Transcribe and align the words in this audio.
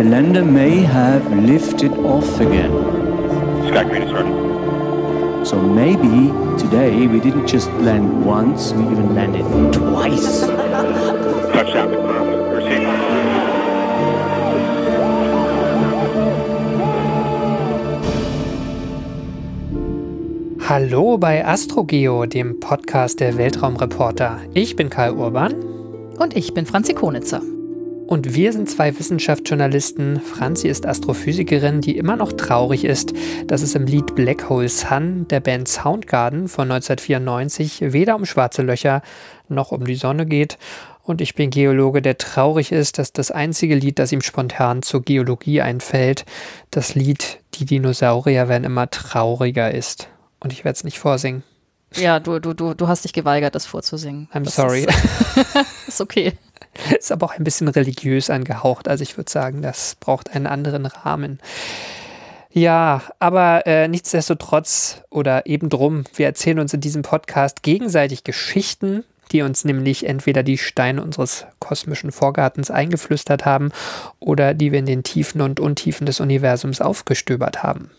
The 0.00 0.08
lander 0.08 0.42
may 0.42 0.78
have 0.78 1.30
lifted 1.30 1.92
off 1.92 2.40
again. 2.40 2.72
Sky 3.68 3.84
Green 3.84 4.02
is 4.04 4.08
starting. 4.08 5.44
So 5.44 5.60
maybe 5.60 6.32
today 6.56 7.06
we 7.06 7.20
didn't 7.20 7.46
just 7.46 7.70
land 7.82 8.24
once, 8.24 8.72
we 8.72 8.82
even 8.84 9.14
landed 9.14 9.44
twice. 9.74 10.40
Touchdown 11.52 11.90
confirmed. 11.90 12.32
Receiving. 12.50 12.88
Hallo 20.66 21.18
bei 21.18 21.44
Astrogeo, 21.44 22.24
dem 22.24 22.58
Podcast 22.58 23.20
der 23.20 23.36
Weltraumreporter. 23.36 24.40
Ich 24.54 24.76
bin 24.76 24.88
Karl 24.88 25.12
Urban. 25.12 25.52
Und 26.18 26.34
ich 26.34 26.54
bin 26.54 26.64
Franzi 26.64 26.94
Konitzer. 26.94 27.42
Und 28.10 28.34
wir 28.34 28.52
sind 28.52 28.68
zwei 28.68 28.98
Wissenschaftsjournalisten. 28.98 30.20
Franzi 30.20 30.66
ist 30.66 30.84
Astrophysikerin, 30.84 31.80
die 31.80 31.96
immer 31.96 32.16
noch 32.16 32.32
traurig 32.32 32.84
ist, 32.84 33.12
dass 33.46 33.62
es 33.62 33.76
im 33.76 33.86
Lied 33.86 34.16
Black 34.16 34.48
Hole 34.48 34.68
Sun 34.68 35.28
der 35.28 35.38
Band 35.38 35.68
Soundgarden 35.68 36.48
von 36.48 36.72
1994 36.72 37.92
weder 37.92 38.16
um 38.16 38.26
schwarze 38.26 38.62
Löcher 38.62 39.02
noch 39.48 39.70
um 39.70 39.84
die 39.84 39.94
Sonne 39.94 40.26
geht. 40.26 40.58
Und 41.04 41.20
ich 41.20 41.36
bin 41.36 41.50
Geologe, 41.50 42.02
der 42.02 42.18
traurig 42.18 42.72
ist, 42.72 42.98
dass 42.98 43.12
das 43.12 43.30
einzige 43.30 43.76
Lied, 43.76 44.00
das 44.00 44.10
ihm 44.10 44.22
spontan 44.22 44.82
zur 44.82 45.02
Geologie 45.02 45.60
einfällt, 45.60 46.24
das 46.72 46.96
Lied 46.96 47.38
Die 47.54 47.64
Dinosaurier 47.64 48.48
werden 48.48 48.64
immer 48.64 48.90
trauriger 48.90 49.72
ist. 49.72 50.08
Und 50.40 50.52
ich 50.52 50.64
werde 50.64 50.74
es 50.74 50.82
nicht 50.82 50.98
vorsingen. 50.98 51.44
Ja, 51.94 52.18
du, 52.18 52.40
du, 52.40 52.54
du, 52.54 52.74
du 52.74 52.88
hast 52.88 53.04
dich 53.04 53.12
geweigert, 53.12 53.54
das 53.54 53.66
vorzusingen. 53.66 54.28
I'm 54.34 54.42
das 54.42 54.56
sorry. 54.56 54.86
Ist, 54.86 55.56
ist 55.86 56.00
okay. 56.00 56.32
Ist 56.98 57.12
aber 57.12 57.26
auch 57.26 57.34
ein 57.36 57.44
bisschen 57.44 57.68
religiös 57.68 58.30
angehaucht. 58.30 58.88
Also 58.88 59.02
ich 59.02 59.16
würde 59.16 59.30
sagen, 59.30 59.62
das 59.62 59.96
braucht 60.00 60.34
einen 60.34 60.46
anderen 60.46 60.86
Rahmen. 60.86 61.40
Ja, 62.52 63.02
aber 63.20 63.66
äh, 63.66 63.86
nichtsdestotrotz 63.86 65.02
oder 65.08 65.46
eben 65.46 65.68
drum, 65.68 66.04
wir 66.16 66.26
erzählen 66.26 66.58
uns 66.58 66.74
in 66.74 66.80
diesem 66.80 67.02
Podcast 67.02 67.62
gegenseitig 67.62 68.24
Geschichten, 68.24 69.04
die 69.30 69.42
uns 69.42 69.64
nämlich 69.64 70.06
entweder 70.06 70.42
die 70.42 70.58
Steine 70.58 71.02
unseres 71.02 71.46
kosmischen 71.60 72.10
Vorgartens 72.10 72.70
eingeflüstert 72.70 73.44
haben 73.44 73.70
oder 74.18 74.54
die 74.54 74.72
wir 74.72 74.80
in 74.80 74.86
den 74.86 75.04
Tiefen 75.04 75.40
und 75.40 75.60
Untiefen 75.60 76.06
des 76.06 76.18
Universums 76.18 76.80
aufgestöbert 76.80 77.62
haben. 77.62 77.90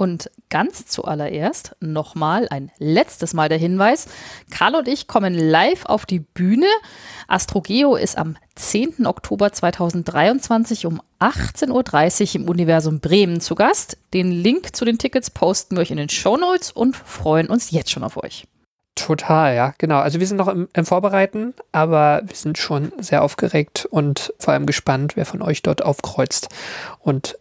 Und 0.00 0.30
ganz 0.48 0.86
zuallererst 0.86 1.76
nochmal 1.80 2.48
ein 2.48 2.72
letztes 2.78 3.34
Mal 3.34 3.50
der 3.50 3.58
Hinweis. 3.58 4.06
Karl 4.50 4.76
und 4.76 4.88
ich 4.88 5.06
kommen 5.06 5.34
live 5.34 5.84
auf 5.84 6.06
die 6.06 6.20
Bühne. 6.20 6.64
Astrogeo 7.28 7.96
ist 7.96 8.16
am 8.16 8.38
10. 8.54 9.04
Oktober 9.04 9.52
2023 9.52 10.86
um 10.86 11.02
18.30 11.18 12.28
Uhr 12.28 12.34
im 12.36 12.48
Universum 12.48 13.00
Bremen 13.00 13.42
zu 13.42 13.54
Gast. 13.54 13.98
Den 14.14 14.32
Link 14.32 14.74
zu 14.74 14.86
den 14.86 14.96
Tickets 14.96 15.28
posten 15.28 15.76
wir 15.76 15.82
euch 15.82 15.90
in 15.90 15.98
den 15.98 16.08
Show 16.08 16.38
Notes 16.38 16.72
und 16.72 16.96
freuen 16.96 17.48
uns 17.48 17.70
jetzt 17.70 17.90
schon 17.90 18.02
auf 18.02 18.16
euch. 18.16 18.46
Total, 18.94 19.54
ja, 19.54 19.74
genau. 19.76 19.98
Also 19.98 20.18
wir 20.18 20.26
sind 20.26 20.38
noch 20.38 20.48
im, 20.48 20.66
im, 20.72 20.86
Vorbereiten, 20.86 21.52
aber 21.72 22.22
wir 22.24 22.36
sind 22.36 22.56
schon 22.56 22.90
sehr 22.98 23.22
aufgeregt 23.22 23.86
und 23.90 24.32
vor 24.38 24.54
allem 24.54 24.64
gespannt, 24.64 25.16
wer 25.16 25.26
von 25.26 25.42
euch 25.42 25.60
dort 25.60 25.82
aufkreuzt. 25.82 26.48
Und 27.00 27.36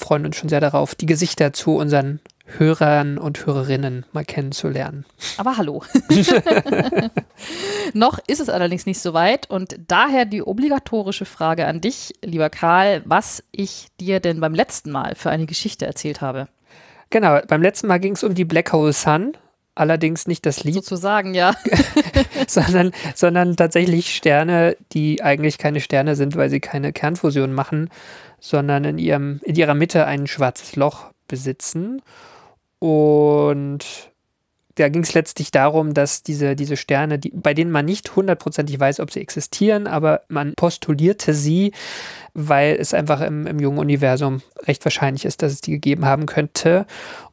freuen 0.00 0.26
uns 0.26 0.36
schon 0.36 0.48
sehr 0.48 0.60
darauf, 0.60 0.94
die 0.94 1.06
Gesichter 1.06 1.52
zu 1.52 1.76
unseren 1.76 2.20
Hörern 2.58 3.18
und 3.18 3.46
Hörerinnen 3.46 4.04
mal 4.12 4.24
kennenzulernen. 4.24 5.04
Aber 5.36 5.56
hallo. 5.56 5.84
Noch 7.94 8.18
ist 8.26 8.40
es 8.40 8.48
allerdings 8.48 8.86
nicht 8.86 9.00
so 9.00 9.14
weit 9.14 9.48
und 9.48 9.76
daher 9.86 10.24
die 10.24 10.42
obligatorische 10.42 11.24
Frage 11.24 11.66
an 11.66 11.80
dich, 11.80 12.14
lieber 12.24 12.50
Karl, 12.50 13.02
was 13.04 13.44
ich 13.52 13.88
dir 14.00 14.20
denn 14.20 14.40
beim 14.40 14.54
letzten 14.54 14.90
Mal 14.90 15.14
für 15.14 15.30
eine 15.30 15.46
Geschichte 15.46 15.86
erzählt 15.86 16.20
habe. 16.20 16.48
Genau, 17.10 17.40
beim 17.46 17.62
letzten 17.62 17.86
Mal 17.86 17.98
ging 17.98 18.14
es 18.14 18.24
um 18.24 18.34
die 18.34 18.44
Black 18.44 18.72
Hole 18.72 18.92
Sun, 18.92 19.36
allerdings 19.74 20.26
nicht 20.26 20.46
das 20.46 20.62
Lied. 20.62 20.74
Sozusagen, 20.74 21.34
ja. 21.34 21.54
sondern, 22.46 22.92
sondern 23.14 23.56
tatsächlich 23.56 24.14
Sterne, 24.14 24.76
die 24.92 25.22
eigentlich 25.22 25.58
keine 25.58 25.80
Sterne 25.80 26.16
sind, 26.16 26.36
weil 26.36 26.50
sie 26.50 26.60
keine 26.60 26.92
Kernfusion 26.92 27.52
machen, 27.52 27.90
sondern 28.40 28.84
in, 28.84 28.98
ihrem, 28.98 29.40
in 29.44 29.54
ihrer 29.54 29.74
Mitte 29.74 30.06
ein 30.06 30.26
schwarzes 30.26 30.76
Loch 30.76 31.06
besitzen. 31.28 32.02
Und 32.78 34.10
da 34.76 34.88
ging 34.88 35.02
es 35.02 35.14
letztlich 35.14 35.50
darum, 35.50 35.94
dass 35.94 36.22
diese, 36.22 36.56
diese 36.56 36.76
Sterne, 36.76 37.18
die, 37.18 37.30
bei 37.34 37.54
denen 37.54 37.70
man 37.70 37.84
nicht 37.84 38.16
hundertprozentig 38.16 38.80
weiß, 38.80 39.00
ob 39.00 39.12
sie 39.12 39.20
existieren, 39.20 39.86
aber 39.86 40.22
man 40.28 40.54
postulierte 40.54 41.34
sie, 41.34 41.72
weil 42.32 42.76
es 42.76 42.94
einfach 42.94 43.20
im, 43.20 43.46
im 43.46 43.58
jungen 43.60 43.78
Universum 43.78 44.40
recht 44.66 44.84
wahrscheinlich 44.84 45.24
ist, 45.24 45.42
dass 45.42 45.52
es 45.52 45.60
die 45.60 45.72
gegeben 45.72 46.06
haben 46.06 46.26
könnte. 46.26 46.86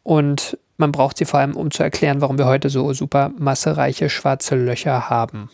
Und 0.04 0.58
man 0.78 0.92
braucht 0.92 1.18
sie 1.18 1.26
vor 1.26 1.40
allem, 1.40 1.56
um 1.56 1.72
zu 1.72 1.84
erklären, 1.84 2.22
warum 2.22 2.38
wir 2.38 2.46
heute 2.46 2.70
so 2.70 2.92
super 2.94 3.32
massereiche 3.38 4.10
schwarze 4.10 4.56
Löcher 4.56 5.10
haben. 5.10 5.50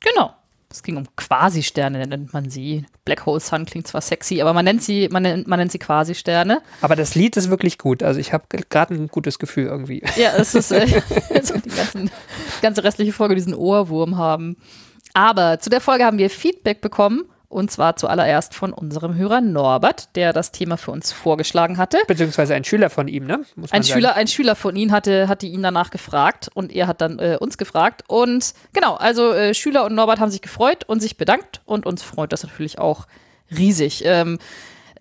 Genau. 0.00 0.32
Es 0.72 0.82
ging 0.82 0.96
um 0.96 1.04
Quasi-Sterne, 1.16 2.06
nennt 2.06 2.32
man 2.32 2.48
sie. 2.48 2.86
Black 3.04 3.26
Hole 3.26 3.40
Sun 3.40 3.66
klingt 3.66 3.86
zwar 3.86 4.00
sexy, 4.00 4.40
aber 4.40 4.52
man 4.52 4.64
nennt 4.64 4.82
sie, 4.82 5.08
man 5.10 5.22
nennt, 5.22 5.46
man 5.46 5.58
nennt 5.58 5.72
sie 5.72 5.78
Quasi-Sterne. 5.78 6.62
Aber 6.80 6.96
das 6.96 7.14
Lied 7.14 7.36
ist 7.36 7.50
wirklich 7.50 7.78
gut. 7.78 8.02
Also 8.02 8.20
ich 8.20 8.32
habe 8.32 8.44
gerade 8.70 8.94
ein 8.94 9.08
gutes 9.08 9.38
Gefühl 9.38 9.66
irgendwie. 9.66 10.02
Ja, 10.16 10.32
es 10.36 10.54
ist 10.54 10.72
äh, 10.72 10.86
die, 11.30 11.76
ganzen, 11.76 12.06
die 12.06 12.62
ganze 12.62 12.84
restliche 12.84 13.12
Folge 13.12 13.34
diesen 13.34 13.54
Ohrwurm 13.54 14.16
haben. 14.16 14.56
Aber 15.14 15.60
zu 15.60 15.68
der 15.68 15.80
Folge 15.80 16.04
haben 16.04 16.18
wir 16.18 16.30
Feedback 16.30 16.80
bekommen 16.80 17.24
und 17.52 17.70
zwar 17.70 17.96
zuallererst 17.96 18.54
von 18.54 18.72
unserem 18.72 19.14
Hörer 19.14 19.40
Norbert, 19.40 20.14
der 20.16 20.32
das 20.32 20.52
Thema 20.52 20.76
für 20.76 20.90
uns 20.90 21.12
vorgeschlagen 21.12 21.78
hatte. 21.78 21.98
Beziehungsweise 22.06 22.54
ein 22.54 22.64
Schüler 22.64 22.90
von 22.90 23.08
ihm, 23.08 23.26
ne? 23.26 23.42
ein 23.70 23.84
Schüler, 23.84 24.16
ein 24.16 24.26
Schüler 24.26 24.56
von 24.56 24.74
ihm 24.74 24.90
hatte, 24.90 25.28
hatte 25.28 25.46
ihn 25.46 25.62
danach 25.62 25.90
gefragt 25.90 26.50
und 26.54 26.72
er 26.72 26.86
hat 26.86 27.00
dann 27.00 27.18
äh, 27.18 27.36
uns 27.38 27.58
gefragt. 27.58 28.04
Und 28.08 28.54
genau, 28.72 28.94
also 28.94 29.32
äh, 29.32 29.54
Schüler 29.54 29.84
und 29.84 29.94
Norbert 29.94 30.20
haben 30.20 30.30
sich 30.30 30.42
gefreut 30.42 30.84
und 30.84 31.00
sich 31.00 31.16
bedankt 31.16 31.60
und 31.64 31.86
uns 31.86 32.02
freut 32.02 32.32
das 32.32 32.42
natürlich 32.42 32.78
auch 32.78 33.06
riesig. 33.56 34.02
Ähm, 34.04 34.38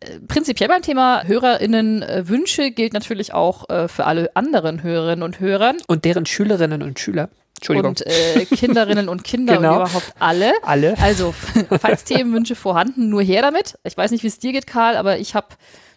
äh, 0.02 0.20
Prinzipiell 0.28 0.68
beim 0.68 0.82
Thema 0.82 1.24
HörerInnen-Wünsche 1.24 2.64
äh, 2.64 2.72
gilt 2.72 2.94
natürlich 2.94 3.34
auch 3.34 3.70
äh, 3.70 3.88
für 3.88 4.06
alle 4.06 4.36
anderen 4.36 4.84
Hörerinnen 4.84 5.24
und 5.24 5.40
Hörer. 5.40 5.74
Und 5.88 6.06
deren 6.06 6.26
Schülerinnen 6.26 6.84
und 6.84 7.00
Schüler. 7.00 7.30
Entschuldigung. 7.62 7.92
Und 7.92 8.08
äh, 8.08 8.46
Kinderinnen 8.46 9.08
und 9.08 9.24
Kinder 9.24 9.58
genau. 9.58 9.70
und 9.70 9.82
überhaupt 9.82 10.14
alle. 10.18 10.52
Alle. 10.64 10.98
Also, 11.00 11.32
falls 11.80 12.04
Themenwünsche 12.04 12.56
vorhanden, 12.56 13.10
nur 13.10 13.22
her 13.22 13.44
damit. 13.44 13.78
Ich 13.84 13.96
weiß 13.96 14.10
nicht, 14.10 14.24
wie 14.24 14.28
es 14.28 14.40
dir 14.40 14.52
geht, 14.52 14.66
Karl, 14.66 14.98
aber 14.98 15.20
ich 15.20 15.36
habe 15.36 15.48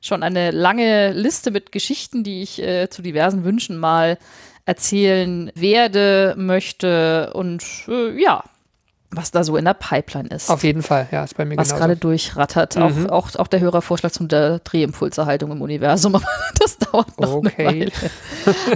schon 0.03 0.23
eine 0.23 0.51
lange 0.51 1.13
Liste 1.13 1.51
mit 1.51 1.73
Geschichten, 1.73 2.23
die 2.23 2.43
ich 2.43 2.61
äh, 2.61 2.91
zu 2.91 3.01
diversen 3.01 3.45
Wünschen 3.45 3.79
mal 3.79 4.19
erzählen 4.67 5.51
werde, 5.55 6.35
möchte 6.37 7.33
und 7.33 7.65
äh, 7.89 8.21
ja, 8.21 8.45
was 9.17 9.31
da 9.31 9.45
so 9.45 9.57
in 9.57 9.65
der 9.65 9.75
Pipeline 9.75 10.29
ist. 10.29 10.51
Auf 10.51 10.65
jeden 10.65 10.83
Fall, 10.83 11.09
ja, 11.11 11.25
ist 11.25 11.37
bei 11.37 11.45
mir 11.45 11.57
Was 11.57 11.75
gerade 11.75 11.97
durchrattert. 11.97 12.77
Mhm. 12.77 13.11
Auch, 13.11 13.31
auch, 13.35 13.37
auch 13.37 13.47
der 13.49 13.61
Hörervorschlag 13.61 14.13
zum 14.13 14.29
der 14.29 14.59
Drehimpulserhaltung 14.61 15.51
im 15.53 15.63
Universum, 15.63 16.15
aber 16.17 16.27
das 16.59 16.79
dauert 16.79 17.21
noch 17.21 17.35
Okay. 17.35 17.53
eine 17.57 17.69
Weile. 17.69 17.93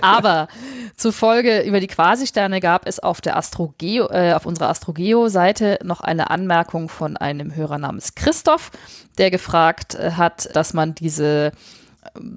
Aber 0.03 0.49
zufolge 0.97 1.61
über 1.62 1.81
die 1.81 1.87
Quasisterne 1.87 2.61
gab 2.61 2.87
es 2.87 2.99
auf 2.99 3.21
der 3.21 3.37
Astrogeo, 3.37 4.09
äh, 4.11 4.33
auf 4.33 4.47
unserer 4.47 4.69
Astrogeo-Seite 4.71 5.79
noch 5.85 6.01
eine 6.01 6.31
Anmerkung 6.31 6.89
von 6.89 7.17
einem 7.17 7.55
Hörer 7.55 7.79
namens 7.79 8.15
Christoph, 8.15 8.71
der 9.19 9.31
gefragt 9.31 9.95
äh, 9.95 10.12
hat, 10.12 10.55
dass 10.55 10.75
man 10.75 10.95
diese 10.95 11.53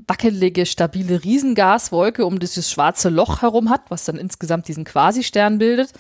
wackelige, 0.07 0.65
stabile 0.65 1.23
Riesengaswolke 1.23 2.25
um 2.25 2.39
dieses 2.39 2.69
schwarze 2.69 3.09
Loch 3.09 3.41
herum 3.41 3.69
hat, 3.69 3.81
was 3.89 4.05
dann 4.05 4.17
insgesamt 4.17 4.67
diesen 4.67 4.83
Quasistern 4.83 5.57
bildet. 5.59 5.91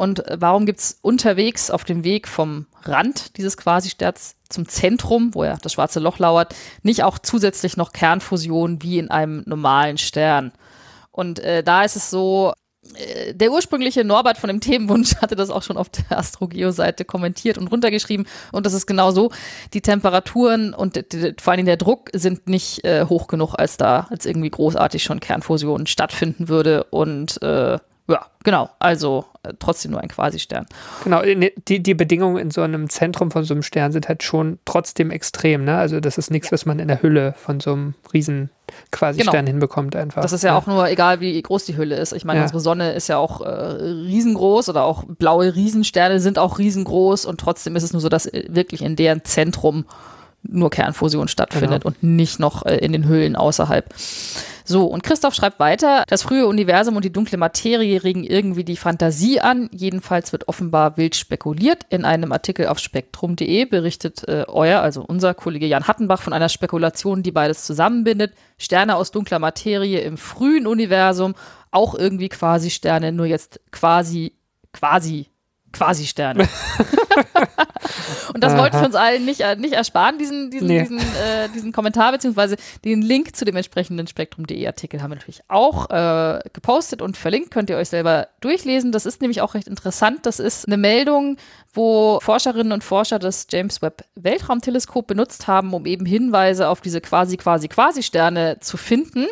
Und 0.00 0.26
äh, 0.26 0.38
warum 0.40 0.64
gibt 0.64 0.80
es 0.80 0.98
unterwegs 1.02 1.70
auf 1.70 1.84
dem 1.84 2.04
Weg 2.04 2.26
vom 2.26 2.64
Rand 2.84 3.36
dieses 3.36 3.58
Quasisterns 3.58 4.34
zum 4.48 4.66
Zentrum, 4.66 5.34
wo 5.34 5.44
ja 5.44 5.58
das 5.60 5.74
schwarze 5.74 6.00
Loch 6.00 6.18
lauert, 6.18 6.54
nicht 6.82 7.02
auch 7.02 7.18
zusätzlich 7.18 7.76
noch 7.76 7.92
Kernfusion 7.92 8.82
wie 8.82 8.98
in 8.98 9.10
einem 9.10 9.42
normalen 9.44 9.98
Stern? 9.98 10.52
Und 11.12 11.38
äh, 11.40 11.62
da 11.62 11.84
ist 11.84 11.96
es 11.96 12.08
so, 12.08 12.54
äh, 12.94 13.34
der 13.34 13.52
ursprüngliche 13.52 14.02
Norbert 14.02 14.38
von 14.38 14.48
dem 14.48 14.62
Themenwunsch 14.62 15.16
hatte 15.20 15.36
das 15.36 15.50
auch 15.50 15.62
schon 15.62 15.76
auf 15.76 15.90
der 15.90 16.18
Astrogeo-Seite 16.18 17.04
kommentiert 17.04 17.58
und 17.58 17.66
runtergeschrieben. 17.66 18.26
Und 18.52 18.64
das 18.64 18.72
ist 18.72 18.86
genau 18.86 19.10
so. 19.10 19.30
Die 19.74 19.82
Temperaturen 19.82 20.72
und 20.72 20.98
vor 21.42 21.52
allem 21.52 21.66
der 21.66 21.76
Druck 21.76 22.08
sind 22.14 22.48
nicht 22.48 22.86
äh, 22.86 23.04
hoch 23.04 23.26
genug, 23.26 23.54
als 23.58 23.76
da 23.76 24.06
als 24.08 24.24
irgendwie 24.24 24.48
großartig 24.48 25.02
schon 25.02 25.20
Kernfusion 25.20 25.86
stattfinden 25.86 26.48
würde. 26.48 26.84
Und 26.84 27.42
äh, 27.42 27.78
ja, 28.10 28.26
genau. 28.44 28.68
Also 28.78 29.24
äh, 29.42 29.52
trotzdem 29.58 29.92
nur 29.92 30.00
ein 30.00 30.08
Quasi-Stern. 30.08 30.66
Genau, 31.04 31.22
ne, 31.22 31.52
die, 31.68 31.82
die 31.82 31.94
Bedingungen 31.94 32.36
in 32.38 32.50
so 32.50 32.62
einem 32.62 32.88
Zentrum 32.90 33.30
von 33.30 33.44
so 33.44 33.54
einem 33.54 33.62
Stern 33.62 33.92
sind 33.92 34.08
halt 34.08 34.22
schon 34.22 34.58
trotzdem 34.64 35.10
extrem, 35.10 35.64
ne? 35.64 35.76
Also 35.76 36.00
das 36.00 36.18
ist 36.18 36.30
nichts, 36.30 36.50
was 36.52 36.66
man 36.66 36.78
in 36.78 36.88
der 36.88 37.02
Hülle 37.02 37.34
von 37.36 37.60
so 37.60 37.72
einem 37.72 37.94
riesen 38.12 38.50
quasi 38.92 39.18
Genau. 39.20 39.32
Hinbekommt 39.32 39.96
einfach. 39.96 40.22
Das 40.22 40.32
ist 40.32 40.44
ja 40.44 40.56
auch 40.56 40.66
nur 40.66 40.88
egal, 40.88 41.20
wie 41.20 41.40
groß 41.40 41.64
die 41.64 41.76
Hülle 41.76 41.96
ist. 41.96 42.12
Ich 42.12 42.24
meine, 42.24 42.38
Ja. 42.38 42.44
unsere 42.44 42.60
Sonne 42.60 42.92
ist 42.92 43.08
ja 43.08 43.16
auch 43.18 43.40
äh, 43.40 43.48
riesengroß 43.48 44.68
oder 44.68 44.84
auch 44.84 45.04
blaue 45.04 45.54
Riesensterne 45.54 46.20
sind 46.20 46.38
auch 46.38 46.58
riesengroß 46.58 47.24
und 47.26 47.40
trotzdem 47.40 47.74
ist 47.76 47.82
es 47.82 47.92
nur 47.92 48.00
so, 48.00 48.08
dass 48.08 48.26
äh, 48.26 48.44
wirklich 48.48 48.82
in 48.82 48.94
deren 48.96 49.24
Zentrum 49.24 49.86
nur 50.42 50.70
Kernfusion 50.70 51.28
stattfindet 51.28 51.82
Genau. 51.82 51.86
und 51.94 52.02
nicht 52.02 52.38
noch 52.40 52.64
äh, 52.64 52.76
in 52.76 52.92
den 52.92 53.06
Hüllen 53.08 53.36
außerhalb. 53.36 53.92
So, 54.64 54.86
und 54.86 55.02
Christoph 55.02 55.34
schreibt 55.34 55.58
weiter, 55.58 56.04
das 56.08 56.22
frühe 56.22 56.46
Universum 56.46 56.96
und 56.96 57.04
die 57.04 57.12
dunkle 57.12 57.38
Materie 57.38 58.02
regen 58.02 58.24
irgendwie 58.24 58.64
die 58.64 58.76
Fantasie 58.76 59.40
an. 59.40 59.68
Jedenfalls 59.72 60.32
wird 60.32 60.48
offenbar 60.48 60.96
wild 60.96 61.16
spekuliert. 61.16 61.86
In 61.88 62.04
einem 62.04 62.32
Artikel 62.32 62.66
auf 62.66 62.78
spektrum.de 62.78 63.64
berichtet 63.64 64.28
äh, 64.28 64.44
euer, 64.48 64.80
also 64.80 65.02
unser 65.02 65.34
Kollege 65.34 65.66
Jan 65.66 65.88
Hattenbach, 65.88 66.20
von 66.20 66.32
einer 66.32 66.48
Spekulation, 66.48 67.22
die 67.22 67.32
beides 67.32 67.64
zusammenbindet. 67.64 68.34
Sterne 68.58 68.96
aus 68.96 69.10
dunkler 69.10 69.38
Materie 69.38 70.00
im 70.00 70.16
frühen 70.16 70.66
Universum, 70.66 71.34
auch 71.70 71.94
irgendwie 71.94 72.28
quasi 72.28 72.70
Sterne, 72.70 73.12
nur 73.12 73.26
jetzt 73.26 73.60
quasi, 73.70 74.34
quasi, 74.72 75.29
quasi 75.72 76.06
Sterne. 76.06 76.48
Und 78.34 78.44
das 78.44 78.56
wollten 78.56 78.78
wir 78.78 78.86
uns 78.86 78.94
allen 78.94 79.24
nicht, 79.24 79.40
äh, 79.40 79.56
nicht 79.56 79.72
ersparen, 79.74 80.18
diesen, 80.18 80.50
diesen, 80.50 80.68
Nee. 80.68 80.80
diesen, 80.80 80.98
äh, 80.98 81.48
diesen 81.54 81.72
Kommentar, 81.72 82.12
beziehungsweise 82.12 82.56
den 82.84 83.02
Link 83.02 83.34
zu 83.34 83.44
dem 83.44 83.56
entsprechenden 83.56 84.06
Spektrum.de 84.06 84.66
Artikel 84.66 85.02
haben 85.02 85.10
wir 85.10 85.16
natürlich 85.16 85.42
auch 85.48 85.90
äh, 85.90 86.40
gepostet 86.52 87.02
und 87.02 87.16
verlinkt. 87.16 87.50
Könnt 87.50 87.70
ihr 87.70 87.76
euch 87.76 87.88
selber 87.88 88.28
durchlesen. 88.40 88.92
Das 88.92 89.06
ist 89.06 89.20
nämlich 89.20 89.40
auch 89.40 89.54
recht 89.54 89.68
interessant. 89.68 90.26
Das 90.26 90.38
ist 90.38 90.66
eine 90.66 90.76
Meldung, 90.76 91.36
wo 91.72 92.20
Forscherinnen 92.20 92.72
und 92.72 92.84
Forscher 92.84 93.18
das 93.18 93.46
James 93.50 93.82
Webb 93.82 94.04
Weltraumteleskop 94.14 95.06
benutzt 95.06 95.46
haben, 95.46 95.72
um 95.74 95.86
eben 95.86 96.06
Hinweise 96.06 96.68
auf 96.68 96.80
diese 96.80 97.00
quasi, 97.00 97.36
quasi, 97.36 97.68
quasi 97.68 98.02
Sterne 98.02 98.58
zu 98.60 98.76
finden. 98.76 99.26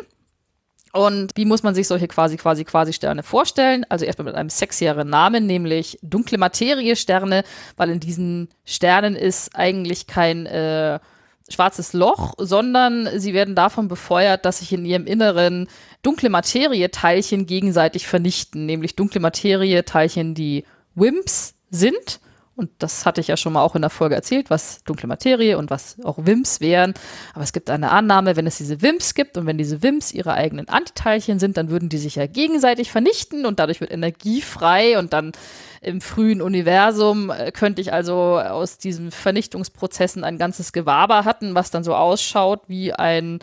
Und 0.91 1.31
wie 1.35 1.45
muss 1.45 1.63
man 1.63 1.75
sich 1.75 1.87
solche 1.87 2.07
quasi, 2.07 2.37
quasi, 2.37 2.65
quasi 2.65 2.93
Sterne 2.93 3.23
vorstellen? 3.23 3.85
Also 3.89 4.05
erstmal 4.05 4.25
mit 4.25 4.35
einem 4.35 4.49
sexieren 4.49 5.09
Namen, 5.09 5.45
nämlich 5.45 5.99
dunkle 6.01 6.37
Materie-Sterne, 6.37 7.43
weil 7.77 7.89
in 7.89 7.99
diesen 7.99 8.49
Sternen 8.65 9.15
ist 9.15 9.55
eigentlich 9.55 10.07
kein 10.07 10.45
äh, 10.47 10.99
schwarzes 11.47 11.93
Loch, 11.93 12.33
sondern 12.37 13.09
sie 13.19 13.33
werden 13.33 13.55
davon 13.55 13.87
befeuert, 13.87 14.45
dass 14.45 14.59
sich 14.59 14.73
in 14.73 14.85
ihrem 14.85 15.05
Inneren 15.05 15.67
dunkle 16.01 16.29
Materie-Teilchen 16.29 17.45
gegenseitig 17.45 18.07
vernichten, 18.07 18.65
nämlich 18.65 18.95
dunkle 18.95 19.19
Materie-Teilchen, 19.19 20.33
die 20.33 20.65
WIMPs 20.95 21.55
sind. 21.69 22.19
Und 22.59 22.71
das 22.79 23.05
hatte 23.05 23.21
ich 23.21 23.27
ja 23.27 23.37
schon 23.37 23.53
mal 23.53 23.61
auch 23.61 23.75
in 23.75 23.81
der 23.81 23.89
Folge 23.89 24.15
erzählt, 24.15 24.49
was 24.49 24.83
dunkle 24.83 25.07
Materie 25.07 25.57
und 25.57 25.69
was 25.69 25.95
auch 26.03 26.17
WIMPs 26.17 26.59
wären. 26.59 26.93
Aber 27.33 27.41
es 27.41 27.53
gibt 27.53 27.69
eine 27.69 27.89
Annahme, 27.89 28.35
wenn 28.35 28.45
es 28.47 28.57
diese 28.57 28.81
WIMPs 28.81 29.13
gibt 29.13 29.37
und 29.37 29.45
wenn 29.45 29.57
diese 29.57 29.81
WIMPs 29.81 30.11
ihre 30.11 30.33
eigenen 30.33 30.67
Antiteilchen 30.67 31.39
sind, 31.39 31.55
dann 31.55 31.69
würden 31.69 31.87
die 31.87 31.97
sich 31.97 32.15
ja 32.15 32.27
gegenseitig 32.27 32.91
vernichten 32.91 33.45
und 33.45 33.59
dadurch 33.59 33.79
wird 33.79 33.93
Energie 33.93 34.41
frei 34.41 34.99
und 34.99 35.13
dann 35.13 35.31
im 35.79 36.01
frühen 36.01 36.41
Universum 36.41 37.29
äh, 37.29 37.53
könnte 37.53 37.81
ich 37.81 37.93
also 37.93 38.37
aus 38.37 38.77
diesen 38.77 39.11
Vernichtungsprozessen 39.11 40.25
ein 40.25 40.37
ganzes 40.37 40.73
Gewaber 40.73 41.23
hatten, 41.23 41.55
was 41.55 41.71
dann 41.71 41.85
so 41.85 41.95
ausschaut 41.95 42.63
wie 42.67 42.91
ein 42.91 43.39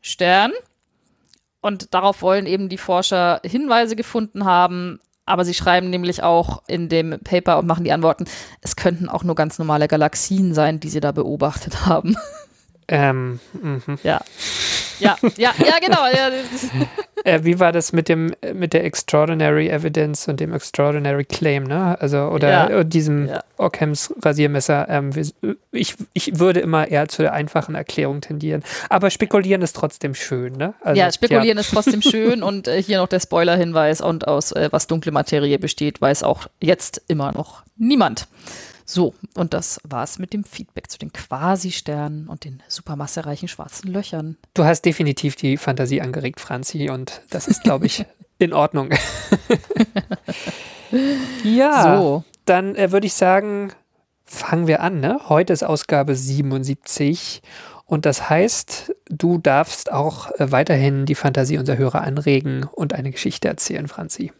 Stern. 0.00 0.50
Und 1.60 1.94
darauf 1.94 2.22
wollen 2.22 2.46
eben 2.46 2.68
die 2.68 2.76
Forscher 2.76 3.40
Hinweise 3.44 3.94
gefunden 3.94 4.44
haben. 4.44 4.98
Aber 5.28 5.44
sie 5.44 5.54
schreiben 5.54 5.90
nämlich 5.90 6.22
auch 6.22 6.62
in 6.66 6.88
dem 6.88 7.18
Paper 7.22 7.58
und 7.58 7.66
machen 7.66 7.84
die 7.84 7.92
Antworten, 7.92 8.24
es 8.62 8.76
könnten 8.76 9.08
auch 9.08 9.24
nur 9.24 9.34
ganz 9.34 9.58
normale 9.58 9.88
Galaxien 9.88 10.54
sein, 10.54 10.80
die 10.80 10.88
sie 10.88 11.00
da 11.00 11.12
beobachtet 11.12 11.86
haben. 11.86 12.16
ähm, 12.88 13.40
mhm. 13.52 13.98
ja. 14.02 14.20
Ja, 15.00 15.16
ja, 15.36 15.52
ja, 15.58 15.78
genau. 15.80 16.00
Ja, 16.12 16.30
äh, 17.24 17.44
wie 17.44 17.60
war 17.60 17.72
das 17.72 17.92
mit 17.92 18.08
dem 18.08 18.34
mit 18.54 18.72
der 18.72 18.84
Extraordinary 18.84 19.68
Evidence 19.68 20.28
und 20.28 20.40
dem 20.40 20.52
Extraordinary 20.52 21.24
Claim, 21.24 21.64
ne? 21.64 21.96
Also 22.00 22.18
oder 22.28 22.48
Ja. 22.50 22.66
äh, 22.68 22.84
diesem 22.86 23.28
Ja. 23.28 23.42
Ockhams 23.56 24.12
Rasiermesser. 24.22 24.86
Ähm, 24.88 25.14
wir- 25.14 25.26
ich, 25.72 25.94
ich 26.12 26.38
würde 26.38 26.60
immer 26.60 26.88
eher 26.88 27.08
zu 27.08 27.22
der 27.22 27.32
einfachen 27.32 27.74
Erklärung 27.74 28.20
tendieren. 28.20 28.62
Aber 28.88 29.10
spekulieren 29.10 29.62
ist 29.62 29.74
trotzdem 29.76 30.14
schön, 30.14 30.54
ne? 30.54 30.74
Also, 30.82 30.98
ja, 31.00 31.10
spekulieren 31.12 31.58
ist 31.58 31.72
trotzdem 31.72 32.02
schön 32.02 32.42
und 32.42 32.68
äh, 32.68 32.82
hier 32.82 32.98
noch 32.98 33.08
der 33.08 33.20
Spoiler-Hinweis 33.20 34.00
und 34.00 34.26
aus 34.26 34.52
äh, 34.52 34.68
was 34.72 34.86
dunkle 34.86 35.12
Materie 35.12 35.58
besteht, 35.58 36.00
weiß 36.00 36.22
auch 36.22 36.46
jetzt 36.60 37.02
immer 37.08 37.32
noch 37.32 37.62
niemand. 37.76 38.28
So, 38.90 39.12
und 39.34 39.52
das 39.52 39.80
war's 39.84 40.18
mit 40.18 40.32
dem 40.32 40.44
Feedback 40.44 40.90
zu 40.90 40.96
den 40.98 41.12
Quasi-Sternen 41.12 42.26
und 42.26 42.44
den 42.44 42.62
supermassereichen 42.68 43.46
schwarzen 43.46 43.92
Löchern. 43.92 44.38
Du 44.54 44.64
hast 44.64 44.80
definitiv 44.86 45.36
die 45.36 45.58
Fantasie 45.58 46.00
angeregt, 46.00 46.40
Franzi, 46.40 46.88
und 46.88 47.20
das 47.28 47.48
ist, 47.48 47.62
glaube 47.62 47.84
ich, 47.84 48.06
in 48.38 48.54
Ordnung. 48.54 48.88
ja, 51.44 51.98
So. 51.98 52.24
dann 52.46 52.76
äh, 52.76 52.90
würde 52.90 53.06
ich 53.06 53.12
sagen, 53.12 53.74
fangen 54.24 54.66
wir 54.66 54.80
an. 54.80 55.00
Ne? 55.00 55.20
Heute 55.28 55.52
ist 55.52 55.64
Ausgabe 55.64 56.14
77 56.14 57.42
und 57.84 58.06
das 58.06 58.30
heißt, 58.30 58.94
du 59.10 59.36
darfst 59.36 59.92
auch 59.92 60.30
äh, 60.38 60.50
weiterhin 60.50 61.04
die 61.04 61.14
Fantasie 61.14 61.58
unserer 61.58 61.76
Hörer 61.76 62.00
anregen 62.00 62.64
und 62.64 62.94
eine 62.94 63.10
Geschichte 63.10 63.48
erzählen, 63.48 63.86
Franzi. 63.86 64.32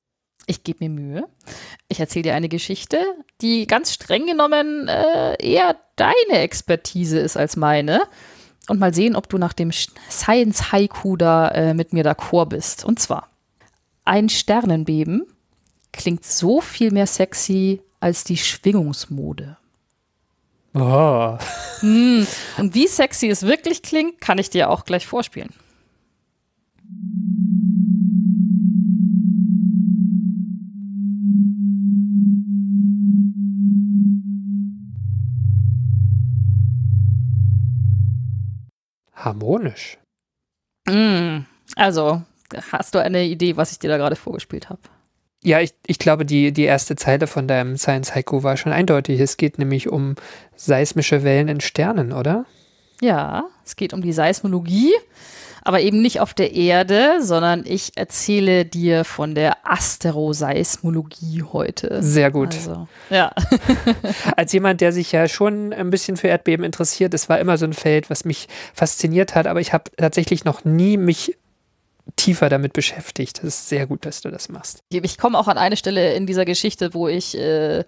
Ich 0.48 0.64
gebe 0.64 0.88
mir 0.88 0.90
Mühe. 0.90 1.28
Ich 1.88 2.00
erzähle 2.00 2.22
dir 2.22 2.34
eine 2.34 2.48
Geschichte, 2.48 2.98
die 3.42 3.66
ganz 3.66 3.92
streng 3.92 4.26
genommen 4.26 4.88
äh, 4.88 5.36
eher 5.46 5.76
deine 5.96 6.40
Expertise 6.40 7.18
ist 7.18 7.36
als 7.36 7.56
meine. 7.56 8.00
Und 8.66 8.80
mal 8.80 8.94
sehen, 8.94 9.14
ob 9.14 9.28
du 9.28 9.36
nach 9.36 9.52
dem 9.52 9.70
Science 9.72 10.72
Haiku 10.72 11.18
da 11.18 11.48
äh, 11.48 11.74
mit 11.74 11.92
mir 11.92 12.02
d'accord 12.02 12.46
bist. 12.46 12.82
Und 12.82 12.98
zwar, 12.98 13.28
ein 14.06 14.30
Sternenbeben 14.30 15.26
klingt 15.92 16.24
so 16.24 16.62
viel 16.62 16.92
mehr 16.92 17.06
sexy 17.06 17.82
als 18.00 18.24
die 18.24 18.38
Schwingungsmode. 18.38 19.58
Oh. 20.72 21.36
Hm. 21.80 22.26
Und 22.56 22.74
wie 22.74 22.86
sexy 22.86 23.28
es 23.28 23.42
wirklich 23.42 23.82
klingt, 23.82 24.20
kann 24.22 24.38
ich 24.38 24.48
dir 24.48 24.70
auch 24.70 24.86
gleich 24.86 25.06
vorspielen. 25.06 25.50
Harmonisch. 39.18 39.98
Mm. 40.88 41.44
Also, 41.76 42.22
hast 42.72 42.94
du 42.94 43.02
eine 43.02 43.24
Idee, 43.24 43.56
was 43.56 43.72
ich 43.72 43.78
dir 43.78 43.90
da 43.90 43.96
gerade 43.96 44.16
vorgespielt 44.16 44.70
habe? 44.70 44.80
Ja, 45.42 45.60
ich, 45.60 45.72
ich 45.86 45.98
glaube, 45.98 46.24
die, 46.24 46.52
die 46.52 46.64
erste 46.64 46.96
Zeile 46.96 47.26
von 47.26 47.46
deinem 47.46 47.76
Science 47.76 48.14
Haiku 48.14 48.42
war 48.42 48.56
schon 48.56 48.72
eindeutig. 48.72 49.20
Es 49.20 49.36
geht 49.36 49.58
nämlich 49.58 49.88
um 49.88 50.16
seismische 50.56 51.22
Wellen 51.22 51.48
in 51.48 51.60
Sternen, 51.60 52.12
oder? 52.12 52.44
Ja, 53.00 53.48
es 53.64 53.76
geht 53.76 53.92
um 53.92 54.02
die 54.02 54.12
Seismologie, 54.12 54.92
aber 55.62 55.80
eben 55.80 56.00
nicht 56.00 56.20
auf 56.20 56.34
der 56.34 56.54
Erde, 56.54 57.18
sondern 57.20 57.64
ich 57.66 57.92
erzähle 57.96 58.64
dir 58.64 59.04
von 59.04 59.34
der 59.34 59.56
Asteroseismologie 59.64 61.42
heute. 61.52 62.02
Sehr 62.02 62.30
gut. 62.30 62.54
Also, 62.54 62.88
ja. 63.10 63.32
Als 64.36 64.52
jemand, 64.52 64.80
der 64.80 64.92
sich 64.92 65.12
ja 65.12 65.28
schon 65.28 65.72
ein 65.72 65.90
bisschen 65.90 66.16
für 66.16 66.28
Erdbeben 66.28 66.64
interessiert, 66.64 67.14
es 67.14 67.28
war 67.28 67.38
immer 67.38 67.58
so 67.58 67.64
ein 67.64 67.72
Feld, 67.72 68.10
was 68.10 68.24
mich 68.24 68.48
fasziniert 68.74 69.34
hat, 69.34 69.46
aber 69.46 69.60
ich 69.60 69.72
habe 69.72 69.84
tatsächlich 69.96 70.44
noch 70.44 70.64
nie 70.64 70.96
mich 70.96 71.36
tiefer 72.16 72.48
damit 72.48 72.72
beschäftigt. 72.72 73.38
Das 73.38 73.44
ist 73.44 73.68
sehr 73.68 73.86
gut, 73.86 74.06
dass 74.06 74.20
du 74.20 74.30
das 74.30 74.48
machst. 74.48 74.82
Ich, 74.88 75.02
ich 75.04 75.18
komme 75.18 75.38
auch 75.38 75.48
an 75.48 75.58
eine 75.58 75.76
Stelle 75.76 76.14
in 76.14 76.26
dieser 76.26 76.44
Geschichte, 76.44 76.94
wo 76.94 77.08
ich 77.08 77.36
äh, 77.36 77.84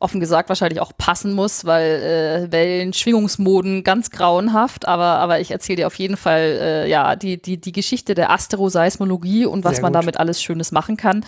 offen 0.00 0.20
gesagt 0.20 0.48
wahrscheinlich 0.48 0.80
auch 0.80 0.92
passen 0.96 1.32
muss, 1.32 1.64
weil 1.64 2.48
äh, 2.48 2.52
Wellen, 2.52 2.92
Schwingungsmoden 2.92 3.84
ganz 3.84 4.10
grauenhaft, 4.10 4.86
aber, 4.86 5.18
aber 5.18 5.40
ich 5.40 5.50
erzähle 5.50 5.76
dir 5.76 5.86
auf 5.86 5.94
jeden 5.94 6.16
Fall 6.16 6.58
äh, 6.60 6.88
ja, 6.88 7.16
die, 7.16 7.40
die, 7.40 7.60
die 7.60 7.72
Geschichte 7.72 8.14
der 8.14 8.30
Asteroseismologie 8.30 9.46
und 9.46 9.64
was 9.64 9.76
Sehr 9.76 9.82
man 9.82 9.92
gut. 9.92 10.02
damit 10.02 10.20
alles 10.20 10.42
Schönes 10.42 10.72
machen 10.72 10.96
kann. 10.96 11.24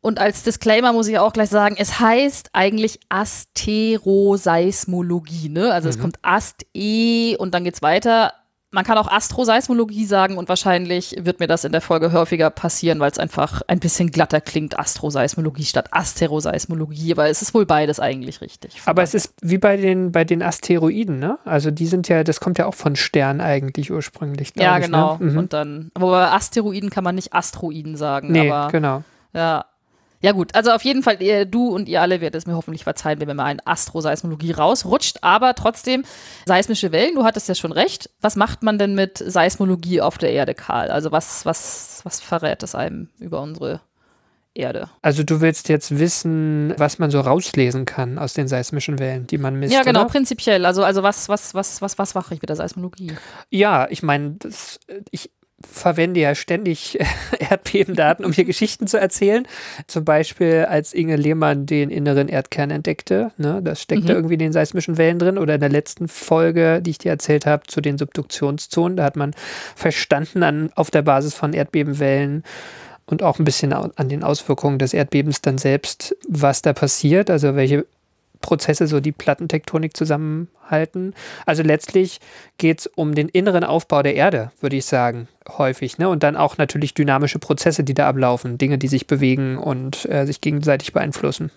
Und 0.00 0.20
als 0.20 0.44
Disclaimer 0.44 0.92
muss 0.92 1.08
ich 1.08 1.18
auch 1.18 1.32
gleich 1.32 1.48
sagen, 1.48 1.74
es 1.78 1.98
heißt 1.98 2.50
eigentlich 2.52 3.00
Asteroseismologie, 3.08 5.48
ne? 5.48 5.72
Also 5.72 5.88
es 5.88 5.98
kommt 5.98 6.18
Ast, 6.22 6.64
E 6.74 7.34
und 7.36 7.54
dann 7.54 7.64
geht's 7.64 7.82
weiter. 7.82 8.32
Man 8.76 8.84
kann 8.84 8.98
auch 8.98 9.10
Astroseismologie 9.10 10.04
sagen 10.04 10.36
und 10.36 10.50
wahrscheinlich 10.50 11.16
wird 11.18 11.40
mir 11.40 11.46
das 11.46 11.64
in 11.64 11.72
der 11.72 11.80
Folge 11.80 12.12
häufiger 12.12 12.50
passieren, 12.50 13.00
weil 13.00 13.10
es 13.10 13.18
einfach 13.18 13.62
ein 13.68 13.80
bisschen 13.80 14.10
glatter 14.10 14.42
klingt, 14.42 14.78
Astroseismologie 14.78 15.64
statt 15.64 15.88
Asteroseismologie, 15.92 17.12
aber 17.12 17.30
es 17.30 17.40
ist 17.40 17.54
wohl 17.54 17.64
beides 17.64 18.00
eigentlich 18.00 18.42
richtig. 18.42 18.82
Aber 18.84 19.02
es 19.02 19.14
ist 19.14 19.32
wie 19.40 19.56
bei 19.56 19.78
den, 19.78 20.12
bei 20.12 20.24
den 20.24 20.42
Asteroiden, 20.42 21.18
ne? 21.18 21.38
Also 21.46 21.70
die 21.70 21.86
sind 21.86 22.08
ja, 22.08 22.22
das 22.22 22.38
kommt 22.38 22.58
ja 22.58 22.66
auch 22.66 22.74
von 22.74 22.96
Sternen 22.96 23.40
eigentlich 23.40 23.90
ursprünglich. 23.90 24.52
Ja, 24.56 24.76
ich, 24.76 24.84
genau. 24.84 25.16
Ne? 25.16 25.30
Mhm. 25.30 25.38
Und 25.38 25.52
dann, 25.54 25.90
aber 25.94 26.10
bei 26.10 26.30
Asteroiden 26.30 26.90
kann 26.90 27.02
man 27.02 27.14
nicht 27.14 27.32
Astroiden 27.32 27.96
sagen, 27.96 28.30
nee, 28.30 28.50
aber 28.50 28.70
genau. 28.70 29.02
ja. 29.32 29.64
Ja 30.26 30.32
gut, 30.32 30.56
also 30.56 30.72
auf 30.72 30.82
jeden 30.82 31.04
Fall, 31.04 31.22
ihr, 31.22 31.44
du 31.44 31.68
und 31.68 31.88
ihr 31.88 32.00
alle 32.02 32.20
werdet 32.20 32.34
es 32.40 32.46
mir 32.48 32.56
hoffentlich 32.56 32.82
verzeihen, 32.82 33.20
wenn 33.20 33.28
mir 33.28 33.34
mal 33.34 33.44
ein 33.44 33.60
Astroseismologie 33.64 34.50
rausrutscht, 34.50 35.18
aber 35.22 35.54
trotzdem, 35.54 36.04
seismische 36.46 36.90
Wellen, 36.90 37.14
du 37.14 37.22
hattest 37.22 37.48
ja 37.48 37.54
schon 37.54 37.70
recht. 37.70 38.10
Was 38.20 38.34
macht 38.34 38.64
man 38.64 38.76
denn 38.76 38.96
mit 38.96 39.18
Seismologie 39.18 40.00
auf 40.00 40.18
der 40.18 40.32
Erde, 40.32 40.54
Karl? 40.54 40.90
Also 40.90 41.12
was, 41.12 41.46
was, 41.46 42.00
was 42.02 42.20
verrät 42.20 42.64
es 42.64 42.74
einem 42.74 43.08
über 43.20 43.40
unsere 43.40 43.82
Erde? 44.52 44.90
Also 45.00 45.22
du 45.22 45.40
willst 45.40 45.68
jetzt 45.68 45.96
wissen, 45.96 46.74
was 46.76 46.98
man 46.98 47.12
so 47.12 47.20
rauslesen 47.20 47.84
kann 47.84 48.18
aus 48.18 48.34
den 48.34 48.48
seismischen 48.48 48.98
Wellen, 48.98 49.28
die 49.28 49.38
man 49.38 49.54
misst, 49.60 49.74
ja, 49.74 49.82
genau, 49.82 50.00
oder? 50.00 50.08
prinzipiell. 50.10 50.66
Also, 50.66 50.82
also 50.82 51.04
was, 51.04 51.28
was, 51.28 51.54
was, 51.54 51.82
was, 51.82 51.98
was 51.98 52.14
mache 52.14 52.34
ich 52.34 52.42
mit 52.42 52.48
der 52.48 52.56
Seismologie? 52.56 53.12
Ja, 53.50 53.86
ich 53.90 54.02
meine, 54.02 54.36
das- 54.40 54.80
ich 55.12 55.30
verwende 55.64 56.20
ja 56.20 56.34
ständig 56.34 56.98
Erdbebendaten, 57.38 58.24
um 58.24 58.32
hier 58.32 58.44
Geschichten 58.44 58.86
zu 58.86 58.98
erzählen. 58.98 59.46
Zum 59.86 60.04
Beispiel, 60.04 60.66
als 60.68 60.92
Inge 60.92 61.16
Lehmann 61.16 61.66
den 61.66 61.90
inneren 61.90 62.28
Erdkern 62.28 62.70
entdeckte. 62.70 63.32
Ne, 63.38 63.60
das 63.62 63.80
steckt 63.82 64.02
Mhm. 64.04 64.06
da 64.06 64.14
irgendwie 64.14 64.34
in 64.34 64.40
den 64.40 64.52
seismischen 64.52 64.98
Wellen 64.98 65.18
drin. 65.18 65.38
Oder 65.38 65.54
in 65.54 65.60
der 65.60 65.70
letzten 65.70 66.08
Folge, 66.08 66.80
die 66.82 66.90
ich 66.90 66.98
dir 66.98 67.10
erzählt 67.10 67.46
habe, 67.46 67.66
zu 67.66 67.80
den 67.80 67.96
Subduktionszonen. 67.98 68.96
Da 68.96 69.04
hat 69.04 69.16
man 69.16 69.32
verstanden 69.74 70.42
an, 70.42 70.70
auf 70.74 70.90
der 70.90 71.02
Basis 71.02 71.34
von 71.34 71.52
Erdbebenwellen 71.52 72.42
und 73.06 73.22
auch 73.22 73.38
ein 73.38 73.44
bisschen 73.44 73.72
an 73.72 74.08
den 74.08 74.24
Auswirkungen 74.24 74.78
des 74.78 74.92
Erdbebens 74.92 75.40
dann 75.40 75.58
selbst, 75.58 76.16
was 76.28 76.60
da 76.62 76.72
passiert. 76.72 77.30
Also 77.30 77.54
welche 77.56 77.86
Prozesse 78.46 78.86
so 78.86 79.00
die 79.00 79.10
Plattentektonik 79.10 79.96
zusammenhalten. 79.96 81.14
Also 81.46 81.64
letztlich 81.64 82.20
geht 82.58 82.78
es 82.78 82.86
um 82.86 83.16
den 83.16 83.28
inneren 83.28 83.64
Aufbau 83.64 84.04
der 84.04 84.14
Erde, 84.14 84.52
würde 84.60 84.76
ich 84.76 84.84
sagen, 84.86 85.26
häufig. 85.58 85.98
Ne? 85.98 86.08
Und 86.08 86.22
dann 86.22 86.36
auch 86.36 86.58
natürlich 86.58 86.94
dynamische 86.94 87.40
Prozesse, 87.40 87.82
die 87.82 87.94
da 87.94 88.08
ablaufen, 88.08 88.56
Dinge, 88.56 88.78
die 88.78 88.86
sich 88.86 89.08
bewegen 89.08 89.58
und 89.58 90.08
äh, 90.08 90.26
sich 90.26 90.40
gegenseitig 90.40 90.92
beeinflussen. 90.92 91.50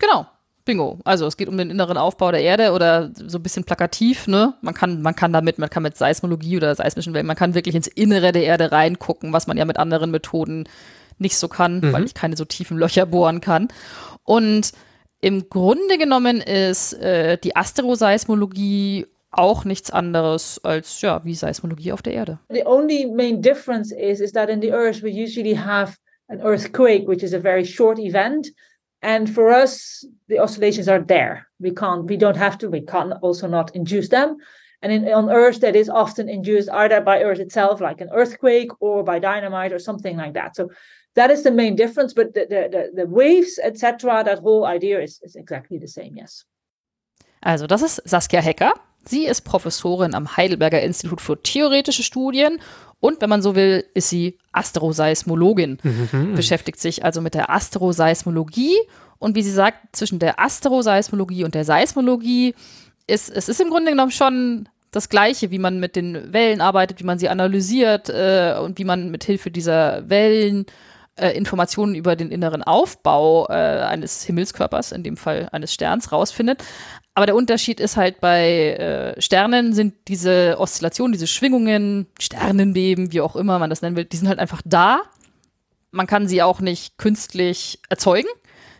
Genau. 0.00 0.26
Bingo. 0.64 0.98
Also 1.04 1.26
es 1.26 1.36
geht 1.36 1.48
um 1.48 1.56
den 1.56 1.70
inneren 1.70 1.96
Aufbau 1.96 2.32
der 2.32 2.42
Erde 2.42 2.72
oder 2.72 3.10
so 3.14 3.38
ein 3.38 3.42
bisschen 3.42 3.64
plakativ, 3.64 4.26
ne? 4.26 4.54
Man 4.60 4.74
kann, 4.74 5.00
man 5.00 5.16
kann 5.16 5.32
damit, 5.32 5.58
man 5.58 5.70
kann 5.70 5.82
mit 5.82 5.96
Seismologie 5.96 6.56
oder 6.56 6.74
seismischen 6.74 7.14
Wellen, 7.14 7.26
man 7.26 7.36
kann 7.36 7.54
wirklich 7.54 7.74
ins 7.74 7.86
Innere 7.86 8.32
der 8.32 8.44
Erde 8.44 8.70
reingucken, 8.70 9.32
was 9.32 9.46
man 9.46 9.56
ja 9.56 9.64
mit 9.64 9.78
anderen 9.78 10.10
Methoden 10.10 10.68
nicht 11.18 11.36
so 11.36 11.48
kann, 11.48 11.92
weil 11.92 12.04
ich 12.04 12.14
keine 12.14 12.36
so 12.36 12.44
tiefen 12.44 12.78
Löcher 12.78 13.06
bohren 13.06 13.40
kann. 13.40 13.68
Und 14.24 14.72
im 15.20 15.48
Grunde 15.48 15.98
genommen 15.98 16.40
ist 16.40 16.94
äh, 16.94 17.38
die 17.38 17.54
Asteroseismologie 17.56 19.06
auch 19.32 19.64
nichts 19.64 19.90
anderes 19.90 20.60
als 20.64 21.00
ja, 21.02 21.24
wie 21.24 21.34
Seismologie 21.34 21.92
auf 21.92 22.02
der 22.02 22.14
Erde. 22.14 22.38
The 22.48 22.66
only 22.66 23.06
main 23.06 23.40
difference 23.40 23.92
is 23.92 24.20
is 24.20 24.32
that 24.32 24.48
in 24.48 24.60
the 24.60 24.72
Earth 24.72 25.02
we 25.02 25.10
usually 25.10 25.54
have 25.54 25.96
an 26.28 26.40
earthquake, 26.40 27.06
which 27.06 27.22
is 27.22 27.32
a 27.32 27.38
very 27.38 27.64
short 27.64 27.98
event, 27.98 28.48
and 29.02 29.28
for 29.28 29.50
us 29.50 30.06
the 30.28 30.40
oscillations 30.40 30.88
are 30.88 31.04
there. 31.04 31.46
We 31.60 31.72
can't, 31.72 32.08
we 32.08 32.16
don't 32.16 32.36
have 32.36 32.58
to, 32.58 32.70
we 32.70 32.80
can 32.80 33.12
also 33.22 33.46
not 33.46 33.74
induce 33.74 34.08
them. 34.08 34.38
And 34.82 34.92
in, 34.92 35.12
on 35.12 35.30
Earth, 35.30 35.60
that 35.60 35.76
is 35.76 35.90
often 35.90 36.28
induced 36.28 36.70
either 36.70 37.02
by 37.02 37.22
Earth 37.22 37.38
itself, 37.38 37.80
like 37.80 38.00
an 38.00 38.08
earthquake, 38.12 38.70
or 38.80 39.04
by 39.04 39.18
dynamite 39.18 39.74
or 39.74 39.78
something 39.78 40.16
like 40.16 40.32
that. 40.34 40.56
So 40.56 40.70
that 41.14 41.30
is 41.30 41.42
the 41.42 41.50
main 41.50 41.76
difference. 41.76 42.14
But 42.14 42.34
the 42.34 42.46
the, 42.48 42.68
the, 42.70 43.02
the 43.02 43.06
waves, 43.06 43.58
etc., 43.62 44.24
that 44.24 44.40
whole 44.42 44.64
idea 44.64 45.00
is, 45.00 45.20
is 45.22 45.36
exactly 45.36 45.78
the 45.78 45.88
same. 45.88 46.16
Yes. 46.16 46.46
Also, 47.40 47.66
das 47.66 47.82
ist 47.82 48.02
Saskia 48.04 48.40
Hecker. 48.40 48.74
Sie 49.04 49.24
ist 49.24 49.42
Professorin 49.42 50.14
am 50.14 50.36
Heidelberger 50.36 50.82
Institut 50.82 51.22
für 51.22 51.42
theoretische 51.42 52.02
Studien 52.02 52.60
und, 53.00 53.22
wenn 53.22 53.30
man 53.30 53.40
so 53.40 53.54
will, 53.54 53.86
ist 53.94 54.10
sie 54.10 54.38
Astroseismologin. 54.52 55.78
Beschäftigt 56.34 56.78
sich 56.78 57.02
also 57.02 57.22
mit 57.22 57.32
der 57.32 57.48
Astroseismologie 57.48 58.76
und 59.18 59.34
wie 59.34 59.42
sie 59.42 59.52
sagt, 59.52 59.96
zwischen 59.96 60.18
der 60.18 60.38
Astroseismologie 60.38 61.44
und 61.44 61.54
der 61.54 61.64
Seismologie 61.64 62.54
ist 63.06 63.30
es 63.30 63.48
ist 63.48 63.60
im 63.60 63.70
Grunde 63.70 63.90
genommen 63.90 64.10
schon 64.10 64.68
das 64.90 65.08
Gleiche, 65.08 65.50
wie 65.50 65.58
man 65.58 65.80
mit 65.80 65.96
den 65.96 66.32
Wellen 66.32 66.60
arbeitet, 66.60 67.00
wie 67.00 67.04
man 67.04 67.18
sie 67.18 67.28
analysiert 67.28 68.08
äh, 68.08 68.56
und 68.60 68.78
wie 68.78 68.84
man 68.84 69.10
mit 69.10 69.24
Hilfe 69.24 69.50
dieser 69.50 70.08
Wellen 70.08 70.66
äh, 71.20 71.30
Informationen 71.30 71.94
über 71.94 72.16
den 72.16 72.30
inneren 72.30 72.62
Aufbau 72.62 73.46
äh, 73.48 73.52
eines 73.52 74.24
Himmelskörpers, 74.24 74.92
in 74.92 75.02
dem 75.02 75.16
Fall 75.16 75.48
eines 75.52 75.72
Sterns, 75.72 76.12
rausfindet. 76.12 76.64
Aber 77.14 77.26
der 77.26 77.34
Unterschied 77.34 77.80
ist 77.80 77.96
halt 77.96 78.20
bei 78.20 79.14
äh, 79.16 79.20
Sternen 79.20 79.74
sind 79.74 79.94
diese 80.08 80.56
Oszillationen, 80.58 81.12
diese 81.12 81.26
Schwingungen, 81.26 82.06
Sternenbeben, 82.18 83.12
wie 83.12 83.20
auch 83.20 83.36
immer 83.36 83.58
man 83.58 83.70
das 83.70 83.82
nennen 83.82 83.96
will, 83.96 84.04
die 84.04 84.16
sind 84.16 84.28
halt 84.28 84.38
einfach 84.38 84.62
da. 84.64 85.02
Man 85.90 86.06
kann 86.06 86.28
sie 86.28 86.42
auch 86.42 86.60
nicht 86.60 86.98
künstlich 86.98 87.80
erzeugen. 87.88 88.28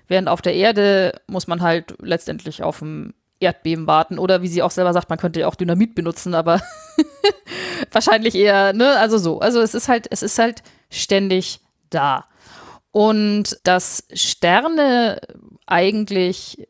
Während 0.08 0.28
auf 0.28 0.42
der 0.42 0.54
Erde 0.54 1.20
muss 1.26 1.46
man 1.48 1.60
halt 1.60 1.94
letztendlich 2.00 2.62
auf 2.62 2.82
ein 2.82 3.14
Erdbeben 3.40 3.86
warten. 3.86 4.18
Oder 4.18 4.42
wie 4.42 4.48
sie 4.48 4.62
auch 4.62 4.70
selber 4.70 4.92
sagt, 4.92 5.08
man 5.10 5.18
könnte 5.18 5.40
ja 5.40 5.48
auch 5.48 5.54
Dynamit 5.54 5.94
benutzen, 5.94 6.34
aber 6.34 6.62
wahrscheinlich 7.92 8.34
eher, 8.34 8.72
ne, 8.72 8.96
also 8.98 9.18
so. 9.18 9.40
Also 9.40 9.60
es 9.60 9.74
ist 9.74 9.88
halt, 9.88 10.06
es 10.10 10.22
ist 10.22 10.38
halt 10.38 10.62
ständig 10.90 11.60
da. 11.90 12.26
Und 12.92 13.60
dass 13.64 14.04
Sterne 14.12 15.20
eigentlich 15.66 16.66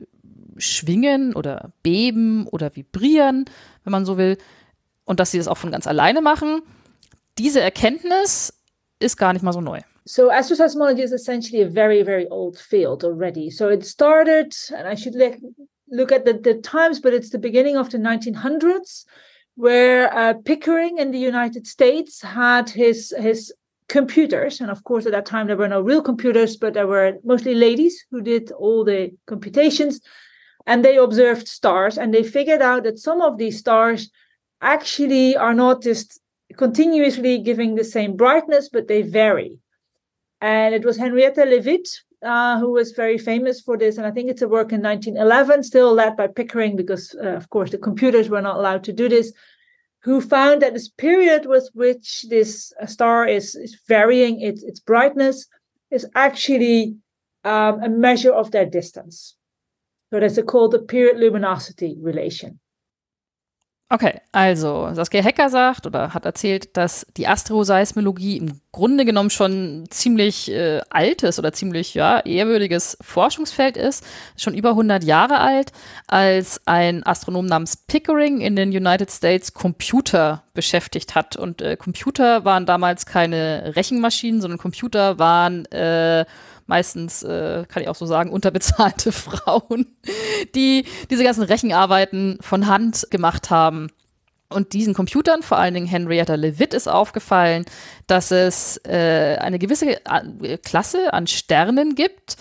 schwingen 0.59 1.35
oder 1.35 1.73
beben 1.83 2.47
oder 2.47 2.75
vibrieren, 2.77 3.47
wenn 3.85 3.91
man 3.93 4.05
so 4.05 4.19
will, 4.19 4.37
und 5.05 5.21
dass 5.21 5.31
sie 5.31 5.39
das 5.39 5.49
auch 5.49 5.57
von 5.57 5.73
ganz 5.73 5.87
alleine 5.87 6.21
machen, 6.21 6.63
diese 7.39 7.61
Erkenntnis 7.61 8.53
ist 8.99 9.17
gar 9.17 9.33
nicht 9.33 9.43
mal 9.43 9.53
so 9.53 9.61
neu. 9.61 9.81
So 10.05 10.31
astroseismology 10.31 11.03
is 11.03 11.13
essentially 11.13 11.63
a 11.63 11.69
very, 11.69 12.05
very 12.05 12.27
old 12.31 12.59
field 12.59 13.05
already. 13.05 13.51
So 13.51 13.69
it 13.69 13.85
started, 13.85 14.55
and 14.77 14.87
I 14.87 14.97
should 14.97 15.15
look, 15.15 15.37
look 15.89 16.13
at 16.13 16.25
the, 16.25 16.35
the 16.35 16.61
times, 16.61 17.01
but 17.01 17.13
it's 17.13 17.31
the 17.31 17.39
beginning 17.39 17.77
of 17.77 17.91
the 17.91 17.99
1900s, 17.99 19.05
where 19.57 20.13
uh, 20.15 20.35
Pickering 20.45 20.99
in 20.99 21.11
the 21.11 21.19
United 21.19 21.67
States 21.67 22.23
had 22.23 22.71
his 22.71 23.15
his 23.19 23.53
computers, 23.91 24.61
and 24.61 24.71
of 24.71 24.85
course 24.85 25.05
at 25.05 25.13
that 25.13 25.27
time 25.27 25.47
there 25.47 25.57
were 25.57 25.69
no 25.69 25.81
real 25.81 26.03
computers, 26.03 26.57
but 26.57 26.75
there 26.75 26.87
were 26.87 27.19
mostly 27.25 27.55
ladies 27.55 28.05
who 28.11 28.23
did 28.23 28.51
all 28.53 28.85
the 28.85 29.11
computations, 29.27 30.01
and 30.67 30.85
they 30.85 30.97
observed 30.97 31.49
stars, 31.49 31.99
and 31.99 32.15
they 32.15 32.23
figured 32.23 32.63
out 32.63 32.85
that 32.85 32.99
some 32.99 33.21
of 33.21 33.37
these 33.37 33.59
stars 33.59 34.11
actually 34.63 35.37
are 35.37 35.55
not 35.55 35.83
just 35.83 36.21
continuously 36.57 37.39
giving 37.39 37.75
the 37.75 37.85
same 37.85 38.17
brightness, 38.17 38.69
but 38.69 38.89
they 38.89 39.03
vary. 39.03 39.59
And 40.41 40.75
it 40.75 40.85
was 40.85 40.97
Henrietta 40.97 41.45
Leavitt 41.45 41.89
uh, 42.23 42.59
who 42.59 42.71
was 42.73 42.93
very 42.93 43.19
famous 43.19 43.61
for 43.61 43.77
this. 43.79 43.97
And 43.97 44.07
I 44.07 44.11
think 44.11 44.31
it's 44.31 44.43
a 44.43 44.49
work 44.49 44.73
in 44.73 44.83
1911, 44.83 45.63
still 45.63 45.93
led 45.93 46.17
by 46.17 46.27
Pickering, 46.27 46.77
because, 46.77 47.15
uh, 47.23 47.29
of 47.29 47.49
course, 47.51 47.71
the 47.71 47.79
computers 47.79 48.29
were 48.29 48.43
not 48.43 48.57
allowed 48.57 48.85
to 48.85 48.93
do 48.93 49.09
this, 49.09 49.33
who 50.03 50.21
found 50.21 50.63
that 50.63 50.73
this 50.73 50.89
period 50.89 51.47
with 51.47 51.69
which 51.75 52.25
this 52.29 52.73
uh, 52.81 52.87
star 52.87 53.27
is, 53.27 53.55
is 53.55 53.79
varying 53.87 54.41
its, 54.41 54.63
its 54.63 54.81
brightness 54.81 55.47
is 55.91 56.07
actually 56.15 56.97
um, 57.45 57.83
a 57.83 57.89
measure 57.89 58.33
of 58.33 58.51
their 58.51 58.67
distance. 58.67 59.37
So 60.13 60.21
that's 60.21 60.39
called 60.47 60.73
the 60.73 60.81
period 60.81 61.19
luminosity 61.19 61.97
relation. 62.01 62.59
Okay, 63.93 64.21
also 64.31 64.89
Saskia 64.95 65.21
Hecker 65.21 65.51
sagt 65.51 65.85
oder 65.85 66.15
hat 66.15 66.25
erzählt, 66.25 66.77
dass 66.77 67.05
die 67.17 67.27
Astroseismologie 67.27 68.37
im 68.37 68.61
Grunde 68.71 69.05
genommen 69.05 69.31
schon 69.31 69.87
ziemlich 69.91 70.49
äh, 70.49 70.81
altes 70.91 71.41
oder 71.41 71.53
ziemlich 71.53 71.95
ja, 71.95 72.21
ehrwürdiges 72.21 72.97
Forschungsfeld 73.01 73.77
ist, 73.77 74.07
schon 74.37 74.55
über 74.55 74.71
100 74.71 75.03
Jahre 75.03 75.41
alt, 75.41 75.73
als 76.07 76.61
ein 76.69 77.05
Astronom 77.05 77.47
namens 77.47 77.77
Pickering 77.77 78.41
in 78.41 78.55
den 78.55 78.69
United 78.69 79.11
States 79.11 79.55
Computer 79.55 80.45
beschäftigt 80.55 81.17
hat. 81.17 81.35
Und 81.35 81.61
äh, 81.61 81.77
Computer 81.77 82.45
waren 82.45 82.67
damals 82.67 83.07
keine 83.07 83.73
Rechenmaschinen, 83.75 84.41
sondern 84.41 84.61
Computer 84.61 85.19
waren 85.19 85.65
äh, 85.73 86.27
meistens, 86.71 87.23
äh, 87.23 87.65
kann 87.69 87.83
ich 87.83 87.89
auch 87.89 87.97
so 87.97 88.07
sagen, 88.07 88.31
unterbezahlte 88.31 89.13
Frauen, 89.13 89.87
die 90.55 90.87
diese 91.11 91.25
ganzen 91.25 91.43
Rechenarbeiten 91.43 92.39
von 92.41 92.67
Hand 92.67 93.09
gemacht 93.11 93.51
haben. 93.51 93.89
Und 94.49 94.73
diesen 94.73 94.95
Computern, 94.95 95.43
vor 95.43 95.59
allen 95.59 95.75
Dingen 95.75 95.87
Henrietta 95.87 96.35
Leavitt, 96.35 96.73
ist 96.73 96.89
aufgefallen, 96.89 97.65
dass 98.07 98.31
es 98.31 98.79
äh, 98.85 99.37
eine 99.39 99.59
gewisse 99.59 100.01
äh, 100.05 100.59
Klasse 100.59 101.13
an 101.13 101.27
Sternen 101.27 101.95
gibt, 101.95 102.37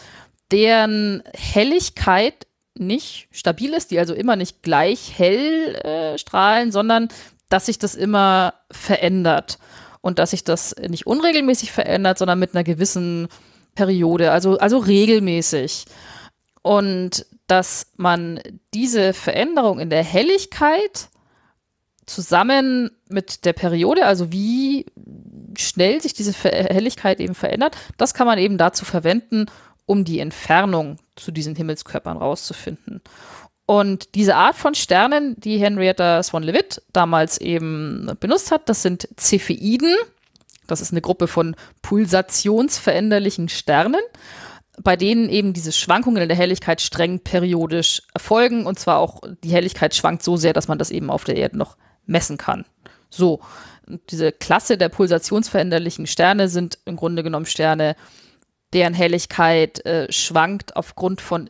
deren 0.51 1.21
Helligkeit 1.35 2.47
nicht 2.75 3.27
stabil 3.31 3.73
ist, 3.73 3.91
die 3.91 3.99
also 3.99 4.13
immer 4.13 4.35
nicht 4.35 4.63
gleich 4.63 5.17
hell 5.17 5.75
äh, 5.75 6.17
strahlen, 6.17 6.71
sondern 6.71 7.09
dass 7.49 7.65
sich 7.65 7.77
das 7.77 7.95
immer 7.95 8.53
verändert 8.71 9.59
und 10.01 10.19
dass 10.19 10.31
sich 10.31 10.43
das 10.43 10.75
nicht 10.87 11.05
unregelmäßig 11.05 11.71
verändert, 11.71 12.17
sondern 12.17 12.39
mit 12.39 12.55
einer 12.55 12.63
gewissen 12.63 13.27
Periode, 13.79 14.31
also, 14.31 14.57
also 14.57 14.77
regelmäßig. 14.79 15.85
Und 16.61 17.25
dass 17.47 17.87
man 17.95 18.41
diese 18.73 19.13
Veränderung 19.13 19.79
in 19.79 19.89
der 19.89 20.03
Helligkeit 20.03 21.07
zusammen 22.05 22.91
mit 23.07 23.45
der 23.45 23.53
Periode, 23.53 24.05
also 24.05 24.33
wie 24.33 24.85
schnell 25.57 26.01
sich 26.01 26.13
diese 26.13 26.33
Helligkeit 26.33 27.21
eben 27.21 27.35
verändert, 27.35 27.77
das 27.97 28.13
kann 28.13 28.27
man 28.27 28.37
eben 28.37 28.57
dazu 28.57 28.83
verwenden, 28.83 29.45
um 29.85 30.03
die 30.03 30.19
Entfernung 30.19 30.97
zu 31.15 31.31
diesen 31.31 31.55
Himmelskörpern 31.55 32.17
rauszufinden. 32.17 33.01
Und 33.65 34.15
diese 34.15 34.35
Art 34.35 34.55
von 34.55 34.75
Sternen, 34.75 35.39
die 35.39 35.57
Henrietta 35.57 36.21
Swan-Leavitt 36.21 36.81
damals 36.91 37.39
eben 37.39 38.11
benutzt 38.19 38.51
hat, 38.51 38.67
das 38.67 38.81
sind 38.81 39.07
Cepheiden. 39.17 39.95
Das 40.71 40.81
ist 40.81 40.91
eine 40.91 41.01
Gruppe 41.01 41.27
von 41.27 41.55
pulsationsveränderlichen 41.81 43.49
Sternen, 43.49 44.01
bei 44.81 44.95
denen 44.95 45.29
eben 45.29 45.53
diese 45.53 45.71
Schwankungen 45.71 46.21
in 46.21 46.29
der 46.29 46.37
Helligkeit 46.37 46.81
streng 46.81 47.19
periodisch 47.19 48.01
erfolgen. 48.13 48.65
Und 48.65 48.79
zwar 48.79 48.99
auch 48.99 49.21
die 49.43 49.51
Helligkeit 49.51 49.95
schwankt 49.95 50.23
so 50.23 50.37
sehr, 50.37 50.53
dass 50.53 50.67
man 50.67 50.77
das 50.77 50.91
eben 50.91 51.09
auf 51.09 51.23
der 51.23 51.35
Erde 51.35 51.57
noch 51.57 51.77
messen 52.05 52.37
kann. 52.37 52.65
So, 53.09 53.41
diese 54.09 54.31
Klasse 54.31 54.77
der 54.77 54.89
pulsationsveränderlichen 54.89 56.07
Sterne 56.07 56.47
sind 56.47 56.77
im 56.85 56.95
Grunde 56.95 57.23
genommen 57.23 57.45
Sterne, 57.45 57.95
deren 58.73 58.93
Helligkeit 58.93 59.83
äh, 59.85 60.11
schwankt 60.11 60.75
aufgrund 60.75 61.21
von 61.21 61.49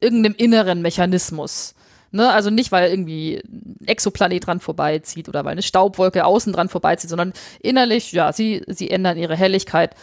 irgendeinem 0.00 0.34
inneren 0.36 0.82
Mechanismus. 0.82 1.74
Ne? 2.10 2.30
Also 2.30 2.50
nicht, 2.50 2.72
weil 2.72 2.90
irgendwie 2.90 3.42
ein 3.44 3.86
Exoplanet 3.86 4.46
dran 4.46 4.60
vorbeizieht 4.60 5.28
oder 5.28 5.44
weil 5.44 5.52
eine 5.52 5.62
Staubwolke 5.62 6.24
außen 6.24 6.52
dran 6.52 6.68
vorbeizieht, 6.68 7.10
sondern 7.10 7.32
innerlich, 7.60 8.12
ja, 8.12 8.32
sie, 8.32 8.62
sie 8.66 8.90
ändern 8.90 9.18
ihre 9.18 9.36
Helligkeit. 9.36 9.94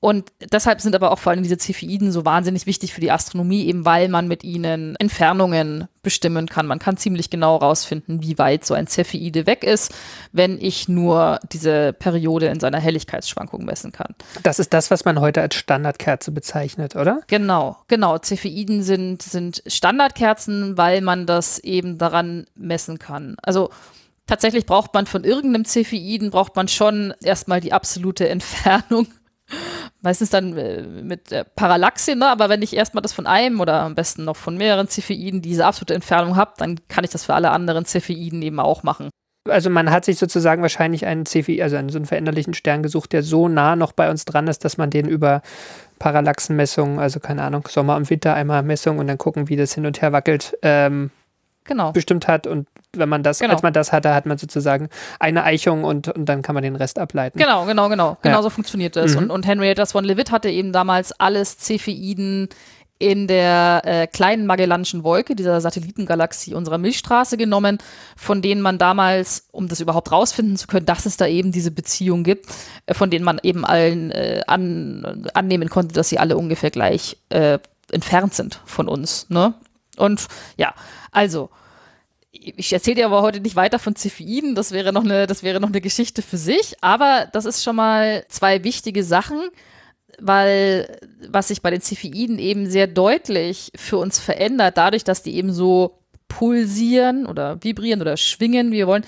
Und 0.00 0.30
deshalb 0.52 0.80
sind 0.80 0.94
aber 0.94 1.10
auch 1.10 1.18
vor 1.18 1.32
allem 1.32 1.42
diese 1.42 1.58
Cepheiden 1.58 2.12
so 2.12 2.24
wahnsinnig 2.24 2.66
wichtig 2.66 2.94
für 2.94 3.00
die 3.00 3.10
Astronomie, 3.10 3.66
eben 3.66 3.84
weil 3.84 4.08
man 4.08 4.28
mit 4.28 4.44
ihnen 4.44 4.94
Entfernungen 4.96 5.88
bestimmen 6.02 6.46
kann. 6.46 6.68
Man 6.68 6.78
kann 6.78 6.96
ziemlich 6.96 7.30
genau 7.30 7.56
rausfinden, 7.56 8.22
wie 8.22 8.38
weit 8.38 8.64
so 8.64 8.74
ein 8.74 8.86
Cepheide 8.86 9.46
weg 9.46 9.64
ist, 9.64 9.92
wenn 10.30 10.56
ich 10.60 10.88
nur 10.88 11.40
diese 11.50 11.92
Periode 11.92 12.46
in 12.46 12.60
seiner 12.60 12.78
Helligkeitsschwankung 12.78 13.64
messen 13.64 13.90
kann. 13.90 14.14
Das 14.44 14.60
ist 14.60 14.72
das, 14.72 14.92
was 14.92 15.04
man 15.04 15.20
heute 15.20 15.40
als 15.40 15.56
Standardkerze 15.56 16.30
bezeichnet, 16.30 16.94
oder? 16.94 17.22
Genau, 17.26 17.76
genau. 17.88 18.18
Cepheiden 18.18 18.84
sind, 18.84 19.22
sind 19.22 19.64
Standardkerzen, 19.66 20.78
weil 20.78 21.00
man 21.00 21.26
das 21.26 21.58
eben 21.58 21.98
daran 21.98 22.46
messen 22.54 23.00
kann. 23.00 23.36
Also 23.42 23.70
tatsächlich 24.28 24.64
braucht 24.64 24.94
man 24.94 25.06
von 25.06 25.24
irgendeinem 25.24 25.64
Cepheiden, 25.64 26.30
braucht 26.30 26.54
man 26.54 26.68
schon 26.68 27.14
erstmal 27.20 27.60
die 27.60 27.72
absolute 27.72 28.28
Entfernung 28.28 29.08
meistens 30.00 30.30
dann 30.30 30.56
äh, 30.56 30.82
mit 30.82 31.32
äh, 31.32 31.44
Parallaxe, 31.44 32.14
ne? 32.16 32.28
aber 32.28 32.48
wenn 32.48 32.62
ich 32.62 32.76
erstmal 32.76 33.02
das 33.02 33.12
von 33.12 33.26
einem 33.26 33.60
oder 33.60 33.82
am 33.82 33.94
besten 33.94 34.24
noch 34.24 34.36
von 34.36 34.56
mehreren 34.56 34.88
Cepheiden 34.88 35.42
diese 35.42 35.66
absolute 35.66 35.94
Entfernung 35.94 36.36
habe, 36.36 36.52
dann 36.58 36.80
kann 36.88 37.04
ich 37.04 37.10
das 37.10 37.24
für 37.24 37.34
alle 37.34 37.50
anderen 37.50 37.84
Cepheiden 37.84 38.42
eben 38.42 38.60
auch 38.60 38.82
machen. 38.82 39.10
Also 39.48 39.70
man 39.70 39.90
hat 39.90 40.04
sich 40.04 40.18
sozusagen 40.18 40.62
wahrscheinlich 40.62 41.06
einen 41.06 41.24
Cepheid, 41.24 41.62
also 41.62 41.76
einen 41.76 41.88
so 41.88 41.98
einen 41.98 42.06
veränderlichen 42.06 42.54
Stern 42.54 42.82
gesucht, 42.82 43.12
der 43.12 43.22
so 43.22 43.48
nah 43.48 43.76
noch 43.76 43.92
bei 43.92 44.10
uns 44.10 44.24
dran 44.24 44.46
ist, 44.46 44.64
dass 44.64 44.76
man 44.76 44.90
den 44.90 45.08
über 45.08 45.42
Parallaxenmessungen, 45.98 46.98
also 46.98 47.18
keine 47.18 47.42
Ahnung, 47.42 47.66
Sommer 47.68 47.96
und 47.96 48.10
Winter 48.10 48.34
einmal 48.34 48.62
Messung 48.62 48.98
und 48.98 49.06
dann 49.06 49.18
gucken, 49.18 49.48
wie 49.48 49.56
das 49.56 49.74
hin 49.74 49.86
und 49.86 50.02
her 50.02 50.12
wackelt, 50.12 50.56
ähm, 50.62 51.10
genau. 51.68 51.92
bestimmt 51.92 52.26
hat 52.26 52.48
und 52.48 52.66
wenn 52.96 53.08
man 53.08 53.22
das, 53.22 53.38
Genau. 53.38 53.52
als 53.54 53.62
man 53.62 53.72
das 53.72 53.92
hatte, 53.92 54.12
hat 54.14 54.26
man 54.26 54.38
sozusagen 54.38 54.88
eine 55.20 55.44
Eichung 55.44 55.84
und, 55.84 56.08
und 56.08 56.24
dann 56.24 56.42
kann 56.42 56.54
man 56.54 56.64
den 56.64 56.74
Rest 56.74 56.98
ableiten. 56.98 57.38
Genau, 57.38 57.64
genau, 57.66 57.88
genau. 57.88 58.16
Genau 58.22 58.36
Ja. 58.38 58.42
so 58.42 58.50
funktioniert 58.50 58.96
das. 58.96 59.12
Mhm. 59.12 59.18
Und, 59.18 59.30
und 59.30 59.46
Henrietta 59.46 59.86
von 59.86 60.04
Leavitt 60.04 60.32
hatte 60.32 60.50
eben 60.50 60.72
damals 60.72 61.12
alles 61.20 61.58
Cepheiden 61.58 62.48
in 63.00 63.28
der 63.28 63.82
äh, 63.84 64.06
kleinen 64.08 64.44
Magellanischen 64.46 65.04
Wolke, 65.04 65.36
dieser 65.36 65.60
Satellitengalaxie 65.60 66.54
unserer 66.54 66.78
Milchstraße 66.78 67.36
genommen, 67.36 67.78
von 68.16 68.42
denen 68.42 68.60
man 68.60 68.76
damals, 68.78 69.46
um 69.52 69.68
das 69.68 69.78
überhaupt 69.78 70.10
rausfinden 70.10 70.56
zu 70.56 70.66
können, 70.66 70.84
dass 70.86 71.06
es 71.06 71.16
da 71.16 71.26
eben 71.28 71.52
diese 71.52 71.70
Beziehung 71.70 72.24
gibt, 72.24 72.46
äh, 72.86 72.94
von 72.94 73.08
denen 73.10 73.24
man 73.24 73.38
eben 73.44 73.64
allen 73.64 74.10
äh, 74.10 74.42
an, 74.48 75.28
annehmen 75.34 75.68
konnte, 75.68 75.94
dass 75.94 76.08
sie 76.08 76.18
alle 76.18 76.36
ungefähr 76.36 76.70
gleich 76.72 77.18
äh, 77.28 77.60
entfernt 77.92 78.34
sind 78.34 78.60
von 78.64 78.88
uns. 78.88 79.26
Ne? 79.30 79.54
Und 79.96 80.26
ja, 80.56 80.74
also 81.10 81.50
ich 82.32 82.72
erzähle 82.72 82.96
dir 82.96 83.06
aber 83.06 83.22
heute 83.22 83.40
nicht 83.40 83.56
weiter 83.56 83.78
von 83.78 83.96
Cepheiden, 83.96 84.54
das 84.54 84.72
wäre 84.72 84.92
noch 84.92 85.04
eine, 85.04 85.26
das 85.26 85.42
wäre 85.42 85.60
noch 85.60 85.68
eine 85.68 85.80
Geschichte 85.80 86.22
für 86.22 86.36
sich, 86.36 86.74
aber 86.80 87.28
das 87.32 87.44
ist 87.46 87.64
schon 87.64 87.76
mal 87.76 88.24
zwei 88.28 88.64
wichtige 88.64 89.02
Sachen, 89.02 89.48
weil 90.20 90.98
was 91.28 91.48
sich 91.48 91.62
bei 91.62 91.70
den 91.70 91.80
Cepheiden 91.80 92.38
eben 92.38 92.68
sehr 92.68 92.86
deutlich 92.86 93.72
für 93.74 93.98
uns 93.98 94.18
verändert, 94.18 94.76
dadurch, 94.76 95.04
dass 95.04 95.22
die 95.22 95.36
eben 95.36 95.52
so 95.52 95.98
pulsieren 96.28 97.26
oder 97.26 97.62
vibrieren 97.62 98.02
oder 98.02 98.16
schwingen, 98.16 98.70
wie 98.70 98.76
wir 98.76 98.86
wollen, 98.86 99.06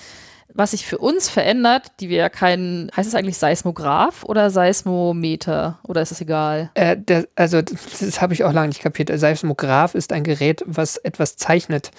was 0.53 0.71
sich 0.71 0.85
für 0.85 0.97
uns 0.97 1.29
verändert, 1.29 1.91
die 1.99 2.09
wir 2.09 2.17
ja 2.17 2.29
keinen, 2.29 2.91
heißt 2.95 3.07
es 3.07 3.15
eigentlich 3.15 3.37
Seismograph 3.37 4.23
oder 4.23 4.49
Seismometer 4.49 5.79
oder 5.83 6.01
ist 6.01 6.11
es 6.11 6.21
egal? 6.21 6.71
Äh, 6.73 6.97
der, 6.97 7.27
also 7.35 7.61
das, 7.61 7.99
das 7.99 8.21
habe 8.21 8.33
ich 8.33 8.43
auch 8.43 8.53
lange 8.53 8.69
nicht 8.69 8.81
kapiert. 8.81 9.11
Seismograph 9.13 9.95
ist 9.95 10.13
ein 10.13 10.23
Gerät, 10.23 10.63
was 10.65 10.97
etwas 10.97 11.37
zeichnet. 11.37 11.91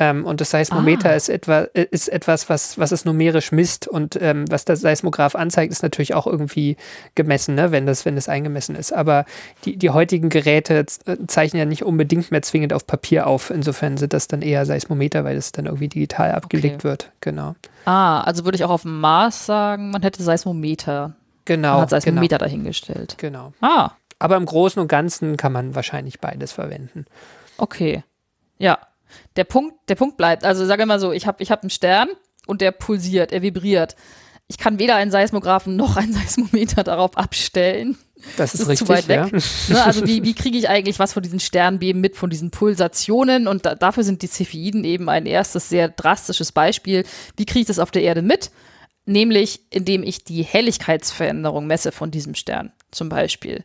Ähm, 0.00 0.24
und 0.24 0.40
das 0.40 0.50
Seismometer 0.50 1.10
Ah. 1.10 1.14
ist, 1.16 1.28
etwa, 1.28 1.62
ist 1.72 2.08
etwas, 2.08 2.48
was, 2.48 2.78
was 2.78 2.92
es 2.92 3.04
numerisch 3.04 3.50
misst. 3.50 3.88
Und 3.88 4.16
ähm, 4.22 4.44
was 4.48 4.64
der 4.64 4.76
Seismograph 4.76 5.34
anzeigt, 5.34 5.72
ist 5.72 5.82
natürlich 5.82 6.14
auch 6.14 6.28
irgendwie 6.28 6.76
gemessen, 7.16 7.56
ne? 7.56 7.72
wenn, 7.72 7.84
das, 7.84 8.04
wenn 8.04 8.14
das 8.14 8.28
eingemessen 8.28 8.76
ist. 8.76 8.92
Aber 8.92 9.24
die, 9.64 9.76
die 9.76 9.90
heutigen 9.90 10.28
Geräte 10.28 10.86
äh, 11.06 11.16
zeichnen 11.26 11.58
ja 11.58 11.64
nicht 11.64 11.82
unbedingt 11.84 12.30
mehr 12.30 12.42
zwingend 12.42 12.72
auf 12.72 12.86
Papier 12.86 13.26
auf. 13.26 13.50
Insofern 13.50 13.96
sind 13.96 14.12
das 14.12 14.28
dann 14.28 14.40
eher 14.40 14.64
Seismometer, 14.66 15.24
weil 15.24 15.34
das 15.34 15.50
dann 15.50 15.66
irgendwie 15.66 15.88
digital 15.88 16.30
abgelegt 16.30 16.84
wird. 16.84 17.10
Genau. 17.20 17.56
Ah, 17.84 18.20
also 18.20 18.44
würde 18.44 18.54
ich 18.56 18.64
auch 18.64 18.70
auf 18.70 18.82
dem 18.82 19.00
Mars 19.00 19.46
sagen, 19.46 19.90
man 19.90 20.02
hätte 20.02 20.22
Seismometer. 20.22 21.14
Genau. 21.44 21.72
man 21.72 21.80
hat 21.80 21.88
genau, 21.88 22.00
Seismometer 22.00 22.38
dahingestellt. 22.38 23.16
genau. 23.18 23.52
Ah, 23.60 23.90
Aber 24.20 24.36
im 24.36 24.46
Großen 24.46 24.80
und 24.80 24.86
Ganzen 24.88 25.36
kann 25.36 25.52
man 25.52 25.74
wahrscheinlich 25.74 26.20
beides 26.20 26.52
verwenden. 26.52 27.06
Okay. 27.56 28.04
Ja. 28.58 28.78
Der 29.36 29.44
Punkt, 29.44 29.74
der 29.88 29.94
Punkt 29.94 30.16
bleibt. 30.16 30.44
Also 30.44 30.64
sage 30.66 30.86
mal 30.86 31.00
so, 31.00 31.12
ich 31.12 31.26
habe 31.26 31.42
ich 31.42 31.50
hab 31.50 31.62
einen 31.62 31.70
Stern 31.70 32.08
und 32.46 32.60
der 32.60 32.72
pulsiert, 32.72 33.32
er 33.32 33.42
vibriert. 33.42 33.96
Ich 34.50 34.56
kann 34.56 34.78
weder 34.78 34.96
einen 34.96 35.10
Seismographen 35.10 35.76
noch 35.76 35.96
einen 35.96 36.12
Seismometer 36.14 36.82
darauf 36.82 37.16
abstellen. 37.16 37.98
Das 38.36 38.54
ist, 38.54 38.60
Das 38.60 38.60
ist 38.62 38.68
richtig, 38.68 38.86
zu 38.86 38.92
weit 38.92 39.08
weg. 39.08 39.32
ja. 39.32 39.38
Ne, 39.74 39.84
also 39.84 40.06
wie, 40.06 40.24
wie 40.24 40.34
kriege 40.34 40.58
ich 40.58 40.68
eigentlich 40.68 40.98
was 40.98 41.12
von 41.12 41.22
diesen 41.22 41.38
Sternbeben 41.38 42.00
mit, 42.00 42.16
von 42.16 42.30
diesen 42.30 42.50
Pulsationen? 42.50 43.46
Und 43.46 43.66
da, 43.66 43.74
dafür 43.74 44.02
sind 44.02 44.22
die 44.22 44.26
Cepheiden 44.28 44.84
eben 44.84 45.08
ein 45.08 45.26
erstes 45.26 45.68
sehr 45.68 45.88
drastisches 45.88 46.50
Beispiel. 46.52 47.04
Wie 47.36 47.44
kriege 47.46 47.60
ich 47.60 47.66
das 47.66 47.78
auf 47.78 47.90
der 47.90 48.02
Erde 48.02 48.22
mit? 48.22 48.50
Nämlich, 49.08 49.62
indem 49.70 50.02
ich 50.02 50.22
die 50.22 50.42
Helligkeitsveränderung 50.42 51.66
messe 51.66 51.92
von 51.92 52.10
diesem 52.10 52.34
Stern 52.34 52.72
zum 52.90 53.08
Beispiel. 53.08 53.64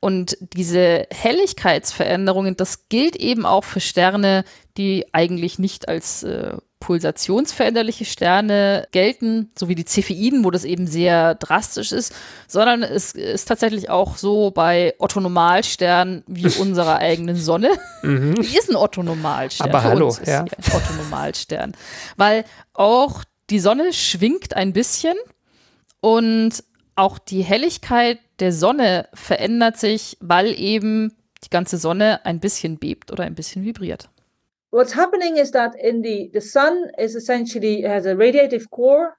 Und 0.00 0.38
diese 0.40 1.06
Helligkeitsveränderungen, 1.12 2.56
das 2.56 2.88
gilt 2.88 3.14
eben 3.14 3.44
auch 3.44 3.64
für 3.64 3.80
Sterne, 3.80 4.44
die 4.78 5.04
eigentlich 5.12 5.58
nicht 5.58 5.88
als 5.90 6.22
äh, 6.22 6.56
pulsationsveränderliche 6.80 8.06
Sterne 8.06 8.86
gelten, 8.92 9.50
so 9.58 9.68
wie 9.68 9.74
die 9.74 9.84
Cepheiden, 9.84 10.42
wo 10.42 10.50
das 10.50 10.64
eben 10.64 10.86
sehr 10.86 11.34
drastisch 11.34 11.92
ist, 11.92 12.14
sondern 12.46 12.82
es 12.82 13.12
ist 13.12 13.46
tatsächlich 13.46 13.90
auch 13.90 14.16
so 14.16 14.52
bei 14.52 14.94
Otto-Normalsternen 14.98 16.24
wie 16.26 16.46
unserer 16.58 16.96
eigenen 16.96 17.36
Sonne. 17.36 17.72
Die 18.02 18.56
ist 18.56 18.70
ein 18.70 18.76
Otto-Normalstern. 18.76 19.68
Mhm. 19.68 19.74
Aber 19.74 19.82
Für 19.82 19.88
hallo, 19.88 20.06
uns 20.06 20.18
ist 20.18 20.28
ja. 20.28 20.44
Otto-Normalstern. 20.44 21.72
Weil 22.16 22.44
auch 22.72 23.24
die 23.50 23.58
Sonne 23.58 23.92
schwingt 23.92 24.54
ein 24.56 24.72
bisschen 24.72 25.16
und 26.00 26.64
auch 26.94 27.18
die 27.18 27.42
Helligkeit 27.42 28.18
der 28.40 28.52
Sonne 28.52 29.08
verändert 29.14 29.78
sich, 29.78 30.16
weil 30.20 30.58
eben 30.58 31.14
die 31.44 31.50
ganze 31.50 31.78
Sonne 31.78 32.24
ein 32.26 32.40
bisschen 32.40 32.78
bebt 32.78 33.12
oder 33.12 33.24
ein 33.24 33.34
bisschen 33.34 33.64
vibriert. 33.64 34.08
what's 34.70 34.92
happening 34.92 35.36
is 35.38 35.50
that 35.52 35.74
in 35.80 36.02
the 36.02 36.30
the 36.32 36.40
sun 36.40 36.90
is 36.98 37.14
essentially 37.14 37.82
has 37.82 38.06
a 38.06 38.14
radiative 38.14 38.68
core 38.70 39.16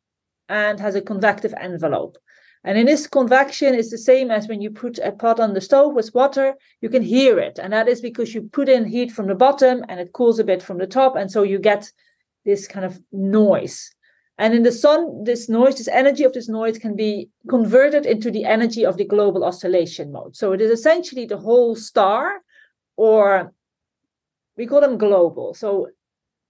and 0.47 0.79
has 0.79 0.95
a 0.95 1.01
convective 1.01 1.53
envelope. 1.59 2.17
And 2.63 2.77
in 2.77 2.85
this 2.85 3.07
convection 3.07 3.73
is 3.73 3.89
the 3.89 3.97
same 3.97 4.31
as 4.31 4.47
when 4.47 4.61
you 4.61 4.69
put 4.69 4.99
a 4.99 5.11
pot 5.11 5.39
on 5.39 5.53
the 5.53 5.61
stove 5.61 5.93
with 5.93 6.13
water 6.13 6.55
you 6.81 6.89
can 6.89 7.01
hear 7.01 7.39
it. 7.39 7.57
And 7.57 7.71
that 7.73 7.87
is 7.87 8.01
because 8.01 8.33
you 8.33 8.43
put 8.43 8.67
in 8.67 8.85
heat 8.85 9.11
from 9.11 9.27
the 9.27 9.35
bottom 9.35 9.83
and 9.87 9.99
it 9.99 10.13
cools 10.13 10.39
a 10.39 10.43
bit 10.43 10.61
from 10.61 10.77
the 10.77 10.87
top. 10.87 11.15
And 11.15 11.31
so 11.31 11.43
you 11.43 11.57
get 11.57 11.89
this 12.45 12.67
kind 12.67 12.85
of 12.85 12.99
noise 13.11 13.91
and 14.39 14.55
in 14.55 14.63
the 14.63 14.71
sun 14.71 15.23
this 15.23 15.47
noise 15.47 15.77
this 15.77 15.87
energy 15.89 16.23
of 16.23 16.33
this 16.33 16.49
noise 16.49 16.79
can 16.79 16.95
be 16.95 17.29
converted 17.47 18.05
into 18.05 18.31
the 18.31 18.45
energy 18.45 18.83
of 18.83 18.97
the 18.97 19.05
global 19.05 19.43
oscillation 19.43 20.11
mode 20.11 20.35
so 20.35 20.51
it 20.53 20.61
is 20.61 20.71
essentially 20.71 21.25
the 21.25 21.37
whole 21.37 21.75
star 21.75 22.41
or 22.99 23.53
we 24.59 24.67
call 24.67 24.81
them 24.81 24.97
global. 24.97 25.53
So 25.53 25.87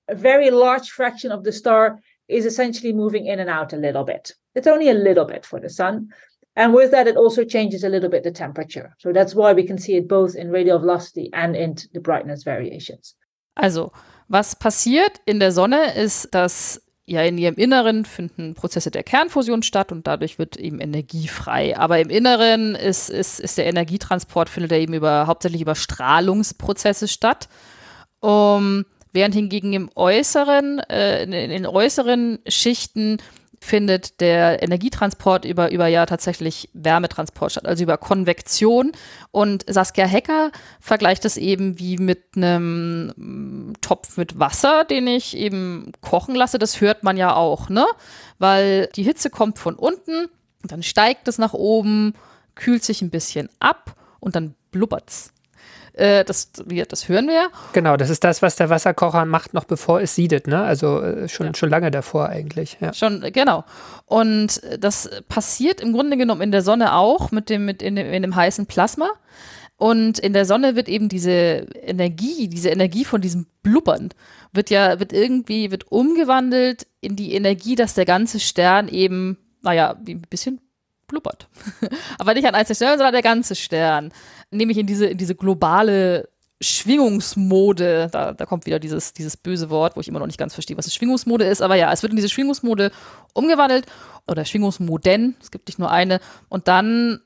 a 0.07 0.15
very 0.15 0.49
large 0.49 0.89
fraction 0.89 1.31
of 1.31 1.43
the 1.43 1.51
star 1.51 1.99
is 2.27 2.45
essentially 2.45 2.91
moving 2.91 3.27
in 3.27 3.39
and 3.39 3.49
out 3.49 3.71
a 3.71 3.77
little 3.77 4.03
bit. 4.03 4.33
It's 4.55 4.67
only 4.67 4.89
a 4.89 4.95
little 4.95 5.25
bit 5.25 5.45
for 5.45 5.59
the 5.59 5.69
sun. 5.69 6.09
And 6.55 6.73
with 6.73 6.89
that, 6.89 7.07
it 7.07 7.15
also 7.15 7.43
changes 7.45 7.83
a 7.83 7.89
little 7.89 8.09
bit 8.09 8.23
the 8.23 8.31
temperature. 8.31 8.95
So 8.97 9.13
that's 9.13 9.35
why 9.35 9.53
we 9.53 9.63
can 9.63 9.77
see 9.77 9.95
it 9.95 10.07
both 10.07 10.35
in 10.35 10.49
radial 10.49 10.79
velocity 10.79 11.29
and 11.33 11.55
in 11.55 11.75
the 11.93 12.01
brightness 12.01 12.43
variations. 12.43 13.15
Also, 13.55 13.93
was 14.27 14.55
passiert 14.55 15.19
in 15.27 15.39
der 15.39 15.51
Sonne 15.51 15.93
ist, 15.95 16.31
dass 16.31 16.81
ja 17.09 17.23
in 17.23 17.37
ihrem 17.37 17.55
Inneren 17.55 18.05
finden 18.05 18.53
Prozesse 18.53 18.91
der 18.91 19.03
Kernfusion 19.03 19.63
statt 19.63 19.91
und 19.91 20.07
dadurch 20.07 20.39
wird 20.39 20.57
eben 20.57 20.79
Energie 20.79 21.27
frei. 21.27 21.77
Aber 21.77 21.99
im 21.99 22.09
Inneren 22.09 22.75
ist, 22.75 23.09
ist, 23.09 23.39
ist 23.39 23.57
der 23.57 23.65
Energietransport 23.65 24.49
findet 24.49 24.71
er 24.71 24.79
eben 24.79 24.93
über 24.93 25.27
hauptsächlich 25.27 25.61
über 25.61 25.75
Strahlungsprozesse 25.75 27.07
statt. 27.07 27.49
Um, 28.21 28.85
während 29.13 29.33
hingegen 29.33 29.73
im 29.73 29.89
äußeren, 29.95 30.79
äh, 30.89 31.23
in, 31.23 31.31
in 31.31 31.49
den 31.49 31.65
äußeren 31.65 32.39
Schichten 32.47 33.17
findet 33.59 34.21
der 34.21 34.63
Energietransport 34.63 35.45
über, 35.45 35.71
über 35.71 35.87
ja 35.87 36.05
tatsächlich 36.05 36.69
Wärmetransport 36.73 37.51
statt, 37.51 37.65
also 37.65 37.83
über 37.83 37.97
Konvektion. 37.97 38.91
Und 39.31 39.65
Saskia 39.67 40.05
Hecker 40.05 40.51
vergleicht 40.79 41.25
es 41.25 41.37
eben 41.37 41.77
wie 41.79 41.97
mit 41.97 42.23
einem 42.35 43.73
Topf 43.81 44.17
mit 44.17 44.39
Wasser, 44.39 44.85
den 44.85 45.07
ich 45.07 45.35
eben 45.35 45.91
kochen 46.01 46.35
lasse. 46.35 46.59
Das 46.59 46.81
hört 46.81 47.03
man 47.03 47.17
ja 47.17 47.35
auch, 47.35 47.69
ne? 47.69 47.85
Weil 48.37 48.87
die 48.95 49.03
Hitze 49.03 49.29
kommt 49.29 49.59
von 49.59 49.75
unten, 49.75 50.27
dann 50.63 50.83
steigt 50.83 51.27
es 51.27 51.37
nach 51.37 51.53
oben, 51.53 52.13
kühlt 52.55 52.83
sich 52.83 53.01
ein 53.01 53.09
bisschen 53.09 53.49
ab 53.59 53.95
und 54.19 54.35
dann 54.35 54.55
blubbert's. 54.71 55.33
Äh, 55.93 56.23
das, 56.23 56.51
das 56.51 57.09
hören 57.09 57.27
wir. 57.27 57.49
Genau, 57.73 57.97
das 57.97 58.09
ist 58.09 58.23
das, 58.23 58.41
was 58.41 58.55
der 58.55 58.69
Wasserkocher 58.69 59.25
macht, 59.25 59.53
noch 59.53 59.65
bevor 59.65 60.01
es 60.01 60.15
siedet, 60.15 60.47
ne? 60.47 60.61
Also 60.61 61.01
äh, 61.01 61.29
schon, 61.29 61.47
ja. 61.47 61.55
schon 61.55 61.69
lange 61.69 61.91
davor 61.91 62.29
eigentlich. 62.29 62.77
Ja. 62.79 62.93
Schon, 62.93 63.21
genau. 63.33 63.63
Und 64.05 64.61
das 64.79 65.09
passiert 65.27 65.81
im 65.81 65.93
Grunde 65.93 66.17
genommen 66.17 66.41
in 66.41 66.51
der 66.51 66.61
Sonne 66.61 66.95
auch 66.95 67.31
mit 67.31 67.49
dem, 67.49 67.65
mit 67.65 67.81
in 67.81 67.95
dem, 67.95 68.11
in 68.11 68.21
dem 68.21 68.35
heißen 68.35 68.65
Plasma. 68.65 69.09
Und 69.77 70.19
in 70.19 70.33
der 70.33 70.45
Sonne 70.45 70.75
wird 70.75 70.89
eben 70.89 71.07
diese 71.07 71.31
Energie, 71.31 72.49
diese 72.49 72.69
Energie 72.69 73.05
von 73.05 73.21
diesem 73.21 73.47
Blubbern, 73.63 74.09
wird 74.51 74.69
ja, 74.69 74.99
wird 74.99 75.13
irgendwie, 75.13 75.71
wird 75.71 75.89
umgewandelt 75.89 76.85
in 76.99 77.15
die 77.15 77.33
Energie, 77.33 77.75
dass 77.75 77.93
der 77.93 78.03
ganze 78.03 78.41
Stern 78.41 78.89
eben, 78.89 79.37
naja, 79.61 79.95
ein 80.05 80.21
bisschen 80.29 80.59
blubbert. 81.09 81.49
Aber 82.17 82.33
nicht 82.33 82.47
an 82.47 82.55
einzelnen 82.55 82.77
Sternen, 82.77 82.97
sondern 82.97 83.13
der 83.13 83.21
ganze 83.21 83.55
Stern. 83.55 84.13
Nämlich 84.51 84.77
in 84.77 84.87
diese, 84.87 85.07
in 85.07 85.17
diese 85.17 85.35
globale 85.35 86.29
Schwingungsmode, 86.61 88.09
da, 88.11 88.33
da 88.33 88.45
kommt 88.45 88.65
wieder 88.65 88.79
dieses, 88.79 89.13
dieses 89.13 89.37
böse 89.37 89.69
Wort, 89.69 89.95
wo 89.95 90.01
ich 90.01 90.07
immer 90.07 90.19
noch 90.19 90.27
nicht 90.27 90.39
ganz 90.39 90.53
verstehe, 90.53 90.77
was 90.77 90.85
eine 90.85 90.91
Schwingungsmode 90.91 91.45
ist, 91.45 91.61
aber 91.61 91.75
ja, 91.75 91.91
es 91.91 92.01
wird 92.01 92.11
in 92.11 92.17
diese 92.17 92.29
Schwingungsmode 92.29 92.91
umgewandelt 93.33 93.85
oder 94.27 94.43
Schwingungsmoden, 94.43 95.37
es 95.41 95.51
gibt 95.51 95.67
nicht 95.67 95.79
nur 95.79 95.89
eine, 95.89 96.19
und 96.49 96.67
dann 96.67 97.21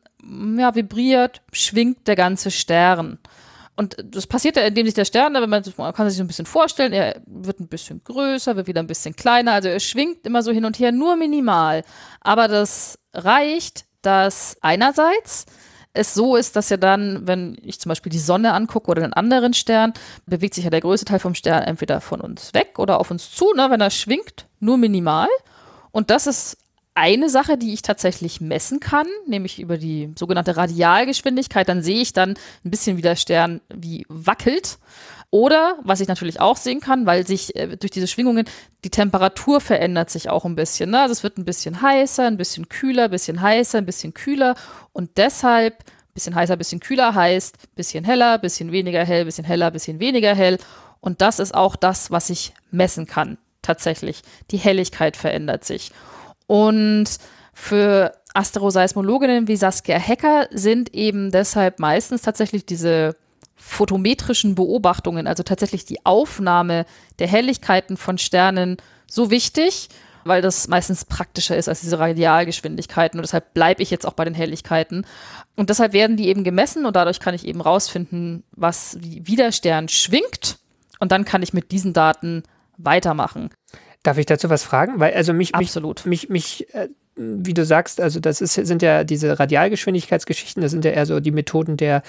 ja, 0.57 0.75
vibriert, 0.75 1.41
schwingt 1.51 2.07
der 2.07 2.15
ganze 2.15 2.51
Stern. 2.51 3.17
Und 3.75 3.95
das 4.03 4.27
passiert 4.27 4.55
ja, 4.55 4.63
indem 4.63 4.85
sich 4.85 4.93
der 4.93 5.05
Stern, 5.05 5.33
wenn 5.33 5.49
man, 5.49 5.63
man 5.77 5.93
kann 5.93 6.07
sich 6.07 6.17
so 6.17 6.23
ein 6.23 6.27
bisschen 6.27 6.45
vorstellen, 6.45 6.93
er 6.93 7.21
wird 7.25 7.59
ein 7.59 7.67
bisschen 7.67 8.03
größer, 8.03 8.55
wird 8.55 8.67
wieder 8.67 8.81
ein 8.81 8.87
bisschen 8.87 9.15
kleiner, 9.15 9.53
also 9.53 9.69
er 9.69 9.79
schwingt 9.79 10.25
immer 10.27 10.43
so 10.43 10.51
hin 10.51 10.65
und 10.65 10.77
her, 10.77 10.91
nur 10.91 11.15
minimal. 11.15 11.83
Aber 12.21 12.47
das 12.47 12.99
reicht, 13.13 13.85
dass 14.03 14.57
einerseits 14.61 15.47
es 15.93 16.13
so 16.13 16.35
ist, 16.35 16.55
dass 16.55 16.69
ja 16.69 16.77
dann, 16.77 17.27
wenn 17.27 17.57
ich 17.61 17.79
zum 17.79 17.89
Beispiel 17.89 18.11
die 18.11 18.19
Sonne 18.19 18.53
angucke 18.53 18.89
oder 18.89 19.03
einen 19.03 19.13
anderen 19.13 19.53
Stern, 19.53 19.93
bewegt 20.25 20.55
sich 20.55 20.63
ja 20.63 20.69
der 20.69 20.81
größte 20.81 21.05
Teil 21.05 21.19
vom 21.19 21.35
Stern 21.35 21.63
entweder 21.63 22.01
von 22.01 22.19
uns 22.19 22.53
weg 22.53 22.79
oder 22.79 22.99
auf 22.99 23.11
uns 23.11 23.31
zu, 23.31 23.53
ne, 23.53 23.67
wenn 23.69 23.81
er 23.81 23.91
schwingt, 23.91 24.47
nur 24.59 24.77
minimal. 24.77 25.27
Und 25.91 26.09
das 26.09 26.25
ist 26.25 26.57
eine 26.95 27.29
Sache, 27.29 27.57
die 27.57 27.73
ich 27.73 27.81
tatsächlich 27.81 28.39
messen 28.39 28.79
kann, 28.79 29.07
nämlich 29.27 29.59
über 29.59 29.77
die 29.77 30.11
sogenannte 30.17 30.57
Radialgeschwindigkeit. 30.57 31.67
Dann 31.67 31.81
sehe 31.81 32.01
ich 32.01 32.13
dann 32.13 32.31
ein 32.63 32.71
bisschen, 32.71 32.97
wie 32.97 33.01
der 33.01 33.15
Stern 33.15 33.61
wie 33.73 34.05
wackelt. 34.09 34.77
Oder, 35.31 35.79
was 35.81 35.99
ich 35.99 36.07
natürlich 36.07 36.39
auch 36.39 36.57
sehen 36.57 36.79
kann, 36.79 37.07
weil 37.07 37.25
sich 37.25 37.55
äh, 37.55 37.75
durch 37.75 37.89
diese 37.89 38.07
Schwingungen 38.07 38.45
die 38.83 38.91
Temperatur 38.91 39.61
verändert 39.61 40.11
sich 40.11 40.29
auch 40.29 40.45
ein 40.45 40.55
bisschen. 40.55 40.91
Ne? 40.91 41.01
Also 41.01 41.13
es 41.13 41.23
wird 41.23 41.39
ein 41.39 41.45
bisschen 41.45 41.81
heißer, 41.81 42.27
ein 42.27 42.37
bisschen 42.37 42.69
kühler, 42.69 43.05
ein 43.05 43.09
bisschen 43.11 43.41
heißer, 43.41 43.79
ein 43.79 43.85
bisschen 43.87 44.13
kühler. 44.13 44.53
Und 44.91 45.17
deshalb, 45.17 45.79
ein 45.79 46.13
bisschen 46.13 46.35
heißer, 46.35 46.53
ein 46.53 46.59
bisschen 46.59 46.79
kühler 46.79 47.15
heißt, 47.15 47.57
ein 47.63 47.75
bisschen 47.75 48.03
heller, 48.03 48.33
ein 48.33 48.41
bisschen 48.41 48.71
weniger 48.71 49.03
hell, 49.03 49.21
ein 49.21 49.25
bisschen 49.25 49.45
heller, 49.45 49.67
ein 49.67 49.73
bisschen 49.73 49.99
weniger 49.99 50.35
hell. 50.35 50.59
Und 50.99 51.21
das 51.21 51.39
ist 51.39 51.55
auch 51.55 51.75
das, 51.75 52.11
was 52.11 52.29
ich 52.29 52.53
messen 52.69 53.07
kann, 53.07 53.39
tatsächlich. 53.63 54.21
Die 54.51 54.57
Helligkeit 54.57 55.17
verändert 55.17 55.65
sich. 55.65 55.91
Und 56.47 57.05
für 57.53 58.13
Astroseismologinnen 58.33 59.47
wie 59.47 59.55
Saskia 59.55 59.97
Hecker 59.97 60.47
sind 60.51 60.93
eben 60.93 61.31
deshalb 61.31 61.79
meistens 61.79 62.23
tatsächlich 62.23 62.65
diese 62.65 63.15
photometrischen 63.55 64.55
Beobachtungen, 64.55 65.27
also 65.27 65.43
tatsächlich 65.43 65.85
die 65.85 66.05
Aufnahme 66.05 66.85
der 67.19 67.27
Helligkeiten 67.27 67.95
von 67.95 68.17
Sternen, 68.17 68.77
so 69.07 69.29
wichtig, 69.29 69.89
weil 70.25 70.41
das 70.41 70.67
meistens 70.67 71.05
praktischer 71.05 71.55
ist 71.55 71.69
als 71.69 71.81
diese 71.81 71.99
Radialgeschwindigkeiten. 71.99 73.19
Und 73.19 73.23
deshalb 73.23 73.53
bleibe 73.53 73.83
ich 73.83 73.91
jetzt 73.91 74.05
auch 74.05 74.13
bei 74.13 74.25
den 74.25 74.33
Helligkeiten. 74.33 75.05
Und 75.55 75.69
deshalb 75.69 75.93
werden 75.93 76.17
die 76.17 76.27
eben 76.27 76.43
gemessen 76.43 76.85
und 76.85 76.95
dadurch 76.95 77.19
kann 77.19 77.35
ich 77.35 77.45
eben 77.45 77.61
rausfinden, 77.61 78.43
was 78.51 78.97
wie 78.99 79.35
der 79.35 79.51
Stern 79.51 79.89
schwingt. 79.89 80.57
Und 80.99 81.11
dann 81.11 81.25
kann 81.25 81.43
ich 81.43 81.53
mit 81.53 81.71
diesen 81.71 81.93
Daten 81.93 82.43
weitermachen. 82.77 83.49
Darf 84.03 84.17
ich 84.17 84.25
dazu 84.25 84.49
was 84.49 84.63
fragen? 84.63 84.99
Weil 84.99 85.13
also 85.13 85.33
mich, 85.33 85.55
Absolut. 85.55 86.05
mich, 86.05 86.29
mich, 86.29 86.67
mich 86.69 86.75
äh, 86.75 86.89
wie 87.15 87.53
du 87.53 87.63
sagst, 87.63 88.01
also 88.01 88.19
das 88.19 88.41
ist, 88.41 88.53
sind 88.53 88.81
ja 88.81 89.03
diese 89.03 89.39
Radialgeschwindigkeitsgeschichten, 89.39 90.61
das 90.61 90.71
sind 90.71 90.83
ja 90.83 90.91
eher 90.91 91.05
so 91.05 91.19
die 91.19 91.31
Methoden 91.31 91.77
der 91.77 92.01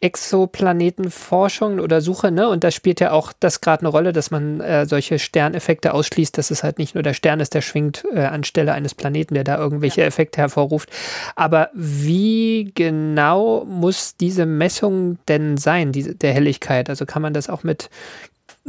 Exoplanetenforschung 0.00 1.78
oder 1.78 2.00
Suche, 2.00 2.30
ne? 2.30 2.48
Und 2.48 2.64
da 2.64 2.70
spielt 2.70 3.00
ja 3.00 3.12
auch 3.12 3.34
das 3.38 3.60
gerade 3.60 3.82
eine 3.82 3.90
Rolle, 3.90 4.12
dass 4.12 4.30
man 4.30 4.60
äh, 4.60 4.86
solche 4.86 5.18
Sterneffekte 5.18 5.92
ausschließt, 5.92 6.36
dass 6.38 6.50
es 6.50 6.62
halt 6.62 6.78
nicht 6.78 6.94
nur 6.94 7.02
der 7.02 7.12
Stern 7.12 7.38
ist, 7.38 7.54
der 7.54 7.60
schwingt 7.60 8.04
äh, 8.14 8.20
anstelle 8.20 8.72
eines 8.72 8.94
Planeten, 8.94 9.34
der 9.34 9.44
da 9.44 9.58
irgendwelche 9.58 10.00
ja. 10.00 10.06
Effekte 10.06 10.40
hervorruft. 10.40 10.88
Aber 11.36 11.68
wie 11.74 12.72
genau 12.74 13.66
muss 13.66 14.16
diese 14.16 14.46
Messung 14.46 15.18
denn 15.28 15.58
sein, 15.58 15.92
diese, 15.92 16.14
der 16.14 16.32
Helligkeit? 16.32 16.88
Also 16.88 17.04
kann 17.04 17.20
man 17.20 17.34
das 17.34 17.50
auch 17.50 17.62
mit 17.62 17.90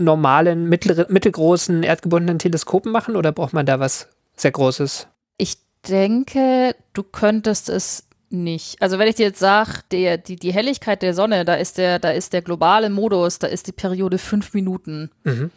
normalen, 0.04 0.70
mittlere, 0.70 1.06
mittelgroßen, 1.10 1.84
erdgebundenen 1.84 2.40
Teleskopen 2.40 2.92
machen 2.92 3.16
oder 3.16 3.32
braucht 3.32 3.54
man 3.54 3.66
da 3.66 3.80
was 3.80 4.08
sehr 4.36 4.52
Großes? 4.52 5.08
Ich 5.38 5.58
denke, 5.88 6.76
du 6.94 7.04
könntest 7.04 7.70
es 7.70 8.08
nicht. 8.30 8.82
Also 8.82 8.98
wenn 8.98 9.08
ich 9.08 9.16
dir 9.16 9.26
jetzt 9.26 9.40
sage, 9.40 9.80
die, 9.92 10.18
die 10.24 10.54
Helligkeit 10.54 11.02
der 11.02 11.14
Sonne, 11.14 11.46
da 11.46 11.56
ist 11.56 11.78
der, 11.78 12.00
da 12.00 12.12
ist 12.12 12.34
der 12.34 12.42
globale 12.42 12.90
Modus, 12.90 13.40
da 13.40 13.48
ist 13.48 13.68
die 13.68 13.72
Periode 13.72 14.18
fünf 14.18 14.54
Minuten. 14.54 15.12
Mhm. 15.24 15.52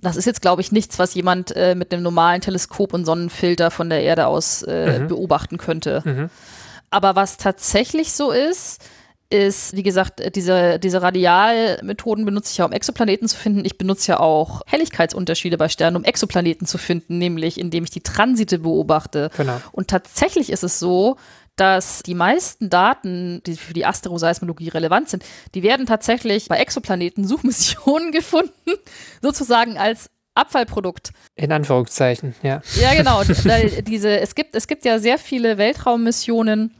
Das 0.00 0.16
ist 0.16 0.26
jetzt, 0.26 0.42
glaube 0.42 0.62
ich, 0.62 0.70
nichts, 0.70 0.98
was 0.98 1.14
jemand 1.14 1.54
äh, 1.56 1.74
mit 1.74 1.92
einem 1.92 2.02
normalen 2.02 2.40
Teleskop 2.40 2.94
und 2.94 3.04
Sonnenfilter 3.04 3.70
von 3.70 3.90
der 3.90 4.02
Erde 4.02 4.26
aus 4.26 4.62
äh, 4.62 5.00
mhm. 5.00 5.08
beobachten 5.08 5.58
könnte. 5.58 6.02
Mhm. 6.04 6.30
Aber 6.90 7.16
was 7.16 7.36
tatsächlich 7.36 8.12
so 8.12 8.30
ist, 8.30 8.82
ist, 9.30 9.76
wie 9.76 9.82
gesagt, 9.82 10.34
diese, 10.34 10.78
diese 10.78 11.02
Radialmethoden 11.02 12.24
benutze 12.24 12.52
ich 12.52 12.58
ja, 12.58 12.64
um 12.64 12.72
Exoplaneten 12.72 13.28
zu 13.28 13.36
finden. 13.36 13.64
Ich 13.64 13.76
benutze 13.76 14.12
ja 14.12 14.20
auch 14.20 14.62
Helligkeitsunterschiede 14.66 15.58
bei 15.58 15.68
Sternen, 15.68 15.96
um 15.96 16.04
Exoplaneten 16.04 16.66
zu 16.66 16.78
finden, 16.78 17.18
nämlich 17.18 17.60
indem 17.60 17.84
ich 17.84 17.90
die 17.90 18.00
Transite 18.00 18.60
beobachte. 18.60 19.30
Genau. 19.36 19.60
Und 19.72 19.88
tatsächlich 19.88 20.50
ist 20.50 20.64
es 20.64 20.78
so, 20.78 21.16
dass 21.56 22.02
die 22.04 22.14
meisten 22.14 22.70
Daten, 22.70 23.42
die 23.44 23.56
für 23.56 23.74
die 23.74 23.84
Astroseismologie 23.84 24.68
relevant 24.68 25.10
sind, 25.10 25.24
die 25.54 25.62
werden 25.62 25.86
tatsächlich 25.86 26.48
bei 26.48 26.56
Exoplaneten-Suchmissionen 26.58 28.12
gefunden, 28.12 28.52
sozusagen 29.20 29.76
als 29.76 30.08
Abfallprodukt. 30.34 31.10
In 31.34 31.50
Anführungszeichen, 31.50 32.34
ja. 32.42 32.62
Ja, 32.80 32.94
genau. 32.94 33.22
diese, 33.82 34.20
es, 34.20 34.34
gibt, 34.34 34.54
es 34.54 34.68
gibt 34.68 34.84
ja 34.84 34.98
sehr 35.00 35.18
viele 35.18 35.58
Weltraummissionen, 35.58 36.74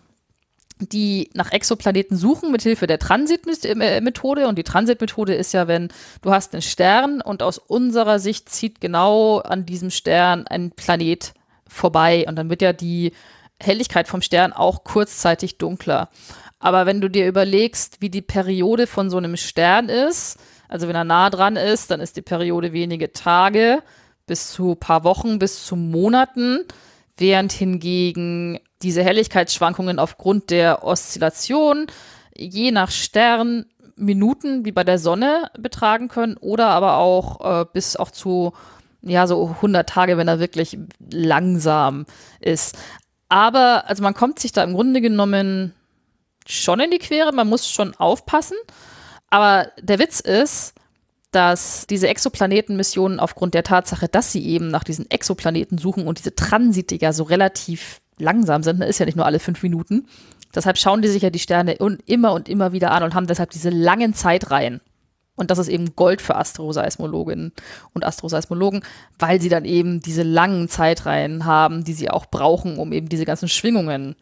die 0.81 1.31
nach 1.35 1.53
Exoplaneten 1.53 2.17
suchen 2.17 2.53
mit 2.53 2.63
Hilfe 2.63 2.87
der 2.87 2.99
Transitmethode. 2.99 4.49
Und 4.49 4.59
die 4.59 4.65
Transitmethode 4.65 5.35
ist 5.35 5.53
ja, 5.53 5.69
wenn 5.69 5.89
du 6.23 6.31
hast 6.31 6.53
einen 6.53 6.63
Stern 6.63 7.21
und 7.21 7.43
aus 7.43 7.59
unserer 7.59 8.19
Sicht 8.19 8.49
zieht 8.49 8.81
genau 8.81 9.39
an 9.39 9.67
diesem 9.67 9.91
Stern 9.91 10.47
ein 10.47 10.71
Planet 10.71 11.35
vorbei. 11.67 12.25
Und 12.29 12.37
dann 12.37 12.51
wird 12.51 12.63
ja 12.63 12.73
die 12.73 13.13
Helligkeit 13.61 14.09
vom 14.09 14.23
Stern 14.23 14.53
auch 14.53 14.85
kurzzeitig 14.85 15.59
dunkler. 15.59 16.09
Aber 16.61 16.87
wenn 16.87 17.01
du 17.01 17.09
dir 17.09 17.27
überlegst, 17.27 18.01
wie 18.01 18.11
die 18.11 18.23
Periode 18.23 18.87
von 18.87 19.11
so 19.11 19.17
einem 19.17 19.37
Stern 19.37 19.89
ist, 19.89 20.39
also 20.69 20.89
wenn 20.89 20.97
er 20.97 21.05
nah 21.05 21.31
dran 21.31 21.57
ist, 21.57 21.91
dann 21.91 22.01
ist 22.01 22.17
die 22.17 22.23
Periode 22.23 22.73
wenige 22.73 23.13
Tage 23.13 23.83
bis 24.27 24.53
zu 24.53 24.75
paar 24.75 25.05
Wochen, 25.05 25.39
bis 25.39 25.65
zu 25.65 25.75
Monaten, 25.75 26.65
während 27.17 27.53
hingegen 27.53 28.61
diese 28.83 29.03
Helligkeitsschwankungen 29.03 29.99
aufgrund 29.99 30.51
der 30.51 30.85
Oszillation 30.85 31.87
je 32.37 32.71
nach 32.71 32.91
Stern 32.91 33.67
Minuten 33.97 34.65
wie 34.65 34.73
bei 34.73 34.85
der 34.85 34.99
Sonne 34.99 35.51
betragen 35.59 36.09
können 36.09 36.37
oder 36.37 36.69
aber 36.69 36.99
auch 36.99 37.63
äh, 37.63 37.65
bis 37.73 37.97
auch 37.97 38.11
zu 38.11 38.53
ja, 39.03 39.27
so 39.27 39.49
100 39.49 39.89
Tage, 39.89 40.17
wenn 40.17 40.29
er 40.29 40.41
wirklich 40.41 40.79
langsam 41.11 42.07
ist. 42.41 42.77
Aber, 43.29 43.89
also 43.89 44.03
man 44.03 44.15
kommt 44.15 44.39
sich 44.39 44.53
da 44.53 44.63
im 44.65 44.75
Grunde 44.75 45.01
genommen 45.01 45.75
schon 46.47 46.81
in 46.81 46.91
die 46.91 46.99
Quere, 46.99 47.33
man 47.33 47.49
muss 47.49 47.69
schon 47.69 47.95
aufpassen. 47.95 48.57
Aber 49.31 49.71
der 49.81 49.99
Witz 49.99 50.21
ist, 50.21 50.75
dass 51.31 51.87
diese 51.87 52.09
Exoplanetenmissionen 52.09 53.21
aufgrund 53.21 53.55
der 53.55 53.63
Tatsache, 53.63 54.09
dass 54.09 54.33
sie 54.33 54.47
eben 54.47 54.69
nach 54.69 54.85
diesen 54.85 55.11
Exoplaneten 55.11 55.77
suchen 55.77 56.07
und 56.07 56.19
diese 56.19 56.35
Transite 56.35 56.97
ja 56.97 57.13
so 57.13 57.25
relativ 57.25 58.01
langsam 58.19 58.63
sind, 58.63 58.79
ne, 58.79 58.87
ist 58.87 58.99
ja 58.99 59.07
nicht 59.07 59.17
nur 59.17 59.27
alle 59.27 59.39
fünf 59.39 59.63
Minuten. 59.63 60.07
Deshalb 60.55 60.79
schauen 60.79 61.03
die 61.03 61.09
sich 61.09 61.23
ja 61.23 61.31
die 61.31 61.39
Sterne 61.39 61.75
immer 62.07 62.33
und 62.33 62.49
immer 62.49 62.73
wieder 62.73 62.91
an 62.93 63.03
und 63.03 63.15
haben 63.15 63.27
deshalb 63.27 63.51
diese 63.51 63.71
langen 63.71 64.15
Zeitreihen. 64.15 64.81
Und 65.37 65.53
das 65.53 65.59
ist 65.59 65.69
eben 65.69 65.95
Gold 65.95 66.21
für 66.21 66.35
Astroseismologinnen 66.35 67.53
und 67.93 68.05
Astroseismologen, 68.05 68.83
weil 69.19 69.41
sie 69.41 69.49
dann 69.49 69.65
eben 69.65 70.01
diese 70.01 70.25
langen 70.25 70.69
Zeitreihen 70.69 71.45
haben, 71.45 71.85
die 71.85 71.93
sie 71.93 72.11
auch 72.11 72.27
brauchen, 72.27 72.79
um 72.79 72.93
eben 72.93 73.09
diese 73.09 73.25
ganzen 73.25 73.49
Schwingungen 73.49 74.17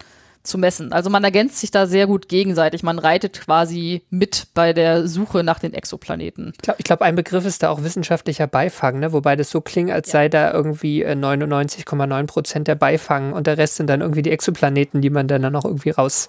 zu 0.46 0.58
messen. 0.58 0.92
Also 0.92 1.10
man 1.10 1.24
ergänzt 1.24 1.58
sich 1.58 1.70
da 1.70 1.86
sehr 1.86 2.06
gut 2.06 2.28
gegenseitig. 2.28 2.82
Man 2.82 2.98
reitet 2.98 3.40
quasi 3.40 4.02
mit 4.10 4.48
bei 4.54 4.72
der 4.72 5.06
Suche 5.08 5.42
nach 5.42 5.58
den 5.58 5.74
Exoplaneten. 5.74 6.52
Ich 6.56 6.62
glaube, 6.62 6.82
glaub, 6.82 7.02
ein 7.02 7.16
Begriff 7.16 7.44
ist 7.44 7.62
da 7.62 7.70
auch 7.70 7.82
wissenschaftlicher 7.82 8.46
Beifang, 8.46 8.98
ne? 8.98 9.12
wobei 9.12 9.36
das 9.36 9.50
so 9.50 9.60
klingt, 9.60 9.90
als 9.90 10.08
ja. 10.08 10.12
sei 10.12 10.28
da 10.28 10.52
irgendwie 10.52 11.04
99,9 11.06 12.20
äh, 12.20 12.24
Prozent 12.24 12.68
der 12.68 12.74
Beifang 12.74 13.32
und 13.32 13.46
der 13.46 13.58
Rest 13.58 13.76
sind 13.76 13.88
dann 13.88 14.00
irgendwie 14.00 14.22
die 14.22 14.30
Exoplaneten, 14.30 15.00
die 15.00 15.10
man 15.10 15.28
dann 15.28 15.42
noch 15.52 15.64
irgendwie 15.64 15.90
raus, 15.90 16.28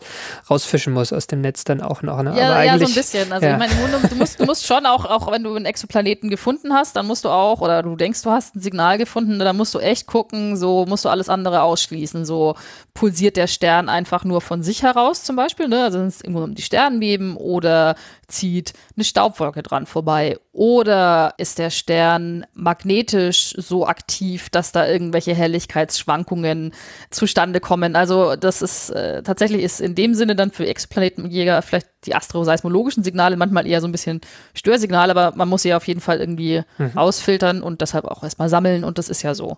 rausfischen 0.49 0.93
muss 0.93 1.13
aus 1.13 1.27
dem 1.27 1.41
Netz 1.41 1.63
dann 1.63 1.81
auch 1.81 2.01
noch. 2.01 2.21
Ne? 2.21 2.33
Ja, 2.37 2.63
ja, 2.63 2.77
so 2.77 2.85
ein 2.85 2.93
bisschen. 2.93 3.31
Also 3.31 3.45
ja. 3.45 3.53
ich 3.53 3.59
meine, 3.59 3.73
du 4.09 4.15
musst, 4.15 4.39
du 4.39 4.45
musst 4.45 4.65
schon 4.65 4.85
auch, 4.85 5.05
auch 5.05 5.31
wenn 5.31 5.43
du 5.43 5.55
einen 5.55 5.65
Exoplaneten 5.65 6.29
gefunden 6.29 6.73
hast, 6.73 6.95
dann 6.95 7.05
musst 7.05 7.25
du 7.25 7.29
auch, 7.29 7.61
oder 7.61 7.83
du 7.83 7.95
denkst, 7.95 8.21
du 8.23 8.31
hast 8.31 8.55
ein 8.55 8.61
Signal 8.61 8.97
gefunden, 8.97 9.39
dann 9.39 9.55
musst 9.55 9.73
du 9.73 9.79
echt 9.79 10.07
gucken, 10.07 10.57
so 10.57 10.85
musst 10.87 11.05
du 11.05 11.09
alles 11.09 11.29
andere 11.29 11.61
ausschließen. 11.61 12.25
So 12.25 12.55
pulsiert 12.93 13.37
der 13.37 13.47
Stern 13.47 13.89
einfach 13.89 14.06
einfach 14.07 14.23
nur 14.23 14.39
von 14.39 14.63
sich 14.63 14.83
heraus 14.83 15.23
zum 15.23 15.35
Beispiel, 15.35 15.67
ne? 15.67 15.83
also 15.83 15.99
es 15.99 16.21
irgendwo 16.21 16.41
um 16.41 16.55
die 16.55 16.61
Sternbeben 16.61 17.35
oder 17.35 17.95
zieht 18.29 18.71
eine 18.95 19.03
Staubwolke 19.03 19.61
dran 19.63 19.85
vorbei 19.85 20.39
oder 20.53 21.33
ist 21.37 21.59
der 21.59 21.71
Stern 21.71 22.45
magnetisch 22.53 23.53
so 23.57 23.85
aktiv, 23.85 24.49
dass 24.49 24.71
da 24.71 24.87
irgendwelche 24.87 25.35
Helligkeitsschwankungen 25.35 26.73
zustande 27.09 27.59
kommen. 27.59 27.97
Also 27.97 28.37
das 28.37 28.61
ist 28.61 28.91
äh, 28.91 29.23
tatsächlich 29.23 29.61
ist 29.61 29.81
in 29.81 29.93
dem 29.93 30.13
Sinne 30.13 30.37
dann 30.37 30.51
für 30.51 30.65
Exoplanetenjäger 30.65 31.61
vielleicht 31.61 31.87
die 32.05 32.15
astroseismologischen 32.15 33.03
Signale 33.03 33.35
manchmal 33.35 33.67
eher 33.67 33.81
so 33.81 33.89
ein 33.89 33.91
bisschen 33.91 34.21
Störsignale, 34.53 35.11
aber 35.11 35.35
man 35.35 35.49
muss 35.49 35.63
sie 35.63 35.73
auf 35.73 35.85
jeden 35.85 35.99
Fall 35.99 36.21
irgendwie 36.21 36.61
mhm. 36.77 36.97
ausfiltern 36.97 37.61
und 37.61 37.81
deshalb 37.81 38.05
auch 38.05 38.23
erstmal 38.23 38.47
sammeln 38.47 38.85
und 38.85 38.97
das 38.97 39.09
ist 39.09 39.21
ja 39.21 39.35
so. 39.35 39.57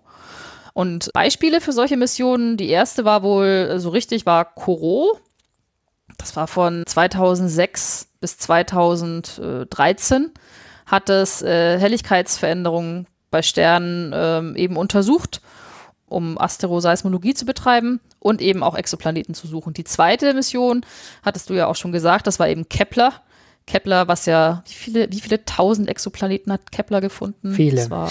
Und 0.72 1.10
Beispiele 1.12 1.60
für 1.60 1.72
solche 1.72 1.96
Missionen, 1.96 2.56
die 2.56 2.68
erste 2.68 3.04
war 3.04 3.22
wohl 3.22 3.74
so 3.78 3.90
richtig, 3.90 4.26
war 4.26 4.44
Koro. 4.44 5.18
Das 6.18 6.36
war 6.36 6.46
von 6.46 6.84
2006 6.86 8.08
bis 8.20 8.38
2013, 8.38 10.30
hat 10.86 11.08
es 11.08 11.42
äh, 11.42 11.78
Helligkeitsveränderungen 11.78 13.06
bei 13.30 13.42
Sternen 13.42 14.12
ähm, 14.14 14.56
eben 14.56 14.76
untersucht, 14.76 15.40
um 16.06 16.36
Asteroseismologie 16.38 17.34
zu 17.34 17.46
betreiben 17.46 18.00
und 18.18 18.42
eben 18.42 18.62
auch 18.62 18.74
Exoplaneten 18.76 19.34
zu 19.34 19.46
suchen. 19.46 19.72
Die 19.72 19.84
zweite 19.84 20.34
Mission, 20.34 20.84
hattest 21.22 21.48
du 21.48 21.54
ja 21.54 21.66
auch 21.66 21.76
schon 21.76 21.92
gesagt, 21.92 22.26
das 22.26 22.38
war 22.38 22.48
eben 22.48 22.68
Kepler. 22.68 23.14
Kepler, 23.66 24.08
was 24.08 24.26
ja, 24.26 24.62
wie 24.66 24.74
viele, 24.74 25.12
wie 25.12 25.20
viele 25.20 25.44
tausend 25.44 25.88
Exoplaneten 25.88 26.52
hat 26.52 26.72
Kepler 26.72 27.00
gefunden? 27.00 27.54
Viele. 27.54 27.76
Das 27.76 27.90
war 27.90 28.10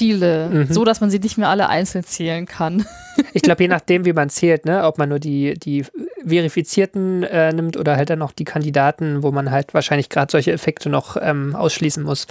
viele, 0.00 0.48
mhm. 0.48 0.72
so 0.72 0.84
dass 0.86 1.02
man 1.02 1.10
sie 1.10 1.18
nicht 1.18 1.36
mehr 1.36 1.50
alle 1.50 1.68
einzeln 1.68 2.04
zählen 2.04 2.46
kann. 2.46 2.86
Ich 3.34 3.42
glaube, 3.42 3.62
je 3.62 3.68
nachdem, 3.68 4.06
wie 4.06 4.14
man 4.14 4.30
zählt, 4.30 4.64
ne, 4.64 4.84
ob 4.84 4.96
man 4.96 5.10
nur 5.10 5.18
die, 5.18 5.54
die 5.54 5.84
verifizierten 6.26 7.22
äh, 7.22 7.52
nimmt 7.52 7.76
oder 7.76 7.96
halt 7.96 8.08
dann 8.08 8.18
noch 8.18 8.32
die 8.32 8.44
Kandidaten, 8.44 9.22
wo 9.22 9.30
man 9.30 9.50
halt 9.50 9.74
wahrscheinlich 9.74 10.08
gerade 10.08 10.32
solche 10.32 10.52
Effekte 10.52 10.88
noch 10.88 11.18
ähm, 11.20 11.54
ausschließen 11.54 12.02
muss. 12.02 12.26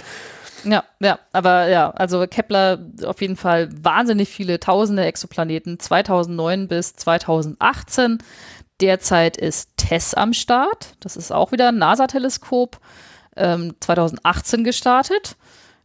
Ja, 0.64 0.82
ja, 0.98 1.20
aber 1.32 1.68
ja, 1.68 1.90
also 1.92 2.26
Kepler 2.26 2.80
auf 3.04 3.20
jeden 3.20 3.36
Fall 3.36 3.68
wahnsinnig 3.72 4.30
viele 4.30 4.58
tausende 4.58 5.04
Exoplaneten, 5.04 5.78
2009 5.78 6.66
bis 6.66 6.96
2018. 6.96 8.18
Derzeit 8.80 9.36
ist 9.36 9.70
TESS 9.76 10.14
am 10.14 10.32
Start, 10.32 10.94
das 10.98 11.16
ist 11.16 11.30
auch 11.30 11.52
wieder 11.52 11.68
ein 11.68 11.78
NASA-Teleskop, 11.78 12.78
ähm, 13.36 13.74
2018 13.78 14.64
gestartet 14.64 15.36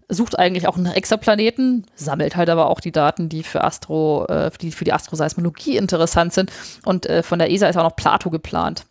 sucht 0.10 0.38
eigentlich 0.38 0.68
auch 0.68 0.78
nach 0.78 0.96
Exoplaneten, 0.96 1.86
sammelt 1.96 2.36
halt 2.36 2.50
aber 2.50 2.70
auch 2.70 2.80
die 2.80 2.92
Daten, 2.92 3.30
die 3.30 3.44
für 3.44 3.64
Astro, 3.64 4.26
äh, 4.28 4.52
die 4.62 4.72
für 4.72 4.86
die 4.86 4.94
Astroseismologie 4.94 5.78
interessant 5.78 6.34
sind. 6.34 6.52
Und 6.84 7.06
äh, 7.06 7.24
von 7.24 7.40
der 7.40 7.52
ESA 7.52 7.68
ist 7.68 7.78
auch 7.78 7.84
noch 7.84 7.96
Plato 7.96 8.30
geplant. 8.30 8.86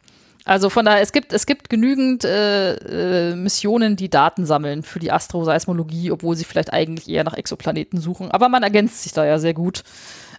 Also 0.45 0.69
von 0.69 0.85
daher, 0.85 1.01
es 1.01 1.13
gibt, 1.13 1.33
es 1.33 1.47
gibt 1.47 1.71
genügend 1.71 2.25
äh, 2.25 3.31
äh, 3.31 3.35
Missionen, 3.35 3.97
die 3.97 4.11
Daten 4.11 4.45
sammeln 4.45 4.83
für 4.83 4.99
die 4.99 5.11
Astroseismologie, 5.11 6.11
obwohl 6.11 6.37
sie 6.37 6.45
vielleicht 6.45 6.73
eigentlich 6.73 7.09
eher 7.09 7.25
nach 7.25 7.35
Exoplaneten 7.35 7.99
suchen. 7.99 8.31
Aber 8.31 8.51
man 8.51 8.63
ergänzt 8.63 9.03
sich 9.03 9.13
da 9.13 9.25
ja 9.25 9.39
sehr 9.39 9.55
gut, 9.55 9.85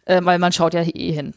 äh, 0.05 0.21
weil 0.23 0.37
man 0.37 0.51
schaut 0.51 0.75
ja 0.75 0.81
eh 0.81 1.11
hin. 1.11 1.33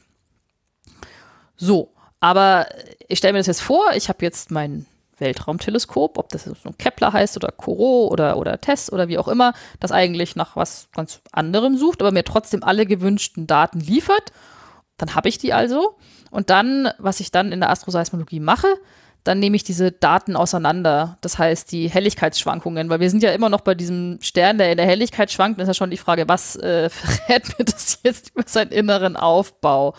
So, 1.57 1.92
aber 2.20 2.66
ich 3.09 3.18
stelle 3.18 3.33
mir 3.33 3.38
das 3.38 3.46
jetzt 3.46 3.62
vor, 3.62 3.92
ich 3.94 4.09
habe 4.11 4.18
jetzt 4.22 4.51
mein 4.51 4.85
Weltraumteleskop, 5.20 6.18
ob 6.18 6.28
das 6.31 6.46
nun 6.46 6.78
Kepler 6.78 7.12
heißt 7.12 7.37
oder 7.37 7.52
Corot 7.52 8.12
oder, 8.12 8.37
oder 8.37 8.61
TESS 8.61 8.92
oder 8.92 9.09
wie 9.09 9.18
auch 9.18 9.28
immer, 9.28 9.52
das 9.81 9.92
eigentlich 9.92 10.37
nach 10.37 10.57
was 10.57 10.88
ganz 10.94 11.20
anderem 11.33 11.76
sucht, 11.76 12.00
aber 12.00 12.12
mir 12.12 12.24
trotzdem 12.24 12.62
alle 12.62 12.87
gewünschten 12.87 13.46
Daten 13.46 13.81
liefert. 13.81 14.33
Dann 14.96 15.14
habe 15.14 15.28
ich 15.28 15.38
die 15.38 15.52
also. 15.52 15.96
Und 16.31 16.50
dann, 16.50 16.90
was 16.98 17.20
ich 17.20 17.31
dann 17.31 17.52
in 17.52 17.61
der 17.61 17.70
Astroseismologie 17.70 18.40
mache, 18.40 18.68
dann 19.24 19.40
nehme 19.40 19.57
ich 19.57 19.64
diese 19.64 19.92
Daten 19.92 20.37
auseinander. 20.37 21.18
Das 21.20 21.38
heißt, 21.38 21.70
die 21.72 21.90
Helligkeitsschwankungen, 21.90 22.88
weil 22.88 23.00
wir 23.00 23.11
sind 23.11 23.22
ja 23.22 23.33
immer 23.33 23.48
noch 23.48 23.61
bei 23.61 23.74
diesem 23.74 24.18
Stern, 24.22 24.59
der 24.59 24.70
in 24.70 24.76
der 24.76 24.87
Helligkeit 24.87 25.31
schwankt. 25.31 25.59
Das 25.59 25.64
ist 25.64 25.68
ja 25.68 25.74
schon 25.74 25.90
die 25.90 25.96
Frage, 25.96 26.28
was 26.28 26.57
äh, 26.57 26.88
verrät 26.90 27.59
mir 27.59 27.64
das 27.64 27.98
jetzt 28.02 28.31
über 28.35 28.44
seinen 28.46 28.72
inneren 28.72 29.16
Aufbau? 29.16 29.94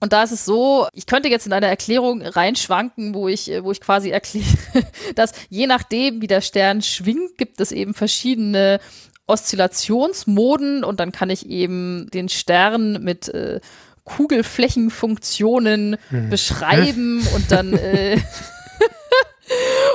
Und 0.00 0.12
da 0.12 0.22
ist 0.22 0.32
es 0.32 0.44
so, 0.44 0.86
ich 0.92 1.06
könnte 1.06 1.28
jetzt 1.28 1.46
in 1.46 1.52
eine 1.52 1.66
Erklärung 1.66 2.22
reinschwanken, 2.22 3.14
wo 3.14 3.28
ich, 3.28 3.50
wo 3.60 3.70
ich 3.72 3.80
quasi 3.80 4.10
erkläre, 4.10 4.46
dass 5.14 5.32
je 5.48 5.66
nachdem, 5.66 6.20
wie 6.20 6.26
der 6.26 6.40
Stern 6.40 6.82
schwingt, 6.82 7.38
gibt 7.38 7.60
es 7.60 7.72
eben 7.72 7.94
verschiedene 7.94 8.80
Oszillationsmoden 9.26 10.84
und 10.84 10.98
dann 11.00 11.12
kann 11.12 11.30
ich 11.30 11.48
eben 11.48 12.08
den 12.12 12.28
Stern 12.28 13.02
mit 13.02 13.28
äh, 13.28 13.60
Kugelflächenfunktionen 14.04 15.96
hm. 16.08 16.30
beschreiben 16.30 17.26
und 17.34 17.52
dann 17.52 17.72
äh, 17.72 18.18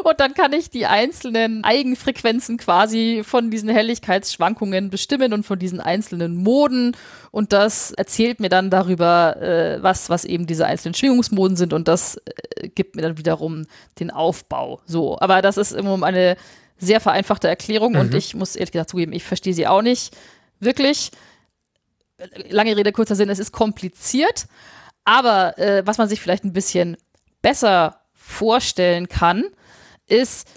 Und 0.04 0.20
dann 0.20 0.34
kann 0.34 0.54
ich 0.54 0.70
die 0.70 0.86
einzelnen 0.86 1.64
Eigenfrequenzen 1.64 2.58
quasi 2.58 3.24
von 3.26 3.52
diesen 3.52 3.70
Helligkeitsschwankungen 3.70 4.90
bestimmen 4.90 5.34
und 5.34 5.46
von 5.46 5.60
diesen 5.60 5.80
einzelnen 5.80 6.36
Moden. 6.36 6.96
Und 7.32 7.52
das 7.52 7.92
erzählt 7.92 8.40
mir 8.40 8.50
dann 8.50 8.70
darüber, 8.70 9.42
äh, 9.42 9.84
was, 9.84 10.10
was 10.10 10.24
eben 10.24 10.48
diese 10.48 10.66
einzelnen 10.66 10.94
Schwingungsmoden 10.94 11.58
sind. 11.58 11.74
Und 11.74 11.88
das 11.88 12.22
äh, 12.56 12.70
gibt 12.70 12.96
mir 12.96 13.02
dann 13.02 13.18
wiederum 13.18 13.66
den 14.00 14.12
Aufbau. 14.12 14.80
So. 14.86 15.20
Aber 15.20 15.42
das 15.42 15.58
ist 15.58 15.74
immer 15.74 16.02
eine 16.04 16.38
sehr 16.78 17.02
vereinfachte 17.02 17.48
Erklärung. 17.48 17.94
Mhm. 17.94 18.00
Und 18.00 18.14
ich 18.14 18.36
muss 18.36 18.56
ehrlich 18.56 18.72
gesagt 18.72 18.92
zugeben, 18.92 19.14
ich 19.14 19.24
verstehe 19.24 19.54
sie 19.54 19.68
auch 19.68 19.82
nicht 19.82 20.16
wirklich. 20.60 21.12
Lange 22.50 22.76
Rede, 22.76 22.92
kurzer 22.92 23.16
Sinn, 23.16 23.30
es 23.30 23.40
ist 23.40 23.52
kompliziert. 23.52 24.46
Aber 25.04 25.58
äh, 25.58 25.86
was 25.86 25.98
man 25.98 26.10
sich 26.10 26.22
vielleicht 26.22 26.44
ein 26.44 26.54
bisschen 26.54 26.98
besser 27.42 28.02
vorstellen 28.28 29.08
kann, 29.08 29.46
ist, 30.08 30.48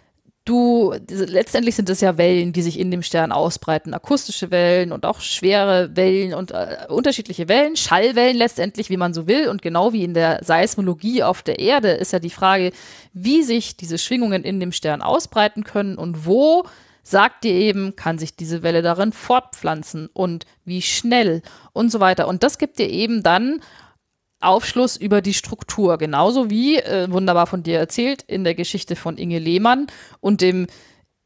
du, 0.45 0.95
letztendlich 1.09 1.77
sind 1.77 1.89
es 1.89 2.01
ja 2.01 2.19
Wellen, 2.19 2.53
die 2.53 2.63
sich 2.63 2.79
in 2.79 2.91
dem 2.91 3.03
Stern 3.03 3.33
ausbreiten. 3.33 3.95
Akustische 3.95 4.51
Wellen 4.51 4.93
und 4.93 5.07
auch 5.07 5.21
schwere 5.21 5.95
Wellen 5.95 6.35
und 6.35 6.51
äh, 6.51 6.87
unterschiedliche 6.89 7.49
Wellen, 7.49 7.77
Schallwellen 7.77 8.37
letztendlich, 8.37 8.91
wie 8.91 8.97
man 8.97 9.15
so 9.15 9.27
will. 9.27 9.49
Und 9.49 9.63
genau 9.63 9.93
wie 9.93 10.05
in 10.05 10.15
der 10.15 10.41
Seismologie 10.43 11.23
auf 11.23 11.43
der 11.43 11.59
Erde 11.59 11.91
ist 11.91 12.13
ja 12.13 12.19
die 12.19 12.31
Frage, 12.31 12.73
wie 13.13 13.43
sich 13.43 13.77
diese 13.77 13.99
Schwingungen 13.99 14.45
in 14.45 14.61
dem 14.61 14.73
Stern 14.73 15.03
ausbreiten 15.03 15.65
können 15.65 15.97
und 15.97 16.27
wo 16.27 16.65
sagt 17.03 17.45
dir 17.45 17.53
eben, 17.53 17.97
kann 17.97 18.19
sich 18.19 18.37
diese 18.37 18.63
Welle 18.63 18.83
darin 18.83 19.13
fortpflanzen 19.13 20.09
und 20.13 20.45
wie 20.65 20.83
schnell 20.83 21.43
und 21.73 21.91
so 21.91 22.01
weiter. 22.01 22.29
Und 22.29 22.43
das 22.43 22.59
gibt 22.59 22.79
dir 22.79 22.89
eben 22.89 23.23
dann 23.23 23.61
Aufschluss 24.41 24.97
über 24.97 25.21
die 25.21 25.35
Struktur, 25.35 25.99
genauso 25.99 26.51
wie, 26.51 26.79
äh, 26.79 27.11
wunderbar 27.11 27.47
von 27.47 27.63
dir 27.63 27.79
erzählt, 27.79 28.23
in 28.23 28.45
der 28.45 28.55
Geschichte 28.55 28.97
von 28.97 29.19
Inge 29.19 29.39
Lehmann 29.39 29.87
und 30.21 30.41
dem 30.41 30.67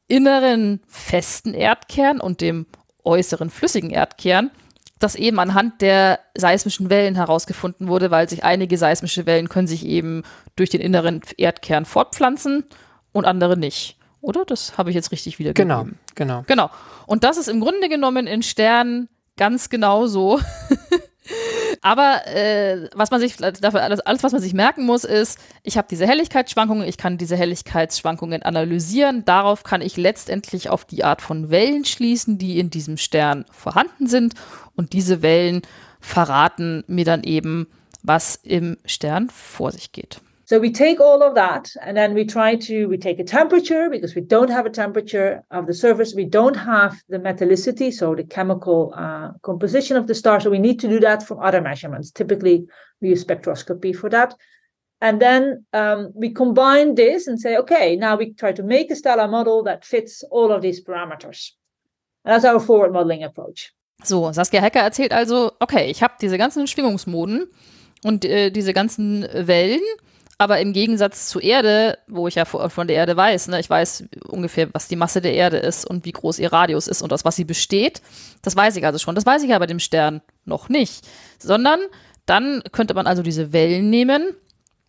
inneren 0.09 0.81
festen 0.87 1.55
Erdkern 1.55 2.21
und 2.21 2.41
dem 2.41 2.67
äußeren 3.05 3.51
flüssigen 3.51 3.91
Erdkern, 3.91 4.51
das 4.99 5.15
eben 5.15 5.39
anhand 5.39 5.81
der 5.81 6.21
seismischen 6.37 6.91
Wellen 6.91 7.15
herausgefunden 7.15 7.89
wurde, 7.89 8.11
weil 8.11 8.29
sich 8.29 8.45
einige 8.45 8.79
seismische 8.79 9.27
Wellen 9.27 9.49
können 9.49 9.67
sich 9.67 9.85
eben 9.87 10.23
durch 10.57 10.71
den 10.71 10.81
inneren 10.81 11.21
Erdkern 11.37 11.85
fortpflanzen 11.85 12.65
und 13.13 13.25
andere 13.25 13.57
nicht. 13.57 13.99
oder? 14.21 14.45
Das 14.45 14.79
habe 14.79 14.91
ich 14.91 14.97
jetzt 14.97 15.13
richtig 15.13 15.39
wiedergegeben. 15.39 15.99
Genau, 16.15 16.41
genau. 16.41 16.45
Genau. 16.47 16.71
Und 17.07 17.25
das 17.25 17.37
ist 17.37 17.49
im 17.49 17.61
Grunde 17.61 17.89
genommen 17.89 18.27
in 18.27 18.43
Sternen 18.43 19.09
ganz 19.37 19.69
genau 19.69 20.07
so. 20.07 20.41
Aber 21.85 22.27
äh, 22.27 22.89
was 22.95 23.11
man 23.11 23.21
sich 23.21 23.37
dafür 23.37 23.83
alles, 23.83 24.01
alles, 24.01 24.23
was 24.23 24.33
man 24.33 24.41
sich 24.41 24.55
merken 24.55 24.87
muss, 24.87 25.05
ist, 25.05 25.39
ich 25.63 25.77
habe 25.77 25.87
diese 25.91 26.07
Helligkeitsschwankungen, 26.07 26.89
ich 26.89 26.97
kann 26.97 27.19
diese 27.19 27.37
Helligkeitsschwankungen 27.37 28.43
analysieren. 28.43 29.27
Darauf 29.27 29.65
kann 29.65 29.83
ich 29.83 29.99
letztendlich 29.99 30.71
auf 30.71 30.87
die 30.87 31.05
Art 31.05 31.21
von 31.21 31.51
Wellen 31.51 31.85
schließen, 31.85 32.39
die 32.39 32.59
in 32.59 32.71
diesem 32.71 32.97
Stern 32.97 33.45
vorhanden 33.51 34.07
sind. 34.07 34.33
Und 34.75 34.95
diese 34.95 35.21
Wellen 35.21 35.61
verraten 36.01 36.85
mir 36.87 37.05
dann 37.05 37.23
eben, 37.23 37.67
was 38.03 38.37
im 38.43 38.79
Stern 38.87 39.29
vor 39.29 39.71
sich 39.71 39.93
geht. 39.93 40.23
So 40.47 40.59
we 40.59 40.71
take 40.71 41.01
all 41.01 41.23
of 41.23 41.35
that 41.37 41.71
and 41.81 41.97
then 41.97 42.13
we 42.13 42.25
try 42.25 42.55
to 42.57 42.87
we 42.87 42.99
take 42.99 43.19
a 43.19 43.25
temperature 43.25 43.89
because 43.89 44.15
we 44.15 44.21
don't 44.21 44.51
have 44.51 44.67
a 44.67 44.71
temperature 44.71 45.43
of 45.51 45.67
the 45.67 45.73
surface. 45.73 46.15
We 46.15 46.27
don't 46.27 46.57
have 46.57 47.01
the 47.09 47.19
metallicity, 47.19 47.93
so 47.93 48.15
the 48.15 48.25
chemical 48.25 48.93
uh, 48.97 49.31
composition 49.43 49.97
of 49.97 50.07
the 50.07 50.15
star. 50.15 50.41
So 50.41 50.51
we 50.51 50.59
need 50.59 50.81
to 50.81 50.89
do 50.89 51.01
that 51.01 51.23
from 51.23 51.41
other 51.41 51.63
measurements. 51.63 52.11
Typically, 52.11 52.67
we 53.01 53.11
use 53.11 53.25
spectroscopy 53.25 53.97
for 53.97 54.11
that. 54.11 54.35
And 55.01 55.21
then 55.21 55.65
um, 55.73 56.13
we 56.15 56.31
combine 56.31 56.95
this 56.95 57.27
and 57.27 57.41
say, 57.41 57.57
okay, 57.57 57.97
now 57.97 58.17
we 58.17 58.33
try 58.35 58.53
to 58.53 58.63
make 58.63 58.91
a 58.91 58.97
stellar 58.97 59.29
model 59.29 59.63
that 59.65 59.85
fits 59.85 60.23
all 60.31 60.53
of 60.53 60.63
these 60.63 60.83
parameters. 60.85 61.51
And 62.25 62.33
that's 62.33 62.45
our 62.45 62.61
forward 62.61 62.93
modeling 62.93 63.23
approach. 63.23 63.73
So, 64.03 64.31
Saskia 64.33 64.61
Hecker 64.61 64.81
erzählt 64.81 65.13
also, 65.13 65.53
okay, 65.61 65.91
ich 65.91 66.03
habe 66.03 66.15
diese 66.21 66.37
ganzen 66.37 66.67
Schwingungsmoden 66.67 67.47
und 68.03 68.25
äh, 68.25 68.51
diese 68.51 68.73
ganzen 68.73 69.27
Wellen 69.33 69.81
Aber 70.37 70.59
im 70.61 70.73
Gegensatz 70.73 71.29
zur 71.29 71.43
Erde, 71.43 71.99
wo 72.09 72.27
ich 72.27 72.35
ja 72.35 72.45
von 72.45 72.89
der 72.89 72.97
Erde 72.97 73.17
weiß, 73.17 73.49
ne, 73.49 73.61
ich 73.61 73.71
weiß 73.71 74.05
ungefähr, 74.27 74.69
was 74.73 74.89
die 74.89 74.97
Masse 74.97 75.21
der 75.21 75.35
Erde 75.35 75.59
ist 75.59 75.89
und 75.89 76.05
wie 76.05 76.13
groß 76.13 76.41
ihr 76.41 76.53
Radius 76.53 76.89
ist 76.89 77.03
und 77.03 77.13
aus 77.13 77.25
was 77.25 77.37
sie 77.37 77.45
besteht, 77.45 78.03
das 78.43 78.57
weiß 78.57 78.77
ich 78.77 78.85
also 78.85 78.99
schon. 78.99 79.15
Das 79.15 79.27
weiß 79.27 79.43
ich 79.43 79.51
ja 79.51 79.59
bei 79.59 79.67
dem 79.67 79.79
Stern 79.79 80.23
noch 80.45 80.69
nicht. 80.69 81.07
Sondern 81.39 81.79
dann 82.27 82.63
könnte 82.73 82.95
man 82.95 83.07
also 83.07 83.23
diese 83.23 83.53
Wellen 83.53 83.91
nehmen 83.91 84.35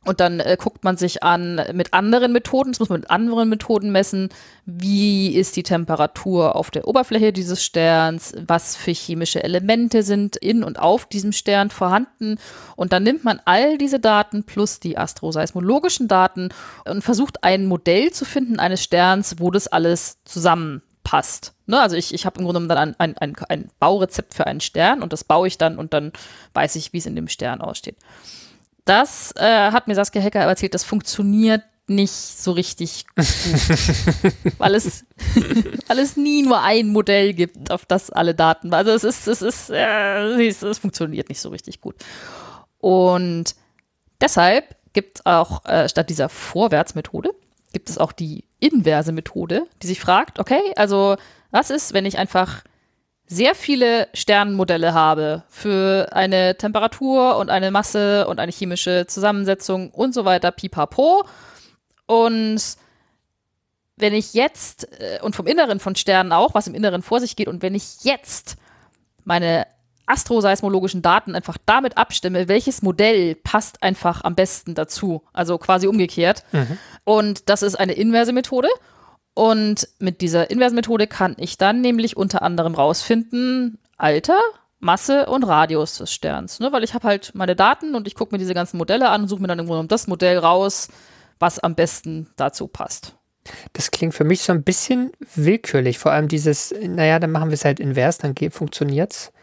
und 0.06 0.20
dann 0.20 0.40
äh, 0.40 0.56
guckt 0.60 0.84
man 0.84 0.98
sich 0.98 1.24
an 1.24 1.62
mit 1.74 1.94
anderen 1.94 2.32
Methoden, 2.32 2.72
das 2.72 2.80
muss 2.80 2.90
man 2.90 3.02
mit 3.02 3.10
anderen 3.10 3.50
Methoden 3.50 3.92
messen, 3.92 4.30
wie 4.66 5.36
ist 5.36 5.56
die 5.56 5.64
Temperatur 5.64 6.56
auf 6.56 6.72
der 6.72 6.88
Oberfläche 6.88 7.34
dieses 7.34 7.64
Sterns, 7.64 8.34
was 8.48 8.76
für 8.76 8.92
chemische 8.92 9.44
Elemente 9.44 10.04
sind 10.04 10.36
in 10.36 10.64
und 10.64 10.80
auf 10.80 11.08
diesem 11.08 11.32
Stern 11.32 11.70
vorhanden. 11.70 12.38
Und 12.76 12.94
dann 12.94 13.04
nimmt 13.04 13.24
man 13.24 13.42
all 13.46 13.78
diese 13.78 14.00
Daten 14.00 14.44
plus 14.44 14.80
die 14.80 14.98
astroseismologischen 14.98 16.08
Daten 16.08 16.50
und 16.86 17.02
versucht 17.02 17.44
ein 17.44 17.66
Modell 17.66 18.12
zu 18.12 18.26
finden 18.26 18.60
eines 18.60 18.84
Sterns, 18.84 19.36
wo 19.40 19.50
das 19.52 19.68
alles 19.68 20.20
zusammenpasst. 20.24 21.54
Ne, 21.66 21.82
also 21.82 21.96
ich, 21.96 22.14
ich 22.14 22.28
habe 22.28 22.40
im 22.40 22.46
Grunde 22.46 22.60
genommen 22.60 22.96
dann 22.96 22.96
ein, 23.00 23.18
ein, 23.18 23.36
ein 23.50 23.70
Baurezept 23.80 24.36
für 24.36 24.46
einen 24.46 24.62
Stern 24.62 25.02
und 25.02 25.14
das 25.14 25.24
baue 25.24 25.48
ich 25.48 25.58
dann 25.58 25.80
und 25.80 25.94
dann 25.94 26.12
weiß 26.54 26.76
ich, 26.76 26.94
wie 26.94 27.00
es 27.00 27.08
in 27.08 27.16
dem 27.16 27.28
Stern 27.28 27.62
aussteht. 27.62 27.98
Das 28.86 29.34
äh, 29.36 29.72
hat 29.72 29.88
mir 29.88 29.96
Saskia 29.96 30.22
Hecker 30.22 30.42
erzählt, 30.42 30.74
das 30.74 30.84
funktioniert 30.84 31.64
nicht 31.88 32.12
so 32.12 32.52
richtig 32.52 33.06
gut, 33.16 33.26
weil 34.58 34.76
es, 34.76 35.06
weil 35.88 36.00
es 36.00 36.18
nie 36.18 36.42
nur 36.44 36.62
ein 36.62 36.88
Modell 36.88 37.34
gibt, 37.34 37.70
auf 37.72 37.86
das 37.86 38.10
alle 38.10 38.34
Daten. 38.34 38.74
Also 38.74 38.92
es 38.92 39.04
ist, 39.04 39.28
es 39.28 39.42
ist, 39.42 39.70
äh, 39.70 40.48
es, 40.48 40.62
es 40.62 40.80
funktioniert 40.80 41.30
nicht 41.30 41.42
so 41.42 41.50
richtig 41.50 41.82
gut. 41.82 41.96
Und 42.80 43.56
deshalb 44.22 44.76
gibt 44.94 45.20
es 45.20 45.26
auch 45.26 45.66
äh, 45.66 45.90
statt 45.90 46.10
dieser 46.10 46.30
Vorwärtsmethode 46.30 47.32
gibt 47.74 47.90
es 47.90 47.98
auch 47.98 48.14
die 48.14 48.46
inverse 48.60 49.12
Methode, 49.12 49.68
die 49.82 49.88
sich 49.88 50.00
fragt, 50.00 50.40
okay, 50.40 50.62
also 50.78 51.18
was 51.52 51.70
ist, 51.70 51.94
wenn 51.94 52.06
ich 52.06 52.18
einfach 52.18 52.64
sehr 53.28 53.56
viele 53.56 54.08
Sternenmodelle 54.14 54.94
habe 54.94 55.44
für 55.50 56.10
eine 56.12 56.58
Temperatur 56.58 57.38
und 57.38 57.50
eine 57.50 57.72
Masse 57.72 58.28
und 58.28 58.40
eine 58.40 58.52
chemische 58.52 59.08
Zusammensetzung 59.08 59.90
und 59.92 60.14
so 60.14 60.26
weiter, 60.26 60.52
pipapo. 60.52 61.26
Und 62.06 62.62
wenn 63.98 64.14
ich 64.14 64.34
jetzt, 64.34 64.88
äh, 65.00 65.20
und 65.22 65.36
vom 65.36 65.48
Inneren 65.48 65.80
von 65.80 65.96
Sternen 65.96 66.32
auch, 66.32 66.54
was 66.54 66.68
im 66.68 66.76
Inneren 66.76 67.02
vor 67.02 67.20
sich 67.20 67.36
geht, 67.36 67.48
und 67.48 67.62
wenn 67.62 67.74
ich 67.74 68.04
jetzt 68.04 68.58
meine 69.24 69.66
astroseismologischen 70.06 71.02
Daten 71.02 71.36
einfach 71.36 71.58
damit 71.66 71.98
abstimme, 71.98 72.48
welches 72.48 72.82
Modell 72.82 73.36
passt 73.36 73.82
einfach 73.82 74.24
am 74.24 74.36
besten 74.36 74.76
dazu. 74.76 75.24
Also 75.34 75.58
quasi 75.58 75.88
umgekehrt. 75.88 76.44
Mhm. 76.52 76.78
Und 77.04 77.50
das 77.50 77.64
ist 77.64 77.76
eine 77.76 77.94
inverse 77.94 78.34
Methode. 78.34 78.68
Und 79.36 79.90
mit 80.00 80.22
dieser 80.22 80.50
Inversmethode 80.50 81.08
kann 81.08 81.36
ich 81.38 81.58
dann 81.58 81.82
nämlich 81.82 82.18
unter 82.18 82.42
anderem 82.42 82.74
rausfinden, 82.74 83.78
Alter, 83.98 84.40
Masse 84.80 85.26
und 85.26 85.44
Radius 85.44 85.98
des 85.98 86.14
Sterns. 86.14 86.60
Ne? 86.60 86.72
Weil 86.72 86.86
ich 86.86 86.94
habe 86.94 87.08
halt 87.08 87.34
meine 87.36 87.56
Daten 87.56 87.96
und 87.96 88.08
ich 88.08 88.16
gucke 88.16 88.34
mir 88.34 88.40
diese 88.40 88.54
ganzen 88.54 88.78
Modelle 88.78 89.10
an 89.10 89.24
und 89.24 89.28
suche 89.28 89.42
mir 89.42 89.48
dann 89.48 89.60
irgendwo 89.60 89.84
das 89.84 90.08
Modell 90.08 90.38
raus, 90.38 90.88
was 91.38 91.60
am 91.60 91.76
besten 91.76 92.30
dazu 92.38 92.68
passt. 92.68 93.14
Das 93.74 93.92
klingt 93.92 94.16
für 94.16 94.24
mich 94.24 94.42
so 94.42 94.54
ein 94.54 94.64
bisschen 94.64 95.12
willkürlich. 95.36 96.00
Vor 96.00 96.14
allem 96.14 96.30
dieses, 96.30 96.74
naja, 96.82 97.20
dann 97.20 97.32
machen 97.32 97.50
wir 97.50 97.56
es 97.56 97.66
halt 97.66 97.82
invers, 97.82 98.18
dann 98.18 98.36
funktioniert's. 98.52 99.34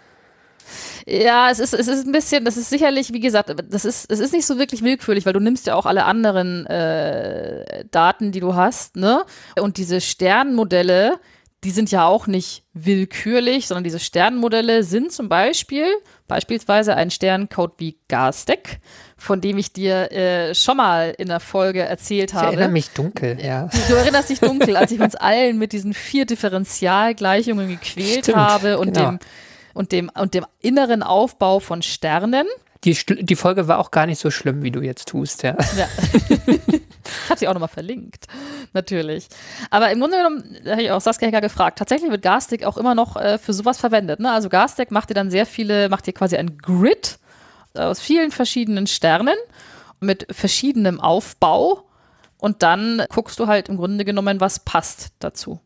Ja, 1.06 1.50
es 1.50 1.58
ist, 1.58 1.74
es 1.74 1.88
ist 1.88 2.06
ein 2.06 2.12
bisschen, 2.12 2.44
das 2.44 2.56
ist 2.56 2.70
sicherlich, 2.70 3.12
wie 3.12 3.20
gesagt, 3.20 3.54
das 3.70 3.84
ist, 3.84 4.10
es 4.10 4.20
ist 4.20 4.32
nicht 4.32 4.46
so 4.46 4.58
wirklich 4.58 4.82
willkürlich, 4.82 5.26
weil 5.26 5.32
du 5.32 5.40
nimmst 5.40 5.66
ja 5.66 5.74
auch 5.74 5.86
alle 5.86 6.04
anderen 6.04 6.66
äh, 6.66 7.84
Daten, 7.90 8.32
die 8.32 8.40
du 8.40 8.54
hast, 8.54 8.96
ne? 8.96 9.24
Und 9.60 9.76
diese 9.76 10.00
Sternmodelle, 10.00 11.18
die 11.64 11.70
sind 11.70 11.92
ja 11.92 12.06
auch 12.06 12.26
nicht 12.26 12.64
willkürlich, 12.72 13.68
sondern 13.68 13.84
diese 13.84 14.00
Sternmodelle 14.00 14.82
sind 14.82 15.12
zum 15.12 15.28
Beispiel 15.28 15.86
beispielsweise 16.26 16.96
ein 16.96 17.10
Sterncode 17.10 17.74
wie 17.78 17.98
Garstek, 18.08 18.80
von 19.16 19.40
dem 19.40 19.58
ich 19.58 19.72
dir 19.72 20.10
äh, 20.10 20.54
schon 20.54 20.78
mal 20.78 21.14
in 21.16 21.28
der 21.28 21.38
Folge 21.38 21.82
erzählt 21.82 22.34
habe. 22.34 22.46
Ich 22.46 22.52
erinnere 22.54 22.72
mich 22.72 22.90
dunkel, 22.90 23.38
ja. 23.40 23.68
Du 23.88 23.94
erinnerst 23.94 24.30
dich 24.30 24.40
dunkel, 24.40 24.76
als 24.76 24.90
ich 24.90 25.00
uns 25.00 25.14
allen 25.14 25.58
mit 25.58 25.72
diesen 25.72 25.94
vier 25.94 26.26
Differentialgleichungen 26.26 27.68
gequält 27.68 28.24
Stimmt, 28.24 28.38
habe 28.38 28.78
und 28.78 28.94
genau. 28.94 29.10
dem 29.10 29.18
und 29.74 29.92
dem, 29.92 30.10
und 30.14 30.34
dem 30.34 30.46
inneren 30.60 31.02
Aufbau 31.02 31.60
von 31.60 31.82
Sternen. 31.82 32.46
Die, 32.84 32.94
die 32.94 33.36
Folge 33.36 33.68
war 33.68 33.78
auch 33.78 33.92
gar 33.92 34.06
nicht 34.06 34.18
so 34.18 34.30
schlimm, 34.30 34.62
wie 34.62 34.72
du 34.72 34.80
jetzt 34.80 35.08
tust, 35.08 35.44
ja. 35.44 35.56
ja. 35.76 35.88
ich 36.46 37.30
habe 37.30 37.38
sie 37.38 37.46
auch 37.46 37.54
nochmal 37.54 37.68
verlinkt, 37.68 38.26
natürlich. 38.72 39.28
Aber 39.70 39.90
im 39.92 40.00
Grunde 40.00 40.16
genommen, 40.16 40.56
da 40.64 40.72
habe 40.72 40.82
ich 40.82 40.90
auch 40.90 41.00
Saskia 41.00 41.28
Hecker 41.28 41.40
gefragt, 41.40 41.78
tatsächlich 41.78 42.10
wird 42.10 42.22
Garstick 42.22 42.64
auch 42.64 42.76
immer 42.76 42.96
noch 42.96 43.16
äh, 43.16 43.38
für 43.38 43.52
sowas 43.52 43.78
verwendet. 43.78 44.18
Ne? 44.18 44.32
Also 44.32 44.48
Garstick 44.48 44.90
macht 44.90 45.10
dir 45.10 45.14
dann 45.14 45.30
sehr 45.30 45.46
viele, 45.46 45.88
macht 45.88 46.06
dir 46.08 46.12
quasi 46.12 46.36
ein 46.36 46.58
Grid 46.58 47.18
aus 47.74 48.00
vielen 48.00 48.32
verschiedenen 48.32 48.88
Sternen 48.88 49.36
mit 50.00 50.26
verschiedenem 50.30 51.00
Aufbau 51.00 51.84
und 52.38 52.64
dann 52.64 53.04
guckst 53.08 53.38
du 53.38 53.46
halt 53.46 53.68
im 53.68 53.76
Grunde 53.76 54.04
genommen, 54.04 54.40
was 54.40 54.58
passt 54.58 55.12
dazu. 55.20 55.60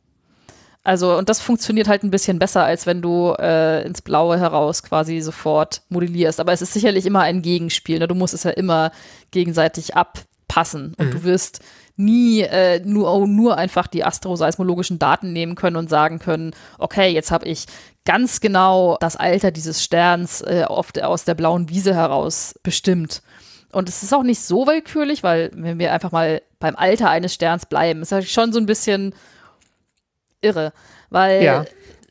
Also, 0.87 1.19
und 1.19 1.29
das 1.29 1.41
funktioniert 1.41 1.89
halt 1.89 2.05
ein 2.05 2.13
bisschen 2.13 2.39
besser, 2.39 2.65
als 2.65 2.87
wenn 2.87 3.03
du 3.03 3.35
äh, 3.41 3.85
ins 3.85 4.03
Blaue 4.03 4.39
heraus 4.39 4.85
quasi 4.85 5.21
sofort 5.21 5.83
modellierst. 5.89 6.39
Aber 6.39 6.53
es 6.53 6.63
ist 6.63 6.75
sicherlich 6.75 7.07
immer 7.07 7.23
ein 7.23 7.43
Gegenspiel. 7.43 7.99
Ne? 7.99 8.07
Du 8.07 8.15
musst 8.15 8.35
es 8.35 8.45
ja 8.45 8.53
immer 8.53 8.93
gegenseitig 9.33 9.97
abpassen. 9.97 10.95
Und 10.97 11.07
mhm. 11.07 11.11
du 11.11 11.25
wirst 11.25 11.59
nie 11.97 12.43
äh, 12.43 12.81
nur, 12.85 13.13
oh, 13.13 13.27
nur 13.27 13.59
einfach 13.59 13.89
die 13.89 14.05
astroseismologischen 14.05 15.01
Daten 15.01 15.33
nehmen 15.33 15.57
können 15.57 15.75
und 15.75 15.91
sagen 15.91 16.21
können, 16.21 16.53
okay, 16.79 17.09
jetzt 17.09 17.33
habe 17.33 17.47
ich 17.47 17.67
ganz 18.05 18.39
genau 18.39 18.97
das 19.01 19.17
Alter 19.17 19.51
dieses 19.51 19.83
Sterns 19.83 20.41
äh, 20.43 20.67
oft 20.69 21.03
aus 21.03 21.25
der 21.25 21.35
blauen 21.35 21.69
Wiese 21.69 21.97
heraus 21.97 22.55
bestimmt. 22.63 23.23
Und 23.73 23.89
es 23.89 24.05
ist 24.05 24.15
auch 24.15 24.23
nicht 24.23 24.41
so 24.41 24.69
willkürlich, 24.69 25.25
weil 25.25 25.51
wenn 25.53 25.81
wir 25.81 25.93
einfach 25.93 26.13
mal 26.13 26.43
beim 26.61 26.77
Alter 26.77 27.11
eines 27.11 27.35
Sterns 27.35 27.67
bleiben, 27.67 28.03
ist 28.03 28.13
ja 28.13 28.23
schon 28.23 28.53
so 28.53 28.61
ein 28.61 28.67
bisschen 28.67 29.15
irre. 30.47 30.73
Weil 31.11 31.43
ja, 31.43 31.65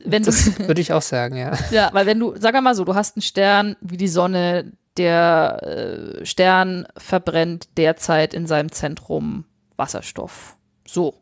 wenn 0.04 0.22
du. 0.22 0.32
Würde 0.32 0.80
ich 0.80 0.92
auch 0.92 1.02
sagen, 1.02 1.36
ja. 1.36 1.52
Ja, 1.70 1.90
weil 1.92 2.06
wenn 2.06 2.18
du, 2.18 2.34
sag 2.38 2.60
mal 2.62 2.74
so, 2.74 2.84
du 2.84 2.94
hast 2.94 3.16
einen 3.16 3.22
Stern 3.22 3.76
wie 3.80 3.96
die 3.96 4.08
Sonne, 4.08 4.72
der 4.96 5.60
äh, 5.62 6.24
Stern 6.24 6.86
verbrennt 6.96 7.68
derzeit 7.76 8.34
in 8.34 8.46
seinem 8.46 8.72
Zentrum 8.72 9.44
Wasserstoff. 9.76 10.56
So. 10.86 11.14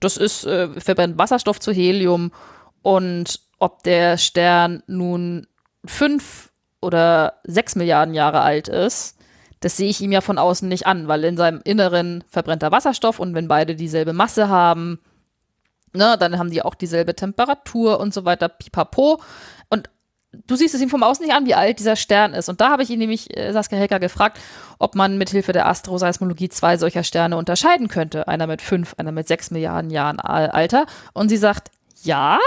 Das 0.00 0.16
ist, 0.16 0.44
äh, 0.44 0.68
verbrennt 0.80 1.18
Wasserstoff 1.18 1.60
zu 1.60 1.72
Helium 1.72 2.32
und 2.82 3.40
ob 3.58 3.82
der 3.84 4.18
Stern 4.18 4.82
nun 4.86 5.46
fünf 5.86 6.50
oder 6.82 7.34
sechs 7.44 7.76
Milliarden 7.76 8.12
Jahre 8.12 8.40
alt 8.42 8.68
ist, 8.68 9.16
das 9.60 9.78
sehe 9.78 9.88
ich 9.88 10.02
ihm 10.02 10.12
ja 10.12 10.20
von 10.20 10.36
außen 10.36 10.68
nicht 10.68 10.86
an, 10.86 11.08
weil 11.08 11.24
in 11.24 11.38
seinem 11.38 11.62
Inneren 11.64 12.22
verbrennt 12.28 12.62
er 12.62 12.72
Wasserstoff 12.72 13.18
und 13.18 13.34
wenn 13.34 13.48
beide 13.48 13.74
dieselbe 13.76 14.12
Masse 14.12 14.50
haben, 14.50 14.98
Ne, 15.94 16.16
dann 16.18 16.38
haben 16.38 16.50
die 16.50 16.62
auch 16.62 16.74
dieselbe 16.74 17.14
Temperatur 17.14 18.00
und 18.00 18.12
so 18.12 18.24
weiter, 18.24 18.48
pipapo. 18.48 19.22
Und 19.70 19.88
du 20.46 20.56
siehst 20.56 20.74
es 20.74 20.80
ihm 20.80 20.88
vom 20.90 21.04
Außen 21.04 21.24
nicht 21.24 21.34
an, 21.34 21.46
wie 21.46 21.54
alt 21.54 21.78
dieser 21.78 21.94
Stern 21.94 22.34
ist. 22.34 22.48
Und 22.48 22.60
da 22.60 22.70
habe 22.70 22.82
ich 22.82 22.90
ihn 22.90 22.98
nämlich, 22.98 23.36
äh, 23.36 23.52
Saskia 23.52 23.78
Hecker, 23.78 24.00
gefragt, 24.00 24.40
ob 24.80 24.96
man 24.96 25.18
mit 25.18 25.30
Hilfe 25.30 25.52
der 25.52 25.66
Astroseismologie 25.66 26.48
zwei 26.48 26.76
solcher 26.76 27.04
Sterne 27.04 27.36
unterscheiden 27.36 27.86
könnte. 27.86 28.26
Einer 28.26 28.48
mit 28.48 28.60
fünf, 28.60 28.94
einer 28.98 29.12
mit 29.12 29.28
sechs 29.28 29.52
Milliarden 29.52 29.90
Jahren 29.90 30.18
Alter. 30.18 30.86
Und 31.12 31.28
sie 31.28 31.36
sagt, 31.36 31.70
ja. 32.02 32.40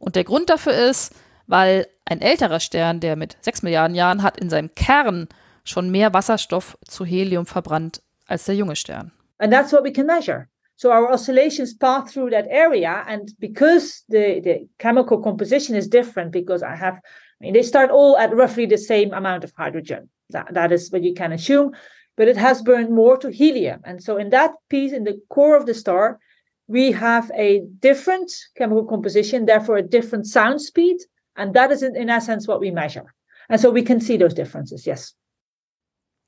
Und 0.00 0.16
der 0.16 0.24
Grund 0.24 0.50
dafür 0.50 0.72
ist, 0.72 1.14
weil 1.46 1.86
ein 2.04 2.20
älterer 2.20 2.58
Stern, 2.58 2.98
der 2.98 3.14
mit 3.14 3.36
sechs 3.40 3.62
Milliarden 3.62 3.94
Jahren 3.94 4.24
hat, 4.24 4.36
in 4.36 4.50
seinem 4.50 4.74
Kern 4.74 5.28
schon 5.62 5.90
mehr 5.90 6.12
Wasserstoff 6.12 6.76
zu 6.84 7.04
Helium 7.04 7.46
verbrannt 7.46 8.02
als 8.26 8.46
der 8.46 8.56
junge 8.56 8.74
Stern. 8.74 9.12
And 9.38 9.52
that's 9.52 9.72
what 9.72 9.84
we 9.84 9.92
can 9.92 10.06
measure. 10.06 10.49
So 10.80 10.92
our 10.92 11.12
oscillations 11.12 11.74
pass 11.74 12.10
through 12.10 12.30
that 12.30 12.46
area, 12.48 13.04
and 13.06 13.30
because 13.38 14.02
the, 14.08 14.40
the 14.42 14.66
chemical 14.78 15.22
composition 15.22 15.76
is 15.76 15.86
different, 15.86 16.32
because 16.32 16.62
I 16.62 16.74
have, 16.74 16.94
I 16.94 17.38
mean, 17.42 17.52
they 17.52 17.62
start 17.62 17.90
all 17.90 18.16
at 18.16 18.34
roughly 18.34 18.64
the 18.64 18.78
same 18.78 19.12
amount 19.12 19.44
of 19.44 19.52
hydrogen. 19.54 20.08
That, 20.30 20.54
that 20.54 20.72
is 20.72 20.90
what 20.90 21.02
you 21.02 21.12
can 21.12 21.32
assume, 21.32 21.72
but 22.16 22.28
it 22.28 22.38
has 22.38 22.62
burned 22.62 22.88
more 22.88 23.18
to 23.18 23.28
helium. 23.30 23.82
And 23.84 24.02
so 24.02 24.16
in 24.16 24.30
that 24.30 24.52
piece, 24.70 24.92
in 24.92 25.04
the 25.04 25.20
core 25.28 25.54
of 25.54 25.66
the 25.66 25.74
star, 25.74 26.18
we 26.66 26.92
have 26.92 27.30
a 27.34 27.60
different 27.80 28.32
chemical 28.56 28.86
composition, 28.86 29.44
therefore 29.44 29.76
a 29.76 29.82
different 29.82 30.26
sound 30.26 30.62
speed, 30.62 30.96
and 31.36 31.52
that 31.52 31.70
is 31.70 31.82
in, 31.82 31.94
in 31.94 32.08
essence 32.08 32.48
what 32.48 32.60
we 32.60 32.70
measure. 32.70 33.14
And 33.50 33.60
so 33.60 33.70
we 33.70 33.82
can 33.82 34.00
see 34.00 34.16
those 34.16 34.32
differences, 34.32 34.86
yes. 34.86 35.12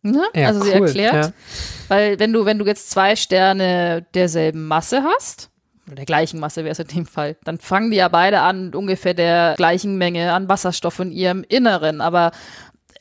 Ne? 0.02 0.24
Ja, 0.34 0.48
also 0.48 0.62
sie 0.62 0.72
erklärt, 0.72 1.26
ja. 1.26 1.32
weil 1.88 2.18
wenn 2.18 2.32
du, 2.32 2.44
wenn 2.44 2.58
du 2.58 2.66
jetzt 2.66 2.90
zwei 2.90 3.14
Sterne 3.14 4.04
derselben 4.14 4.66
Masse 4.66 5.04
hast, 5.04 5.50
oder 5.86 5.96
der 5.96 6.04
gleichen 6.06 6.40
Masse 6.40 6.64
wäre 6.64 6.72
es 6.72 6.78
in 6.78 6.86
dem 6.88 7.06
Fall, 7.06 7.36
dann 7.44 7.58
fangen 7.58 7.90
die 7.90 7.98
ja 7.98 8.08
beide 8.08 8.40
an 8.40 8.74
ungefähr 8.74 9.14
der 9.14 9.54
gleichen 9.56 9.98
Menge 9.98 10.32
an 10.32 10.48
Wasserstoff 10.48 10.98
in 11.00 11.12
ihrem 11.12 11.44
Inneren. 11.48 12.00
Aber 12.00 12.32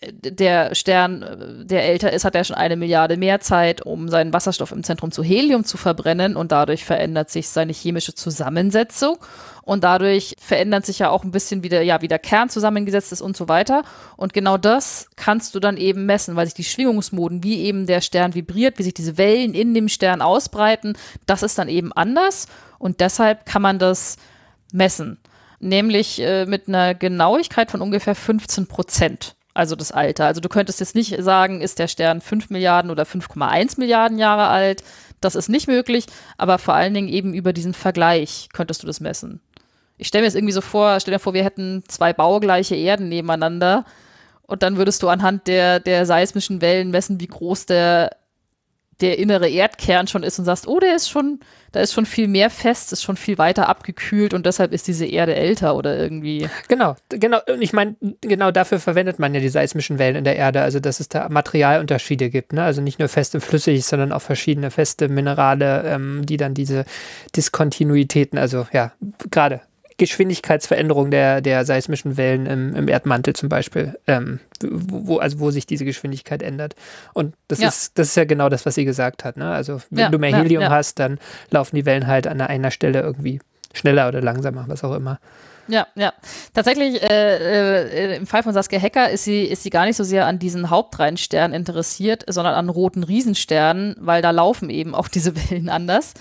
der 0.03 0.73
Stern, 0.73 1.65
der 1.67 1.83
älter 1.83 2.11
ist, 2.11 2.25
hat 2.25 2.33
ja 2.33 2.43
schon 2.43 2.55
eine 2.55 2.75
Milliarde 2.75 3.17
mehr 3.17 3.39
Zeit, 3.39 3.85
um 3.85 4.09
seinen 4.09 4.33
Wasserstoff 4.33 4.71
im 4.71 4.83
Zentrum 4.83 5.11
zu 5.11 5.23
Helium 5.23 5.63
zu 5.63 5.77
verbrennen 5.77 6.35
und 6.35 6.51
dadurch 6.51 6.85
verändert 6.85 7.29
sich 7.29 7.49
seine 7.49 7.71
chemische 7.71 8.15
Zusammensetzung 8.15 9.17
und 9.61 9.83
dadurch 9.83 10.35
verändert 10.39 10.87
sich 10.87 10.99
ja 10.99 11.11
auch 11.11 11.23
ein 11.23 11.29
bisschen 11.29 11.61
wieder, 11.61 11.83
ja, 11.83 12.01
wie 12.01 12.07
der 12.07 12.17
Kern 12.17 12.49
zusammengesetzt 12.49 13.11
ist 13.11 13.21
und 13.21 13.37
so 13.37 13.47
weiter. 13.47 13.83
Und 14.17 14.33
genau 14.33 14.57
das 14.57 15.07
kannst 15.17 15.53
du 15.53 15.59
dann 15.59 15.77
eben 15.77 16.07
messen, 16.07 16.35
weil 16.35 16.47
sich 16.47 16.55
die 16.55 16.63
Schwingungsmoden, 16.63 17.43
wie 17.43 17.61
eben 17.61 17.85
der 17.85 18.01
Stern 18.01 18.33
vibriert, 18.33 18.79
wie 18.79 18.83
sich 18.83 18.95
diese 18.95 19.19
Wellen 19.19 19.53
in 19.53 19.75
dem 19.75 19.87
Stern 19.87 20.23
ausbreiten, 20.23 20.97
das 21.27 21.43
ist 21.43 21.59
dann 21.59 21.69
eben 21.69 21.93
anders 21.93 22.47
und 22.79 23.01
deshalb 23.01 23.45
kann 23.45 23.61
man 23.61 23.77
das 23.77 24.17
messen. 24.73 25.19
Nämlich 25.59 26.19
äh, 26.19 26.47
mit 26.47 26.67
einer 26.67 26.95
Genauigkeit 26.95 27.69
von 27.69 27.81
ungefähr 27.81 28.15
15 28.15 28.65
Prozent 28.65 29.35
also 29.53 29.75
das 29.75 29.91
Alter. 29.91 30.25
Also 30.25 30.41
du 30.41 30.49
könntest 30.49 30.79
jetzt 30.79 30.95
nicht 30.95 31.15
sagen, 31.21 31.61
ist 31.61 31.79
der 31.79 31.87
Stern 31.87 32.21
5 32.21 32.49
Milliarden 32.49 32.91
oder 32.91 33.03
5,1 33.03 33.79
Milliarden 33.79 34.17
Jahre 34.17 34.47
alt. 34.47 34.83
Das 35.19 35.35
ist 35.35 35.49
nicht 35.49 35.67
möglich, 35.67 36.05
aber 36.37 36.57
vor 36.57 36.73
allen 36.73 36.93
Dingen 36.93 37.09
eben 37.09 37.33
über 37.33 37.53
diesen 37.53 37.73
Vergleich 37.73 38.49
könntest 38.53 38.81
du 38.83 38.87
das 38.87 38.99
messen. 38.99 39.39
Ich 39.97 40.07
stelle 40.07 40.23
mir 40.23 40.27
jetzt 40.27 40.35
irgendwie 40.35 40.53
so 40.53 40.61
vor, 40.61 40.99
stell 40.99 41.13
dir 41.13 41.19
vor, 41.19 41.33
wir 41.33 41.43
hätten 41.43 41.83
zwei 41.87 42.11
baugleiche 42.11 42.75
Erden 42.75 43.07
nebeneinander 43.07 43.85
und 44.47 44.63
dann 44.63 44.77
würdest 44.77 45.03
du 45.03 45.09
anhand 45.09 45.47
der, 45.47 45.79
der 45.79 46.05
seismischen 46.05 46.61
Wellen 46.61 46.89
messen, 46.89 47.19
wie 47.19 47.27
groß 47.27 47.67
der 47.67 48.17
der 49.01 49.17
innere 49.17 49.49
Erdkern 49.49 50.07
schon 50.07 50.23
ist 50.23 50.39
und 50.39 50.45
sagst, 50.45 50.67
oh, 50.67 50.79
der 50.79 50.95
ist 50.95 51.09
schon, 51.09 51.39
da 51.71 51.79
ist 51.79 51.93
schon 51.93 52.05
viel 52.05 52.27
mehr 52.27 52.49
fest, 52.49 52.93
ist 52.93 53.03
schon 53.03 53.17
viel 53.17 53.37
weiter 53.37 53.67
abgekühlt 53.67 54.33
und 54.33 54.45
deshalb 54.45 54.71
ist 54.71 54.87
diese 54.87 55.05
Erde 55.05 55.35
älter 55.35 55.75
oder 55.75 55.97
irgendwie. 55.97 56.47
Genau, 56.67 56.95
genau. 57.09 57.39
Und 57.47 57.61
ich 57.61 57.73
meine, 57.73 57.95
genau 58.21 58.51
dafür 58.51 58.79
verwendet 58.79 59.19
man 59.19 59.33
ja 59.33 59.39
die 59.39 59.49
seismischen 59.49 59.99
Wellen 59.99 60.15
in 60.15 60.23
der 60.23 60.35
Erde, 60.35 60.61
also 60.61 60.79
dass 60.79 60.99
es 60.99 61.09
da 61.09 61.27
Materialunterschiede 61.29 62.29
gibt, 62.29 62.53
ne? 62.53 62.63
Also 62.63 62.81
nicht 62.81 62.99
nur 62.99 63.09
fest 63.09 63.35
und 63.35 63.41
flüssig, 63.41 63.85
sondern 63.85 64.11
auch 64.11 64.21
verschiedene 64.21 64.71
feste 64.71 65.09
Minerale, 65.09 65.83
ähm, 65.85 66.25
die 66.25 66.37
dann 66.37 66.53
diese 66.53 66.85
Diskontinuitäten, 67.35 68.37
also 68.37 68.67
ja, 68.71 68.93
gerade 69.29 69.61
Geschwindigkeitsveränderung 69.97 71.11
der, 71.11 71.41
der 71.41 71.65
seismischen 71.65 72.17
Wellen 72.17 72.45
im, 72.45 72.75
im 72.75 72.87
Erdmantel 72.87 73.35
zum 73.35 73.49
Beispiel, 73.49 73.97
ähm, 74.07 74.39
wo, 74.63 75.17
also 75.17 75.39
wo 75.39 75.51
sich 75.51 75.65
diese 75.65 75.85
Geschwindigkeit 75.85 76.41
ändert. 76.41 76.75
Und 77.13 77.35
das, 77.47 77.59
ja. 77.59 77.67
ist, 77.67 77.97
das 77.97 78.09
ist 78.09 78.15
ja 78.15 78.25
genau 78.25 78.49
das, 78.49 78.65
was 78.65 78.75
sie 78.75 78.85
gesagt 78.85 79.23
hat. 79.23 79.37
Ne? 79.37 79.51
Also 79.51 79.81
wenn 79.89 79.99
ja, 79.99 80.09
du 80.09 80.17
mehr 80.17 80.35
Helium 80.35 80.63
ja, 80.63 80.69
hast, 80.69 80.99
dann 80.99 81.19
laufen 81.49 81.75
die 81.75 81.85
Wellen 81.85 82.07
halt 82.07 82.27
an 82.27 82.41
einer 82.41 82.71
Stelle 82.71 83.01
irgendwie 83.01 83.39
schneller 83.73 84.07
oder 84.07 84.21
langsamer, 84.21 84.65
was 84.67 84.83
auch 84.83 84.95
immer. 84.95 85.19
Ja, 85.67 85.87
ja. 85.95 86.13
Tatsächlich, 86.53 87.01
äh, 87.01 88.13
äh, 88.13 88.17
im 88.17 88.27
Fall 88.27 88.43
von 88.43 88.53
Saskia 88.53 88.79
Hecker 88.79 89.09
ist 89.09 89.23
sie, 89.23 89.43
ist 89.43 89.63
sie 89.63 89.69
gar 89.69 89.85
nicht 89.85 89.95
so 89.95 90.03
sehr 90.03 90.25
an 90.25 90.39
diesen 90.39 90.69
Hauptreihensternen 90.69 91.55
interessiert, 91.55 92.25
sondern 92.27 92.55
an 92.55 92.69
roten 92.69 93.03
Riesensternen, 93.03 93.95
weil 93.99 94.21
da 94.21 94.31
laufen 94.31 94.69
eben 94.69 94.93
auch 94.93 95.07
diese 95.07 95.35
Wellen 95.35 95.69
anders. 95.69 96.13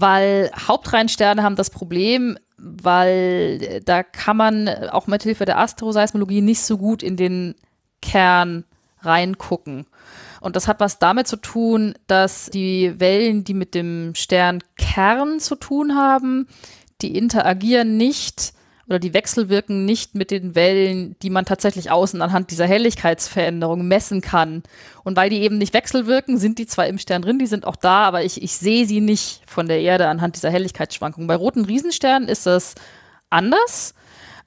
Weil 0.00 0.50
Hauptreihensterne 0.56 1.42
haben 1.42 1.56
das 1.56 1.70
Problem, 1.70 2.38
weil 2.56 3.80
da 3.84 4.04
kann 4.04 4.36
man 4.36 4.68
auch 4.68 5.08
mit 5.08 5.24
Hilfe 5.24 5.44
der 5.44 5.58
Astroseismologie 5.58 6.40
nicht 6.40 6.60
so 6.60 6.78
gut 6.78 7.02
in 7.02 7.16
den 7.16 7.56
Kern 8.00 8.64
reingucken. 9.00 9.86
Und 10.40 10.54
das 10.54 10.68
hat 10.68 10.78
was 10.78 11.00
damit 11.00 11.26
zu 11.26 11.36
tun, 11.36 11.94
dass 12.06 12.46
die 12.46 13.00
Wellen, 13.00 13.42
die 13.42 13.54
mit 13.54 13.74
dem 13.74 14.14
Sternkern 14.14 15.40
zu 15.40 15.56
tun 15.56 15.96
haben, 15.96 16.46
die 17.02 17.16
interagieren 17.16 17.96
nicht 17.96 18.52
oder 18.88 18.98
die 18.98 19.12
wechselwirken 19.12 19.84
nicht 19.84 20.14
mit 20.14 20.30
den 20.30 20.54
Wellen, 20.54 21.14
die 21.22 21.30
man 21.30 21.44
tatsächlich 21.44 21.90
außen 21.90 22.22
anhand 22.22 22.50
dieser 22.50 22.66
Helligkeitsveränderung 22.66 23.86
messen 23.86 24.22
kann. 24.22 24.62
Und 25.04 25.16
weil 25.16 25.28
die 25.28 25.42
eben 25.42 25.58
nicht 25.58 25.74
wechselwirken, 25.74 26.38
sind 26.38 26.58
die 26.58 26.66
zwar 26.66 26.86
im 26.86 26.98
Stern 26.98 27.22
drin, 27.22 27.38
die 27.38 27.46
sind 27.46 27.66
auch 27.66 27.76
da, 27.76 28.04
aber 28.04 28.24
ich, 28.24 28.42
ich 28.42 28.56
sehe 28.56 28.86
sie 28.86 29.00
nicht 29.00 29.42
von 29.46 29.68
der 29.68 29.80
Erde 29.80 30.08
anhand 30.08 30.36
dieser 30.36 30.50
Helligkeitsschwankungen. 30.50 31.28
Bei 31.28 31.36
roten 31.36 31.66
Riesensternen 31.66 32.28
ist 32.28 32.46
das 32.46 32.74
anders. 33.28 33.94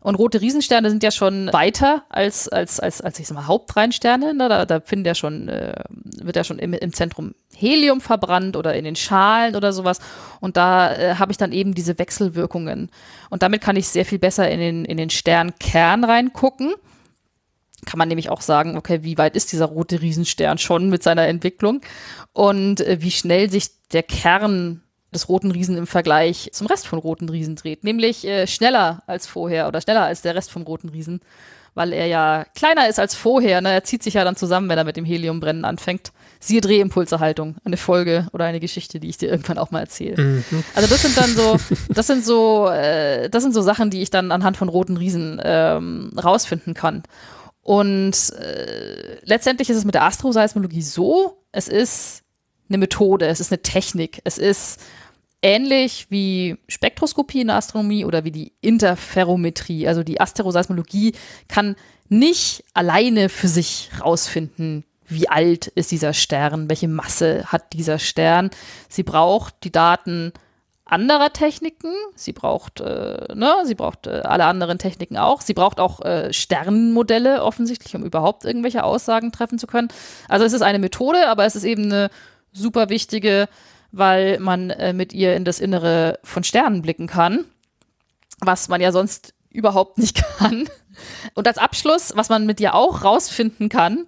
Und 0.01 0.15
rote 0.15 0.41
Riesensterne 0.41 0.89
sind 0.89 1.03
ja 1.03 1.11
schon 1.11 1.53
weiter 1.53 2.03
als, 2.09 2.49
als, 2.49 2.79
als, 2.79 3.01
als 3.01 3.19
ich 3.19 3.27
sag 3.27 3.35
mal, 3.35 3.45
Hauptreihensterne. 3.45 4.33
Ne? 4.33 4.49
Da, 4.49 4.65
da 4.65 4.79
findet 4.79 5.07
ja 5.07 5.15
schon, 5.15 5.47
äh, 5.47 5.75
wird 6.21 6.35
ja 6.35 6.43
schon 6.43 6.57
im, 6.57 6.73
im 6.73 6.91
Zentrum 6.91 7.35
Helium 7.55 8.01
verbrannt 8.01 8.57
oder 8.57 8.73
in 8.73 8.83
den 8.83 8.95
Schalen 8.95 9.55
oder 9.55 9.73
sowas. 9.73 9.99
Und 10.39 10.57
da 10.57 10.93
äh, 10.95 11.15
habe 11.15 11.31
ich 11.31 11.37
dann 11.37 11.51
eben 11.51 11.75
diese 11.75 11.99
Wechselwirkungen. 11.99 12.89
Und 13.29 13.43
damit 13.43 13.61
kann 13.61 13.75
ich 13.75 13.87
sehr 13.87 14.05
viel 14.05 14.17
besser 14.17 14.49
in 14.49 14.59
den, 14.59 14.85
in 14.85 14.97
den 14.97 15.11
Sternkern 15.11 16.03
reingucken. 16.03 16.73
Kann 17.85 17.97
man 17.99 18.07
nämlich 18.07 18.29
auch 18.29 18.41
sagen, 18.41 18.77
okay, 18.77 19.03
wie 19.03 19.19
weit 19.19 19.35
ist 19.35 19.51
dieser 19.51 19.65
rote 19.65 20.01
Riesenstern 20.01 20.57
schon 20.57 20.89
mit 20.89 21.03
seiner 21.03 21.27
Entwicklung? 21.27 21.81
Und 22.33 22.81
äh, 22.81 22.97
wie 23.01 23.11
schnell 23.11 23.51
sich 23.51 23.69
der 23.93 24.03
Kern 24.03 24.81
des 25.14 25.28
Roten 25.28 25.51
Riesen 25.51 25.78
im 25.78 25.88
Vergleich 25.88 26.49
zum 26.53 26.68
Rest 26.68 26.88
von 26.88 26.99
Roten 26.99 27.30
Riesen 27.30 27.55
dreht. 27.55 27.84
Nämlich 27.84 28.26
äh, 28.26 28.47
schneller 28.47 29.03
als 29.07 29.28
vorher 29.28 29.68
oder 29.68 29.82
schneller 29.82 30.05
als 30.05 30.22
der 30.22 30.36
Rest 30.36 30.51
vom 30.51 30.64
Roten 30.64 30.89
Riesen, 30.89 31.20
weil 31.74 31.93
er 31.93 32.07
ja 32.07 32.45
kleiner 32.55 32.88
ist 32.88 32.99
als 32.99 33.14
vorher. 33.16 33.62
Ne? 33.62 33.72
Er 33.72 33.84
zieht 33.84 34.03
sich 34.03 34.14
ja 34.14 34.24
dann 34.24 34.36
zusammen, 34.36 34.70
wenn 34.70 34.78
er 34.78 34.84
mit 34.84 34.97
dem 34.97 35.05
Heliumbrennen 35.05 35.66
anfängt. 35.66 36.12
Siehe 36.39 36.62
Drehimpulserhaltung, 36.62 37.57
eine 37.64 37.78
Folge 37.78 38.28
oder 38.32 38.45
eine 38.45 38.59
Geschichte, 38.59 38.99
die 38.99 39.09
ich 39.09 39.18
dir 39.18 39.30
irgendwann 39.30 39.57
auch 39.57 39.72
mal 39.72 39.82
erzähle. 39.82 40.22
Mhm. 40.22 40.64
Also 40.76 40.89
das 40.89 41.01
sind 41.01 41.18
dann 41.18 41.36
so, 41.36 41.57
das 41.93 42.07
sind 42.07 42.26
so, 42.26 42.68
äh, 42.70 43.30
das 43.30 43.43
sind 43.43 43.53
so 43.53 43.62
Sachen, 43.62 43.89
die 43.89 44.01
ich 44.01 44.09
dann 44.09 44.32
anhand 44.32 44.57
von 44.57 44.70
Roten 44.70 44.97
Riesen 44.97 45.41
ähm, 45.43 46.12
rausfinden 46.18 46.74
kann. 46.74 47.03
Und 47.64 48.34
äh, 48.39 49.20
letztendlich 49.24 49.70
ist 49.70 49.78
es 49.78 49.86
mit 49.86 49.93
der 49.93 50.03
Astroseismologie 50.03 50.82
so, 50.82 51.43
es 51.51 51.68
ist 51.68 52.24
eine 52.70 52.80
Methode, 52.80 53.28
es 53.28 53.39
ist 53.39 53.51
eine 53.51 53.62
Technik, 53.62 54.22
es 54.24 54.38
ist 54.38 54.82
ähnlich 55.41 56.07
wie 56.09 56.57
Spektroskopie 56.67 57.41
in 57.41 57.47
der 57.47 57.57
Astronomie 57.57 58.05
oder 58.05 58.23
wie 58.23 58.31
die 58.31 58.53
Interferometrie. 58.61 59.87
Also 59.87 60.03
die 60.03 60.21
Asteroseismologie 60.21 61.13
kann 61.47 61.75
nicht 62.09 62.63
alleine 62.73 63.29
für 63.29 63.47
sich 63.47 63.89
rausfinden, 64.03 64.83
wie 65.07 65.29
alt 65.29 65.67
ist 65.67 65.91
dieser 65.91 66.13
Stern, 66.13 66.69
welche 66.69 66.87
Masse 66.87 67.45
hat 67.47 67.73
dieser 67.73 67.99
Stern. 67.99 68.49
Sie 68.87 69.03
braucht 69.03 69.55
die 69.63 69.71
Daten 69.71 70.31
anderer 70.85 71.31
Techniken. 71.31 71.93
Sie 72.15 72.33
braucht, 72.33 72.81
äh, 72.81 73.33
ne, 73.33 73.53
sie 73.65 73.75
braucht 73.75 74.07
äh, 74.07 74.21
alle 74.23 74.45
anderen 74.45 74.77
Techniken 74.77 75.17
auch. 75.17 75.41
Sie 75.41 75.53
braucht 75.53 75.79
auch 75.79 76.01
äh, 76.01 76.33
Sternenmodelle 76.33 77.43
offensichtlich, 77.43 77.95
um 77.95 78.03
überhaupt 78.03 78.45
irgendwelche 78.45 78.83
Aussagen 78.83 79.31
treffen 79.31 79.57
zu 79.57 79.67
können. 79.67 79.87
Also 80.27 80.45
es 80.45 80.53
ist 80.53 80.61
eine 80.61 80.79
Methode, 80.79 81.27
aber 81.27 81.45
es 81.45 81.55
ist 81.55 81.63
eben 81.63 81.85
eine 81.85 82.09
super 82.51 82.89
wichtige 82.89 83.47
weil 83.91 84.39
man 84.39 84.69
äh, 84.69 84.93
mit 84.93 85.13
ihr 85.13 85.35
in 85.35 85.45
das 85.45 85.59
Innere 85.59 86.19
von 86.23 86.43
Sternen 86.43 86.81
blicken 86.81 87.07
kann, 87.07 87.45
was 88.39 88.69
man 88.69 88.81
ja 88.81 88.91
sonst 88.91 89.33
überhaupt 89.49 89.97
nicht 89.97 90.23
kann. 90.37 90.69
Und 91.33 91.47
als 91.47 91.57
Abschluss, 91.57 92.13
was 92.15 92.29
man 92.29 92.45
mit 92.45 92.59
ihr 92.59 92.75
auch 92.75 93.03
rausfinden 93.03 93.69
kann, 93.69 94.05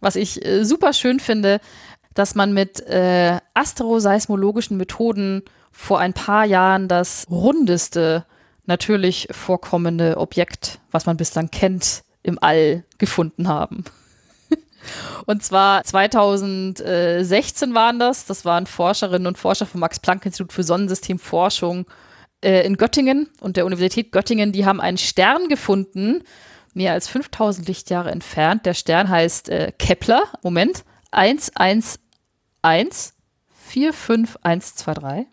was 0.00 0.16
ich 0.16 0.44
äh, 0.44 0.64
super 0.64 0.92
schön 0.92 1.20
finde, 1.20 1.60
dass 2.14 2.34
man 2.34 2.52
mit 2.52 2.80
äh, 2.86 3.38
astroseismologischen 3.54 4.76
Methoden 4.76 5.42
vor 5.72 5.98
ein 5.98 6.12
paar 6.12 6.44
Jahren 6.44 6.86
das 6.86 7.26
rundeste 7.28 8.24
natürlich 8.66 9.28
vorkommende 9.32 10.16
Objekt, 10.16 10.78
was 10.90 11.06
man 11.06 11.16
bislang 11.16 11.50
kennt, 11.50 12.04
im 12.22 12.38
All 12.40 12.84
gefunden 12.98 13.48
haben. 13.48 13.84
Und 15.26 15.42
zwar 15.42 15.84
2016 15.84 17.74
waren 17.74 17.98
das. 17.98 18.26
Das 18.26 18.44
waren 18.44 18.66
Forscherinnen 18.66 19.26
und 19.26 19.38
Forscher 19.38 19.66
vom 19.66 19.80
Max-Planck-Institut 19.80 20.52
für 20.52 20.62
Sonnensystemforschung 20.62 21.86
äh, 22.42 22.66
in 22.66 22.76
Göttingen 22.76 23.28
und 23.40 23.56
der 23.56 23.66
Universität 23.66 24.12
Göttingen. 24.12 24.52
Die 24.52 24.66
haben 24.66 24.80
einen 24.80 24.98
Stern 24.98 25.48
gefunden, 25.48 26.22
mehr 26.74 26.92
als 26.92 27.08
5000 27.08 27.66
Lichtjahre 27.68 28.10
entfernt. 28.10 28.66
Der 28.66 28.74
Stern 28.74 29.08
heißt 29.08 29.48
äh, 29.48 29.72
Kepler. 29.78 30.24
Moment. 30.42 30.84
111 31.10 31.98
45123. 32.62 35.28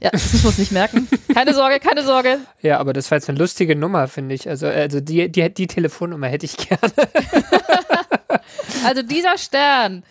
Ja, 0.00 0.10
das 0.10 0.32
müssen 0.32 0.44
wir 0.44 0.48
uns 0.48 0.58
nicht 0.58 0.72
merken. 0.72 1.08
Keine 1.32 1.54
Sorge, 1.54 1.80
keine 1.80 2.04
Sorge. 2.04 2.38
Ja, 2.60 2.78
aber 2.78 2.92
das 2.92 3.10
war 3.10 3.18
jetzt 3.18 3.28
eine 3.28 3.38
lustige 3.38 3.76
Nummer, 3.76 4.08
finde 4.08 4.34
ich. 4.34 4.48
Also, 4.48 4.66
also 4.66 5.00
die, 5.00 5.30
die, 5.30 5.52
die 5.52 5.66
Telefonnummer 5.66 6.28
hätte 6.28 6.46
ich 6.46 6.56
gerne. 6.56 6.92
Also 8.84 9.02
dieser 9.02 9.38
Stern, 9.38 10.04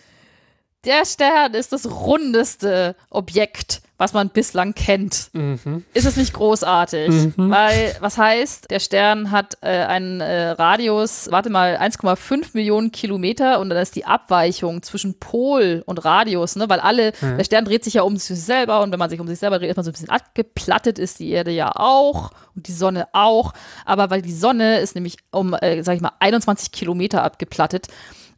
der 0.84 1.04
Stern 1.04 1.54
ist 1.54 1.72
das 1.72 1.90
rundeste 1.90 2.96
Objekt, 3.10 3.82
was 3.96 4.12
man 4.12 4.28
bislang 4.30 4.74
kennt. 4.74 5.30
Mhm. 5.32 5.84
Ist 5.94 6.06
es 6.06 6.16
nicht 6.16 6.32
großartig? 6.32 7.10
Weil, 7.36 7.94
was 8.00 8.18
heißt, 8.18 8.70
der 8.70 8.80
Stern 8.80 9.30
hat 9.30 9.58
äh, 9.60 9.68
einen 9.68 10.20
äh, 10.20 10.50
Radius, 10.50 11.28
warte 11.30 11.48
mal, 11.48 11.76
1,5 11.76 12.50
Millionen 12.54 12.90
Kilometer 12.90 13.60
und 13.60 13.70
dann 13.70 13.78
ist 13.78 13.94
die 13.94 14.04
Abweichung 14.04 14.82
zwischen 14.82 15.18
Pol 15.20 15.84
und 15.86 16.04
Radius, 16.04 16.56
ne? 16.56 16.68
weil 16.68 16.80
alle, 16.80 17.12
der 17.12 17.44
Stern 17.44 17.64
dreht 17.64 17.84
sich 17.84 17.94
ja 17.94 18.02
um 18.02 18.16
sich 18.16 18.38
selber 18.40 18.82
und 18.82 18.90
wenn 18.90 18.98
man 18.98 19.10
sich 19.10 19.20
um 19.20 19.28
sich 19.28 19.38
selber 19.38 19.58
dreht, 19.58 19.70
ist 19.70 19.76
man 19.76 19.84
so 19.84 19.90
ein 19.90 19.92
bisschen 19.92 20.10
abgeplattet, 20.10 20.98
ist 20.98 21.20
die 21.20 21.30
Erde 21.30 21.52
ja 21.52 21.72
auch 21.74 22.32
und 22.56 22.66
die 22.66 22.72
Sonne 22.72 23.06
auch. 23.12 23.52
Aber 23.84 24.10
weil 24.10 24.22
die 24.22 24.34
Sonne 24.34 24.80
ist 24.80 24.96
nämlich 24.96 25.18
um, 25.30 25.54
äh, 25.54 25.82
sag 25.82 25.94
ich 25.94 26.02
mal, 26.02 26.12
21 26.18 26.72
Kilometer 26.72 27.22
abgeplattet 27.22 27.86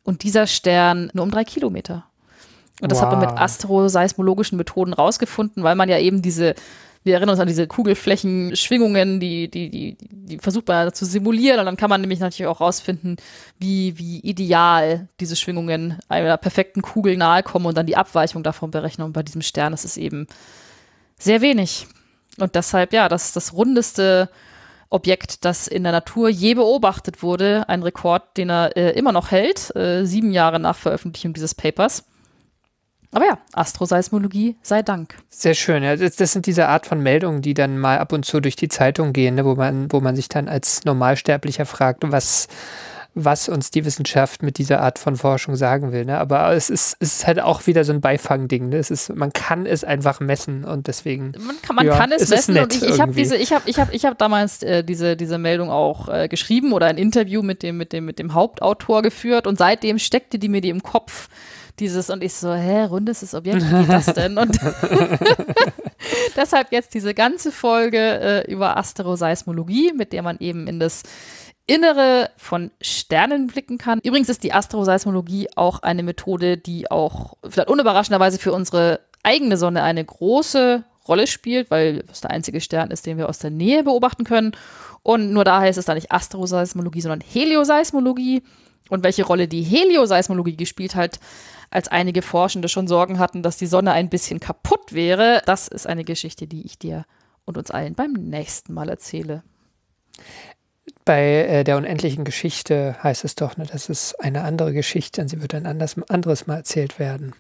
und 0.05 0.23
dieser 0.23 0.47
Stern 0.47 1.11
nur 1.15 1.25
um 1.25 1.31
drei 1.31 1.45
Kilometer. 1.45 2.05
Und 2.81 2.93
das 2.93 3.01
hat 3.01 3.11
man 3.11 3.21
mit 3.21 3.31
Wow. 3.31 3.39
astroseismologischen 3.39 4.59
Methoden 4.59 4.93
rausgefunden, 4.93 5.63
weil 5.63 5.77
man 5.77 5.89
ja 5.89 5.99
eben 5.99 6.21
diese, 6.21 6.55
wir 7.05 7.15
erinnern 7.15 7.31
uns 7.31 7.41
an 7.41 7.49
diese 7.49 7.67
Kugelflächenschwingungen, 7.67 9.19
die, 9.19 9.51
die, 9.51 9.71
die, 9.71 9.97
die 10.01 10.39
versucht 10.39 10.69
man 10.69 10.93
zu 10.93 11.07
simulieren. 11.07 11.61
Und 11.61 11.67
dann 11.67 11.79
kann 11.79 11.89
man 11.89 12.03
nämlich 12.03 12.21
natürlich 12.21 12.49
auch 12.49 12.61
rausfinden, 12.61 13.17
wie, 13.59 13.99
wie 13.99 14.21
ideal 14.21 15.09
diese 15.21 15.37
Schwingungen 15.37 15.99
einer 16.09 16.37
perfekten 16.37 16.83
Kugel 16.83 17.17
nahe 17.17 17.43
kommen 17.43 17.65
und 17.65 17.79
dann 17.79 17.87
die 17.87 17.97
Abweichung 17.97 18.43
davon 18.43 18.71
berechnen. 18.71 19.07
Und 19.07 19.13
bei 19.13 19.23
diesem 19.23 19.43
Stern 19.43 19.73
ist 19.73 19.85
es 19.87 19.97
eben 19.97 20.27
sehr 21.19 21.41
wenig. 21.41 21.87
Und 22.39 22.55
deshalb, 22.57 22.93
ja, 22.93 23.09
das 23.09 23.27
ist 23.27 23.37
das 23.37 23.55
rundeste 23.55 24.29
Objekt, 24.91 25.47
das 25.47 25.67
in 25.67 25.83
der 25.83 25.93
Natur 25.93 26.29
je 26.29 26.55
beobachtet 26.55 27.23
wurde. 27.23 27.67
Ein 27.69 27.83
Rekord, 27.83 28.37
den 28.37 28.51
er 28.51 28.77
äh, 28.77 28.91
immer 28.91 29.13
noch 29.13 29.31
hält, 29.31 29.75
äh, 29.75 30.05
sieben 30.05 30.33
Jahre 30.33 30.61
nach 30.61 30.77
Veröffentlichung 30.77 31.33
dieses 31.33 31.55
Papers. 31.55 32.05
Aber 33.13 33.27
ja, 33.27 33.39
Astroseismologie 33.53 34.57
sei 34.63 34.83
Dank. 34.83 35.17
Sehr 35.29 35.55
schön. 35.55 35.83
Ja, 35.83 35.97
das, 35.97 36.17
das 36.17 36.33
sind 36.33 36.47
diese 36.47 36.69
Art 36.69 36.87
von 36.87 37.01
Meldungen, 37.01 37.43
die 37.43 37.55
dann 37.55 37.79
mal 37.79 37.99
ab 37.99 38.13
und 38.13 38.25
zu 38.25 38.41
durch 38.41 38.57
die 38.57 38.69
Zeitung 38.69 39.13
gehen, 39.13 39.37
ne, 39.37 39.45
wo 39.45 39.55
man, 39.55 39.91
wo 39.93 40.01
man 40.01 40.17
sich 40.17 40.29
dann 40.29 40.49
als 40.49 40.85
Normalsterblicher 40.85 41.67
fragt, 41.67 42.03
was, 42.11 42.49
was 43.17 43.49
uns 43.49 43.71
die 43.71 43.87
Wissenschaft 43.87 44.43
mit 44.43 44.59
dieser 44.59 44.81
Art 44.81 44.99
von 44.99 45.17
Forschung 45.17 45.57
sagen 45.57 45.91
will. 45.91 46.05
Ne? 46.05 46.19
Aber 46.19 46.53
es 46.53 46.69
ist, 46.69 46.99
es 47.01 47.15
ist 47.15 47.27
halt 47.27 47.41
auch 47.41 47.67
wieder 47.67 47.83
so 47.83 47.93
ein 47.93 48.03
Beifangding. 48.03 48.69
Ne? 48.69 48.77
Es 48.77 48.91
ist, 48.91 49.15
man 49.15 49.33
kann 49.33 49.65
es 49.65 49.85
einfach 49.85 50.21
messen 50.21 50.65
und 50.65 50.87
deswegen. 50.87 51.33
Man 51.39 51.57
kann, 51.63 51.77
man 51.77 51.87
Ja, 51.87 51.97
kann 51.97 52.13
es, 52.13 52.23
es 52.23 52.29
messen 52.29 52.59
und 52.59 52.75
ich, 52.75 52.83
ich 52.83 53.01
habe 53.01 53.13
diese, 53.13 53.37
ich 53.37 53.53
habe, 53.55 53.69
ich 53.69 53.79
habe, 53.79 53.95
ich 53.95 54.05
habe 54.05 54.17
damals 54.17 54.63
äh, 54.63 54.85
diese, 54.85 55.17
diese 55.17 55.39
Meldung 55.39 55.71
auch 55.71 56.09
äh, 56.09 56.29
geschrieben 56.29 56.75
oder 56.75 56.87
ein 56.87 56.99
Interview 56.99 57.43
mit 57.43 57.63
dem, 57.63 57.79
mit 57.79 57.95
dem, 57.95 58.05
mit 58.05 58.19
dem 58.19 58.35
Hauptautor 58.35 59.01
geführt 59.01 59.47
und 59.47 59.57
seitdem 59.57 59.99
steckte 59.99 60.39
die 60.39 60.51
mir 60.51 60.61
die 60.61 60.69
im 60.69 60.83
Kopf. 60.83 61.31
Dieses 61.79 62.11
und 62.11 62.23
ich 62.23 62.33
so, 62.35 62.53
hä, 62.55 62.85
rundestes 62.85 63.35
Objekt, 63.35 63.63
wie 63.63 63.81
geht 63.81 63.89
das 63.89 64.07
denn? 64.07 64.39
Und 64.39 64.59
deshalb 66.37 66.73
jetzt 66.73 66.95
diese 66.95 67.15
ganze 67.15 67.53
Folge 67.53 67.99
äh, 67.99 68.51
über 68.51 68.77
Astroseismologie, 68.77 69.93
mit 69.93 70.13
der 70.13 70.23
man 70.23 70.39
eben 70.39 70.67
in 70.67 70.81
das 70.81 71.03
Innere 71.67 72.31
von 72.37 72.71
Sternen 72.81 73.49
blicken 73.49 73.77
kann. 73.77 74.01
Übrigens 74.05 74.29
ist 74.29 74.45
die 74.45 74.53
Astroseismologie 74.53 75.49
auch 75.57 75.81
eine 75.81 76.05
Methode, 76.05 76.57
die 76.57 76.91
auch 76.91 77.35
vielleicht 77.49 77.69
unüberraschenderweise 77.69 78.39
für 78.39 78.53
unsere 78.53 79.01
eigene 79.25 79.57
Sonne 79.57 79.83
eine 79.83 80.05
große 80.05 80.85
Rolle 81.09 81.27
spielt, 81.27 81.71
weil 81.71 82.05
es 82.11 82.21
der 82.21 82.31
einzige 82.31 82.61
Stern 82.61 82.91
ist, 82.91 83.07
den 83.07 83.19
wir 83.19 83.29
aus 83.29 83.39
der 83.39 83.51
Nähe 83.51 83.83
beobachten 83.83 84.25
können. 84.25 84.53
Und 85.03 85.33
nur 85.33 85.45
da 85.45 85.61
heißt 85.61 85.79
es 85.79 85.85
da 85.85 85.95
nicht 85.95 86.13
Astroseismologie, 86.13 87.01
sondern 87.01 87.21
Helioseismologie. 87.21 88.43
Und 88.89 89.05
welche 89.05 89.25
Rolle 89.25 89.49
die 89.49 89.63
Helioseismologie 89.63 90.57
gespielt 90.57 90.95
hat, 90.95 91.19
als 91.71 91.89
einige 91.89 92.23
Forschende 92.23 92.69
schon 92.69 92.89
Sorgen 92.89 93.19
hatten, 93.19 93.43
dass 93.43 93.57
die 93.57 93.67
Sonne 93.67 93.93
ein 93.93 94.09
bisschen 94.09 94.41
kaputt 94.41 94.93
wäre, 94.93 95.43
das 95.47 95.69
ist 95.69 95.87
eine 95.87 96.05
Geschichte, 96.05 96.47
die 96.47 96.65
ich 96.65 96.79
dir 96.79 97.05
und 97.45 97.59
uns 97.59 97.71
allen 97.71 97.95
beim 97.95 98.13
nächsten 98.13 98.73
Mal 98.73 98.89
erzähle. 98.89 99.43
Bei 101.05 101.23
äh, 101.23 101.65
der 101.65 101.77
unendlichen 101.77 102.25
Geschichte 102.25 102.97
heißt 103.03 103.25
es 103.25 103.35
doch, 103.35 103.57
ne, 103.57 103.67
das 103.71 103.89
ist 103.89 104.15
eine 104.21 104.43
andere 104.43 104.73
Geschichte 104.73 105.21
und 105.21 105.29
sie 105.29 105.41
wird 105.41 105.55
ein 105.55 105.67
anders, 105.67 105.97
anderes 106.09 106.47
Mal 106.47 106.57
erzählt 106.57 106.99
werden. 106.99 107.35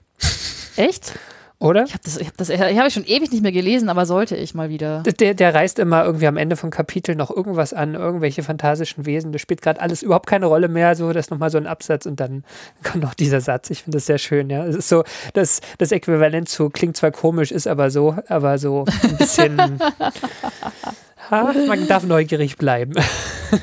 Echt? 0.76 1.14
Oder? 1.58 1.84
Ich 1.84 1.94
habe 1.94 2.02
das, 2.04 2.18
ich 2.18 2.26
hab 2.26 2.36
das, 2.36 2.50
ich 2.50 2.60
ich 2.60 2.92
schon 2.92 3.06
ewig 3.06 3.30
nicht 3.30 3.42
mehr 3.42 3.52
gelesen, 3.52 3.88
aber 3.88 4.04
sollte 4.04 4.36
ich 4.36 4.54
mal 4.54 4.68
wieder. 4.68 5.02
Der, 5.02 5.32
der 5.32 5.54
reißt 5.54 5.78
immer 5.78 6.04
irgendwie 6.04 6.26
am 6.26 6.36
Ende 6.36 6.54
von 6.54 6.70
Kapitel 6.70 7.14
noch 7.14 7.30
irgendwas 7.30 7.72
an, 7.72 7.94
irgendwelche 7.94 8.42
fantasischen 8.42 9.06
Wesen. 9.06 9.32
Das 9.32 9.40
spielt 9.40 9.62
gerade 9.62 9.80
alles 9.80 10.02
überhaupt 10.02 10.26
keine 10.26 10.46
Rolle 10.46 10.68
mehr. 10.68 10.94
So, 10.96 11.10
das 11.14 11.26
ist 11.26 11.30
nochmal 11.30 11.48
so 11.50 11.56
ein 11.56 11.66
Absatz 11.66 12.04
und 12.04 12.20
dann 12.20 12.44
kommt 12.82 13.02
noch 13.02 13.14
dieser 13.14 13.40
Satz. 13.40 13.70
Ich 13.70 13.84
finde 13.84 13.96
das 13.96 14.06
sehr 14.06 14.18
schön, 14.18 14.50
ja. 14.50 14.66
Es 14.66 14.76
ist 14.76 14.90
so, 14.90 15.04
das, 15.32 15.60
das 15.78 15.92
Äquivalent 15.92 16.46
zu 16.48 16.68
klingt 16.68 16.98
zwar 16.98 17.10
komisch, 17.10 17.52
ist 17.52 17.66
aber 17.66 17.90
so, 17.90 18.16
aber 18.28 18.58
so 18.58 18.84
ein 19.02 19.16
bisschen. 19.16 19.58
ha, 21.30 21.54
man 21.66 21.88
darf 21.88 22.04
neugierig 22.04 22.56
bleiben. 22.56 22.94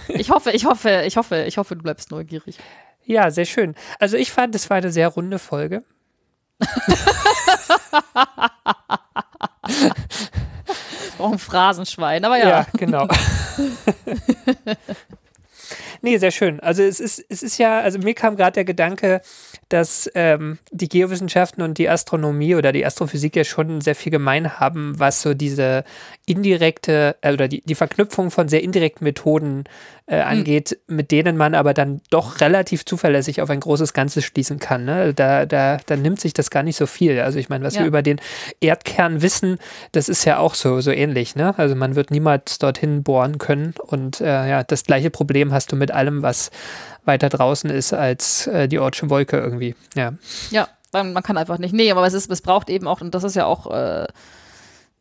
Ich 0.07 0.29
hoffe, 0.29 0.51
ich 0.51 0.63
hoffe, 0.63 1.03
ich 1.05 1.17
hoffe, 1.17 1.43
ich 1.45 1.57
hoffe, 1.57 1.75
du 1.75 1.83
bleibst 1.83 2.09
neugierig. 2.09 2.57
Ja, 3.03 3.31
sehr 3.31 3.43
schön. 3.43 3.75
Also 3.99 4.15
ich 4.15 4.31
fand, 4.31 4.55
es 4.55 4.69
war 4.69 4.77
eine 4.77 4.93
sehr 4.93 5.09
runde 5.09 5.39
Folge. 5.39 5.83
Auch 11.19 11.31
ein 11.31 11.39
Phrasenschwein, 11.39 12.25
aber 12.25 12.37
ja. 12.37 12.65
genau. 12.77 13.07
nee, 16.01 16.17
sehr 16.17 16.31
schön. 16.31 16.59
Also 16.59 16.83
es 16.83 16.99
ist, 16.99 17.23
es 17.29 17.43
ist 17.43 17.57
ja, 17.57 17.79
also 17.79 17.99
mir 17.99 18.13
kam 18.13 18.35
gerade 18.35 18.55
der 18.55 18.65
Gedanke, 18.65 19.21
dass 19.69 20.09
ähm, 20.15 20.57
die 20.71 20.89
Geowissenschaften 20.89 21.63
und 21.63 21.77
die 21.77 21.89
Astronomie 21.89 22.55
oder 22.55 22.71
die 22.71 22.85
Astrophysik 22.85 23.35
ja 23.35 23.43
schon 23.43 23.81
sehr 23.81 23.95
viel 23.95 24.11
gemein 24.11 24.59
haben, 24.59 24.99
was 24.99 25.21
so 25.21 25.33
diese 25.33 25.83
indirekte 26.25 27.15
äh, 27.21 27.33
oder 27.33 27.47
die, 27.47 27.61
die 27.61 27.75
Verknüpfung 27.75 28.31
von 28.31 28.49
sehr 28.49 28.63
indirekten 28.63 29.05
Methoden 29.05 29.63
äh, 30.05 30.19
angeht, 30.19 30.77
mit 30.87 31.11
denen 31.11 31.37
man 31.37 31.55
aber 31.55 31.73
dann 31.73 32.01
doch 32.09 32.41
relativ 32.41 32.83
zuverlässig 32.85 33.41
auf 33.41 33.49
ein 33.49 33.61
großes 33.61 33.93
Ganzes 33.93 34.25
schließen 34.25 34.59
kann. 34.59 34.83
Ne? 34.83 35.13
Da, 35.13 35.45
da, 35.45 35.77
da 35.85 35.95
nimmt 35.95 36.19
sich 36.19 36.33
das 36.33 36.49
gar 36.49 36.61
nicht 36.63 36.75
so 36.75 36.87
viel. 36.87 37.21
Also 37.21 37.39
ich 37.39 37.47
meine, 37.47 37.63
was 37.63 37.75
Ja. 37.75 37.81
wir 37.81 37.87
über 37.87 38.01
den 38.01 38.19
Erdkern 38.59 39.21
wissen, 39.21 39.59
das 39.93 40.09
ist 40.09 40.25
ja 40.25 40.39
auch 40.39 40.55
so, 40.55 40.81
so 40.81 40.91
ähnlich. 40.91 41.35
Ne? 41.35 41.57
Also 41.57 41.75
man 41.75 41.95
wird 41.95 42.11
niemals 42.11 42.59
dorthin 42.59 43.03
bohren 43.03 43.37
können 43.37 43.73
und 43.77 44.19
äh, 44.19 44.25
ja, 44.49 44.63
das 44.63 44.83
gleiche 44.83 45.09
Problem 45.09 45.53
hast 45.53 45.71
du 45.71 45.75
mit 45.77 45.91
allem, 45.91 46.21
was 46.21 46.51
weiter 47.05 47.29
draußen 47.29 47.69
ist 47.69 47.93
als 47.93 48.47
äh, 48.47 48.67
die 48.67 48.79
Ortsche 48.79 49.09
Wolke 49.09 49.37
irgendwie. 49.37 49.75
Ja. 49.95 50.13
Ja, 50.51 50.67
man, 50.91 51.13
man 51.13 51.23
kann 51.23 51.37
einfach 51.37 51.57
nicht. 51.59 51.73
Nee, 51.73 51.91
aber 51.91 52.05
es, 52.05 52.13
ist, 52.13 52.29
es 52.29 52.41
braucht 52.41 52.69
eben 52.69 52.87
auch, 52.87 52.99
und 53.01 53.15
das 53.15 53.23
ist 53.23 53.35
ja 53.35 53.45
auch 53.45 53.71
äh, 53.73 54.07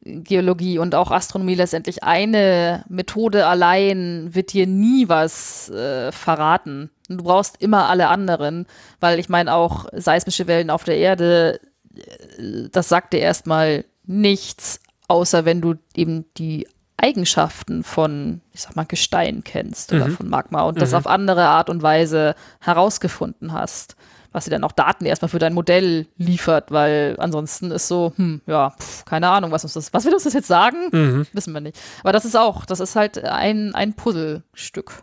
Geologie 0.05 0.79
und 0.79 0.95
auch 0.95 1.11
Astronomie 1.11 1.55
letztendlich, 1.55 2.03
eine 2.03 2.85
Methode 2.89 3.47
allein 3.47 4.35
wird 4.35 4.53
dir 4.53 4.67
nie 4.67 5.09
was 5.09 5.71
äh, 5.71 6.11
verraten. 6.11 6.91
Du 7.09 7.19
brauchst 7.19 7.63
immer 7.63 7.89
alle 7.89 8.09
anderen, 8.09 8.67
weil 8.99 9.19
ich 9.21 9.29
meine 9.29 9.55
auch 9.55 9.87
seismische 9.93 10.49
Wellen 10.49 10.71
auf 10.71 10.83
der 10.83 10.97
Erde, 10.97 11.61
äh, 11.95 12.69
das 12.73 12.89
sagt 12.89 13.13
dir 13.13 13.21
erstmal 13.21 13.85
nichts, 14.05 14.81
außer 15.07 15.45
wenn 15.45 15.61
du 15.61 15.75
eben 15.95 16.25
die 16.37 16.67
Eigenschaften 16.97 17.85
von, 17.85 18.41
ich 18.53 18.63
sag 18.63 18.77
mal, 18.77 18.85
Gestein 18.85 19.43
kennst 19.45 19.93
oder 19.93 20.09
von 20.09 20.29
Magma 20.29 20.63
und 20.63 20.81
das 20.81 20.95
auf 20.95 21.07
andere 21.07 21.47
Art 21.47 21.69
und 21.69 21.83
Weise 21.83 22.35
herausgefunden 22.61 23.53
hast, 23.53 23.97
was 24.33 24.45
dir 24.45 24.51
dann 24.51 24.65
auch 24.65 24.73
Daten 24.73 25.05
erstmal 25.05 25.29
für 25.29 25.39
dein 25.39 25.55
Modell 25.55 26.07
liefert, 26.17 26.71
weil 26.71 27.17
ansonsten 27.19 27.71
ist 27.71 27.89
so, 27.89 28.13
hm, 28.17 28.41
ja, 28.47 28.71
pf, 28.71 29.05
keine 29.05 29.29
Ahnung, 29.29 29.51
was 29.51 29.65
uns 29.65 29.75
das, 29.75 29.93
was 29.93 30.05
will 30.05 30.15
uns 30.15 30.25
das 30.25 30.33
jetzt 30.33 30.49
sagen? 30.49 30.91
Wissen 31.33 31.53
wir 31.53 31.61
nicht. 31.61 31.79
Aber 32.03 32.13
das 32.13 32.25
ist 32.25 32.37
auch, 32.37 32.65
das 32.65 32.81
ist 32.81 32.97
halt 32.97 33.23
ein, 33.25 33.75
ein 33.75 33.95
Puzzlestück 33.95 35.03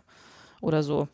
oder 0.60 0.82
so. 0.82 1.08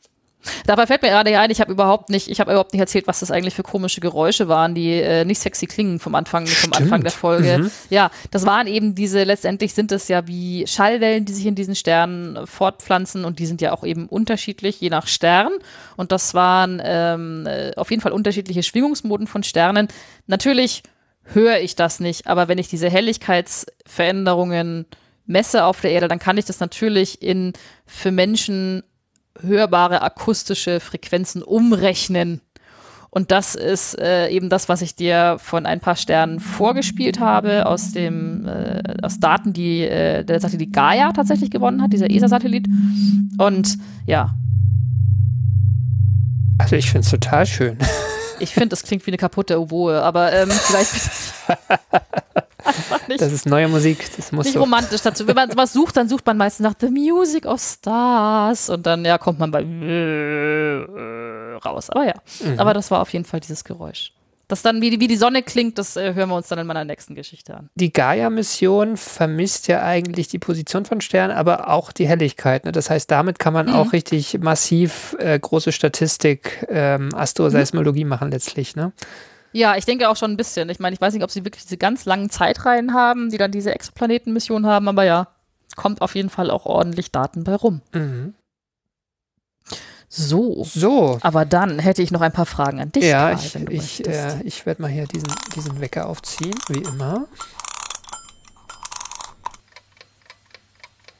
Dabei 0.66 0.86
fällt 0.86 1.02
mir 1.02 1.08
gerade 1.08 1.38
ein, 1.38 1.50
ich 1.50 1.60
habe 1.60 1.72
überhaupt 1.72 2.10
nicht, 2.10 2.28
ich 2.28 2.40
habe 2.40 2.50
überhaupt 2.52 2.72
nicht 2.72 2.80
erzählt, 2.80 3.06
was 3.06 3.20
das 3.20 3.30
eigentlich 3.30 3.54
für 3.54 3.62
komische 3.62 4.00
Geräusche 4.00 4.48
waren, 4.48 4.74
die 4.74 4.92
äh, 4.92 5.24
nicht 5.24 5.40
sexy 5.40 5.66
klingen 5.66 5.98
vom 5.98 6.14
Anfang, 6.14 6.46
vom 6.46 6.72
Anfang 6.72 7.02
der 7.02 7.12
Folge. 7.12 7.58
Mhm. 7.58 7.70
Ja, 7.90 8.10
das 8.30 8.46
waren 8.46 8.66
eben 8.66 8.94
diese, 8.94 9.24
letztendlich 9.24 9.74
sind 9.74 9.92
es 9.92 10.08
ja 10.08 10.26
wie 10.26 10.66
Schallwellen, 10.66 11.24
die 11.24 11.32
sich 11.32 11.46
in 11.46 11.54
diesen 11.54 11.74
Sternen 11.74 12.46
fortpflanzen 12.46 13.24
und 13.24 13.38
die 13.38 13.46
sind 13.46 13.60
ja 13.60 13.72
auch 13.72 13.84
eben 13.84 14.08
unterschiedlich, 14.08 14.80
je 14.80 14.90
nach 14.90 15.06
Stern. 15.06 15.52
Und 15.96 16.12
das 16.12 16.34
waren 16.34 16.80
ähm, 16.84 17.46
äh, 17.46 17.72
auf 17.76 17.90
jeden 17.90 18.02
Fall 18.02 18.12
unterschiedliche 18.12 18.62
Schwingungsmoden 18.62 19.26
von 19.26 19.42
Sternen. 19.42 19.88
Natürlich 20.26 20.82
höre 21.24 21.58
ich 21.58 21.74
das 21.74 22.00
nicht, 22.00 22.26
aber 22.26 22.48
wenn 22.48 22.58
ich 22.58 22.68
diese 22.68 22.88
Helligkeitsveränderungen 22.88 24.86
messe 25.26 25.64
auf 25.64 25.80
der 25.80 25.90
Erde, 25.90 26.08
dann 26.08 26.18
kann 26.18 26.38
ich 26.38 26.44
das 26.44 26.60
natürlich 26.60 27.22
in 27.22 27.52
für 27.84 28.12
Menschen 28.12 28.84
hörbare 29.42 30.02
akustische 30.02 30.80
Frequenzen 30.80 31.42
umrechnen. 31.42 32.40
Und 33.10 33.30
das 33.30 33.54
ist 33.54 33.98
äh, 33.98 34.28
eben 34.28 34.50
das, 34.50 34.68
was 34.68 34.82
ich 34.82 34.94
dir 34.94 35.38
von 35.38 35.64
ein 35.64 35.80
paar 35.80 35.96
Sternen 35.96 36.38
vorgespielt 36.38 37.18
habe, 37.18 37.64
aus 37.64 37.92
dem 37.92 38.46
äh, 38.46 38.82
aus 39.00 39.18
Daten, 39.20 39.54
die 39.54 39.82
äh, 39.82 40.22
der 40.22 40.38
Satellit 40.38 40.72
Gaia 40.72 41.12
tatsächlich 41.12 41.50
gewonnen 41.50 41.80
hat, 41.80 41.92
dieser 41.92 42.10
ESA-Satellit. 42.10 42.68
Und 43.38 43.78
ja, 44.06 44.36
Also 46.58 46.76
ich 46.76 46.90
finde 46.90 47.04
es 47.04 47.10
total 47.10 47.46
schön. 47.46 47.78
ich 48.38 48.52
finde, 48.54 48.68
das 48.70 48.82
klingt 48.82 49.06
wie 49.06 49.10
eine 49.10 49.16
kaputte 49.18 49.60
Oboe, 49.60 50.00
aber 50.02 50.32
ähm, 50.32 50.50
vielleicht 50.50 50.92
nicht. 53.08 53.20
Das 53.20 53.32
ist 53.32 53.46
neue 53.46 53.68
Musik. 53.68 54.10
Das 54.16 54.32
muss 54.32 54.46
nicht 54.46 54.54
so. 54.54 54.60
romantisch 54.60 55.00
dazu. 55.02 55.26
Wenn 55.28 55.36
man 55.36 55.56
was 55.56 55.72
sucht, 55.72 55.96
dann 55.96 56.08
sucht 56.08 56.26
man 56.26 56.36
meistens 56.36 56.64
nach 56.64 56.74
The 56.80 56.88
Music 56.90 57.46
of 57.46 57.60
Stars 57.60 58.68
und 58.70 58.84
dann 58.86 59.04
ja 59.04 59.18
kommt 59.18 59.38
man 59.38 59.50
bei 59.50 59.62
raus. 61.64 61.90
Aber 61.90 62.06
ja, 62.06 62.14
Mhm. 62.40 62.58
aber 62.58 62.74
das 62.74 62.90
war 62.90 63.00
auf 63.02 63.12
jeden 63.12 63.24
Fall 63.24 63.40
dieses 63.40 63.64
Geräusch. 63.64 64.12
Das 64.48 64.62
dann, 64.62 64.80
wie 64.80 64.90
die, 64.90 65.00
wie 65.00 65.08
die 65.08 65.16
Sonne 65.16 65.42
klingt, 65.42 65.76
das 65.76 65.96
äh, 65.96 66.14
hören 66.14 66.28
wir 66.28 66.36
uns 66.36 66.46
dann 66.46 66.60
in 66.60 66.68
meiner 66.68 66.84
nächsten 66.84 67.16
Geschichte 67.16 67.54
an. 67.56 67.68
Die 67.74 67.92
Gaia-Mission 67.92 68.96
vermisst 68.96 69.66
ja 69.66 69.82
eigentlich 69.82 70.28
die 70.28 70.38
Position 70.38 70.84
von 70.84 71.00
Sternen, 71.00 71.36
aber 71.36 71.68
auch 71.68 71.90
die 71.90 72.06
Helligkeit. 72.06 72.64
Ne? 72.64 72.70
Das 72.70 72.88
heißt, 72.88 73.10
damit 73.10 73.40
kann 73.40 73.52
man 73.52 73.66
Mhm. 73.66 73.74
auch 73.74 73.92
richtig 73.92 74.38
massiv 74.38 75.16
äh, 75.18 75.36
große 75.38 75.72
Statistik, 75.72 76.64
ähm, 76.68 77.08
Astroseismologie 77.14 78.04
machen 78.04 78.30
letztlich. 78.30 78.76
Ne? 78.76 78.92
Ja, 79.52 79.76
ich 79.76 79.84
denke 79.84 80.08
auch 80.08 80.16
schon 80.16 80.30
ein 80.30 80.36
bisschen. 80.36 80.68
Ich 80.70 80.78
meine, 80.78 80.94
ich 80.94 81.00
weiß 81.00 81.12
nicht, 81.14 81.24
ob 81.24 81.30
sie 81.32 81.44
wirklich 81.44 81.64
diese 81.64 81.76
ganz 81.78 82.04
langen 82.04 82.30
Zeitreihen 82.30 82.94
haben, 82.94 83.30
die 83.30 83.38
dann 83.38 83.50
diese 83.50 83.74
Exoplanetenmission 83.74 84.64
haben, 84.66 84.86
aber 84.88 85.02
ja, 85.04 85.28
kommt 85.74 86.02
auf 86.02 86.14
jeden 86.14 86.30
Fall 86.30 86.50
auch 86.50 86.66
ordentlich 86.66 87.10
Daten 87.10 87.42
bei 87.42 87.54
rum. 87.56 87.80
Mhm. 87.92 88.34
So. 90.08 90.64
So. 90.64 91.18
Aber 91.22 91.44
dann 91.44 91.78
hätte 91.78 92.02
ich 92.02 92.10
noch 92.10 92.20
ein 92.20 92.32
paar 92.32 92.46
Fragen 92.46 92.80
an 92.80 92.92
dich. 92.92 93.04
ja, 93.04 93.34
Karl, 93.34 93.72
ich, 93.72 94.00
ich, 94.00 94.06
äh, 94.06 94.42
ich 94.44 94.66
werde 94.66 94.82
mal 94.82 94.90
hier 94.90 95.06
diesen, 95.06 95.32
diesen 95.54 95.80
Wecker 95.80 96.08
aufziehen, 96.08 96.54
wie 96.68 96.78
immer. 96.78 97.26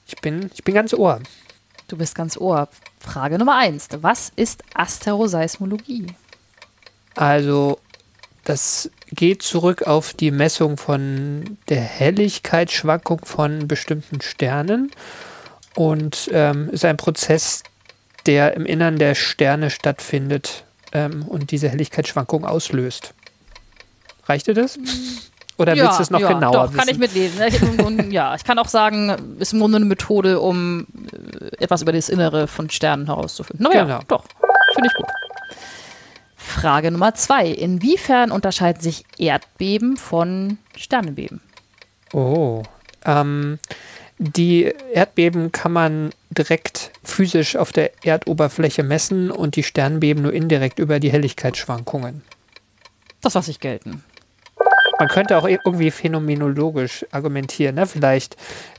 Ich 0.06 0.16
bin, 0.20 0.50
ich 0.54 0.62
bin 0.62 0.74
ganz 0.74 0.94
Ohr. 0.94 1.20
Du 1.88 1.96
bist 1.96 2.14
ganz 2.14 2.36
ohr. 2.36 2.68
Frage 2.98 3.38
Nummer 3.38 3.56
eins. 3.56 3.88
Was 4.00 4.32
ist 4.34 4.64
Asteroseismologie? 4.74 6.06
Also, 7.14 7.78
das 8.44 8.90
geht 9.10 9.42
zurück 9.42 9.84
auf 9.84 10.12
die 10.12 10.32
Messung 10.32 10.76
von 10.76 11.58
der 11.68 11.80
Helligkeitsschwankung 11.80 13.20
von 13.24 13.68
bestimmten 13.68 14.20
Sternen 14.20 14.90
und 15.76 16.28
ähm, 16.32 16.70
ist 16.70 16.84
ein 16.84 16.96
Prozess, 16.96 17.62
der 18.26 18.54
im 18.54 18.66
Innern 18.66 18.98
der 18.98 19.14
Sterne 19.14 19.70
stattfindet 19.70 20.64
ähm, 20.92 21.22
und 21.26 21.50
diese 21.50 21.68
Helligkeitsschwankung 21.68 22.44
auslöst. 22.44 23.14
Reicht 24.26 24.46
dir 24.46 24.54
das? 24.54 24.78
Oder 25.58 25.74
willst 25.76 25.98
du 25.98 26.02
es 26.02 26.10
noch 26.10 26.20
ja, 26.20 26.28
genauer 26.32 26.52
doch, 26.52 26.64
wissen? 26.68 26.76
kann 26.78 26.88
ich 26.88 26.98
mitlesen. 26.98 27.40
Ich, 27.46 27.62
im 27.62 27.76
Grunde- 27.78 28.04
ja, 28.08 28.34
ich 28.34 28.44
kann 28.44 28.58
auch 28.58 28.68
sagen, 28.68 29.36
ist 29.38 29.52
im 29.54 29.60
Grunde 29.60 29.76
eine 29.76 29.86
Methode, 29.86 30.38
um 30.40 30.86
äh, 31.40 31.62
etwas 31.64 31.80
über 31.82 31.92
das 31.92 32.08
Innere 32.10 32.46
von 32.46 32.68
Sternen 32.68 33.06
herauszufinden. 33.06 33.64
Aber 33.64 33.74
Genau. 33.74 33.88
ja, 33.88 34.00
doch, 34.06 34.24
finde 34.74 34.88
ich 34.90 34.94
gut. 34.94 35.06
Frage 36.36 36.90
Nummer 36.90 37.14
zwei. 37.14 37.46
Inwiefern 37.48 38.30
unterscheiden 38.30 38.80
sich 38.82 39.04
Erdbeben 39.18 39.96
von 39.96 40.58
Sternenbeben? 40.76 41.40
Oh. 42.12 42.62
Ähm, 43.04 43.58
die 44.18 44.72
Erdbeben 44.92 45.52
kann 45.52 45.72
man 45.72 46.10
direkt 46.38 46.90
physisch 47.02 47.56
auf 47.56 47.72
der 47.72 48.04
Erdoberfläche 48.04 48.82
messen 48.82 49.30
und 49.30 49.56
die 49.56 49.62
Sternbeben 49.62 50.22
nur 50.22 50.32
indirekt 50.32 50.78
über 50.78 51.00
die 51.00 51.10
Helligkeitsschwankungen. 51.10 52.22
Das 53.22 53.34
lasse 53.34 53.50
ich 53.50 53.60
gelten. 53.60 54.04
Man 54.98 55.08
könnte 55.08 55.36
auch 55.36 55.46
irgendwie 55.46 55.90
phänomenologisch 55.90 57.04
argumentieren. 57.10 57.74
Ne? 57.74 57.86
Vielleicht 57.86 58.36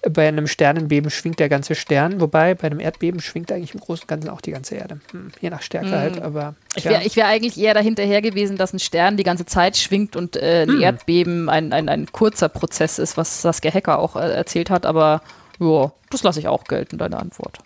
bei 0.10 0.28
einem 0.28 0.48
Sternenbeben 0.48 1.12
schwingt 1.12 1.40
der 1.40 1.50
ganze 1.50 1.76
Stern, 1.76 2.20
wobei 2.20 2.56
bei 2.56 2.68
einem 2.68 2.80
Erdbeben 2.80 3.22
schwingt 3.22 3.52
eigentlich 3.52 3.76
im 3.76 3.80
Großen 3.80 4.04
und 4.04 4.08
Ganzen 4.08 4.30
auch 4.30 4.42
die 4.42 4.52
ganze 4.52 4.76
Erde. 4.76 5.00
Hm, 5.12 5.32
je 5.40 5.50
nach 5.50 5.62
Stärke 5.62 5.92
halt, 5.92 6.22
aber. 6.22 6.56
Ich 6.76 6.86
ja. 6.86 6.92
wäre 6.92 7.04
ich 7.04 7.16
wär 7.16 7.28
eigentlich 7.28 7.60
eher 7.60 7.74
dahinterher 7.74 8.22
gewesen, 8.22 8.58
dass 8.58 8.74
ein 8.74 8.80
Stern 8.80 9.18
die 9.18 9.24
ganze 9.24 9.46
Zeit 9.46 9.78
schwingt 9.78 10.16
und 10.16 10.36
äh, 10.36 10.66
ein 10.68 10.82
Erdbeben 10.82 11.50
ein, 11.50 11.72
ein, 11.72 11.88
ein 11.88 12.12
kurzer 12.12 12.50
Prozess 12.50 12.98
ist, 12.98 13.18
was 13.18 13.42
Saskia 13.44 13.72
Hecker 13.72 14.00
auch 14.00 14.16
äh, 14.16 14.34
erzählt 14.34 14.70
hat. 14.72 14.86
Aber 14.86 15.22
ja, 15.60 15.92
das 16.10 16.24
lasse 16.24 16.40
ich 16.40 16.48
auch 16.48 16.64
gelten, 16.64 16.98
deine 16.98 17.18
Antwort. 17.18 17.60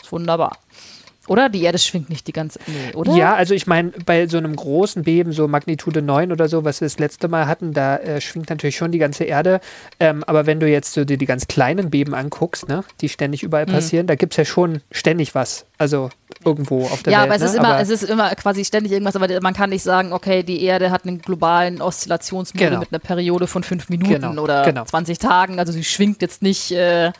Ist 0.00 0.12
wunderbar. 0.12 0.58
Oder? 1.28 1.48
Die 1.48 1.62
Erde 1.62 1.78
schwingt 1.78 2.08
nicht 2.08 2.26
die 2.26 2.32
ganze 2.32 2.58
Nee, 2.66 2.94
oder? 2.94 3.14
Ja, 3.14 3.34
also 3.34 3.54
ich 3.54 3.66
meine, 3.66 3.90
bei 4.06 4.26
so 4.26 4.38
einem 4.38 4.56
großen 4.56 5.02
Beben, 5.04 5.32
so 5.32 5.46
Magnitude 5.46 6.02
9 6.02 6.32
oder 6.32 6.48
so, 6.48 6.64
was 6.64 6.80
wir 6.80 6.86
das 6.86 6.98
letzte 6.98 7.28
Mal 7.28 7.46
hatten, 7.46 7.72
da 7.72 7.98
äh, 7.98 8.20
schwingt 8.20 8.50
natürlich 8.50 8.76
schon 8.76 8.90
die 8.90 8.98
ganze 8.98 9.24
Erde. 9.24 9.60
Ähm, 10.00 10.24
aber 10.24 10.46
wenn 10.46 10.58
du 10.60 10.68
jetzt 10.68 10.94
so 10.94 11.04
dir 11.04 11.18
die 11.18 11.26
ganz 11.26 11.46
kleinen 11.46 11.90
Beben 11.90 12.14
anguckst, 12.14 12.68
ne, 12.68 12.82
die 13.00 13.08
ständig 13.08 13.42
überall 13.42 13.66
Mhm. 13.66 13.70
passieren, 13.72 14.06
da 14.06 14.14
gibt 14.16 14.32
es 14.32 14.38
ja 14.38 14.44
schon 14.44 14.80
ständig 14.90 15.34
was. 15.34 15.66
Also 15.78 16.10
irgendwo 16.44 16.84
auf 16.86 17.02
der 17.02 17.12
Ja, 17.12 17.18
Welt. 17.20 17.28
aber 17.28 17.34
es 17.36 17.42
ne? 17.42 17.46
ist 17.48 17.54
immer, 17.54 17.80
es 17.80 17.88
ist 17.90 18.02
immer 18.04 18.34
quasi 18.34 18.64
ständig 18.64 18.90
irgendwas, 18.92 19.14
aber 19.14 19.28
man 19.40 19.54
kann 19.54 19.70
nicht 19.70 19.82
sagen, 19.82 20.12
okay, 20.12 20.42
die 20.42 20.62
Erde 20.64 20.90
hat 20.90 21.06
einen 21.06 21.20
globalen 21.20 21.80
Oszillationsmodus 21.82 22.68
Genau. 22.68 22.80
mit 22.80 22.92
einer 22.92 22.98
Periode 22.98 23.46
von 23.46 23.62
fünf 23.62 23.88
Minuten 23.88 24.10
Genau, 24.14 24.42
oder 24.42 24.62
genau. 24.64 24.84
20 24.84 25.18
Tagen. 25.18 25.58
Also 25.58 25.72
sie 25.72 25.84
schwingt 25.84 26.22
jetzt 26.22 26.42
nicht 26.42 26.72
äh, 26.72 27.12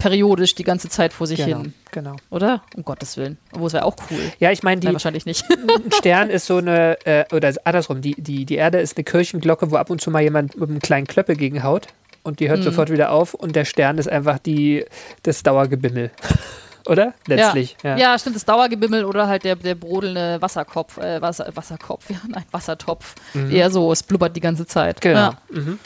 periodisch 0.00 0.56
die 0.56 0.64
ganze 0.64 0.88
Zeit 0.88 1.12
vor 1.12 1.28
sich 1.28 1.38
genau, 1.38 1.62
hin, 1.62 1.74
genau. 1.92 2.16
oder? 2.30 2.62
Um 2.74 2.84
Gottes 2.84 3.16
Willen. 3.16 3.38
Obwohl 3.52 3.68
es 3.68 3.74
wäre 3.74 3.84
auch 3.84 3.94
cool. 4.10 4.18
Ja, 4.40 4.50
ich 4.50 4.64
meine, 4.64 4.80
die, 4.80 4.86
Nein, 4.86 4.94
wahrscheinlich 4.94 5.26
nicht. 5.26 5.44
ein 5.50 5.92
Stern 5.92 6.30
ist 6.30 6.46
so 6.46 6.56
eine, 6.56 6.98
äh, 7.06 7.24
oder 7.32 7.52
andersrum, 7.64 8.00
die, 8.00 8.20
die, 8.20 8.44
die 8.44 8.56
Erde 8.56 8.80
ist 8.80 8.96
eine 8.96 9.04
Kirchenglocke, 9.04 9.70
wo 9.70 9.76
ab 9.76 9.90
und 9.90 10.00
zu 10.00 10.10
mal 10.10 10.22
jemand 10.22 10.58
mit 10.58 10.68
einem 10.68 10.80
kleinen 10.80 11.06
Klöppel 11.06 11.36
gegenhaut 11.36 11.86
und 12.22 12.40
die 12.40 12.48
hört 12.48 12.60
Mhm. 12.60 12.64
sofort 12.64 12.90
wieder 12.90 13.12
auf 13.12 13.34
und 13.34 13.54
der 13.54 13.64
Stern 13.64 13.98
ist 13.98 14.08
einfach 14.08 14.38
die, 14.38 14.84
das 15.22 15.42
Dauergebimmel. 15.42 16.10
oder? 16.86 17.14
Letztlich. 17.26 17.76
Ja. 17.82 17.90
Ja. 17.90 18.12
ja, 18.12 18.18
stimmt, 18.18 18.36
das 18.36 18.44
Dauergebimmel 18.44 19.04
oder 19.04 19.28
halt 19.28 19.44
der, 19.44 19.56
der 19.56 19.74
brodelnde 19.74 20.38
Wasserkopf, 20.40 20.98
äh, 20.98 21.20
Wasser, 21.20 21.50
Wasserkopf, 21.54 22.10
ja, 22.10 22.20
nein, 22.26 22.44
Wassertopf. 22.50 23.14
Eher 23.50 23.70
so, 23.70 23.92
es 23.92 24.02
blubbert 24.02 24.34
die 24.34 24.40
ganze 24.40 24.66
Zeit. 24.66 24.96
Mhm. 24.96 25.00
Genau. 25.08 25.20
Ja. 25.20 25.38
Mhm. 25.50 25.78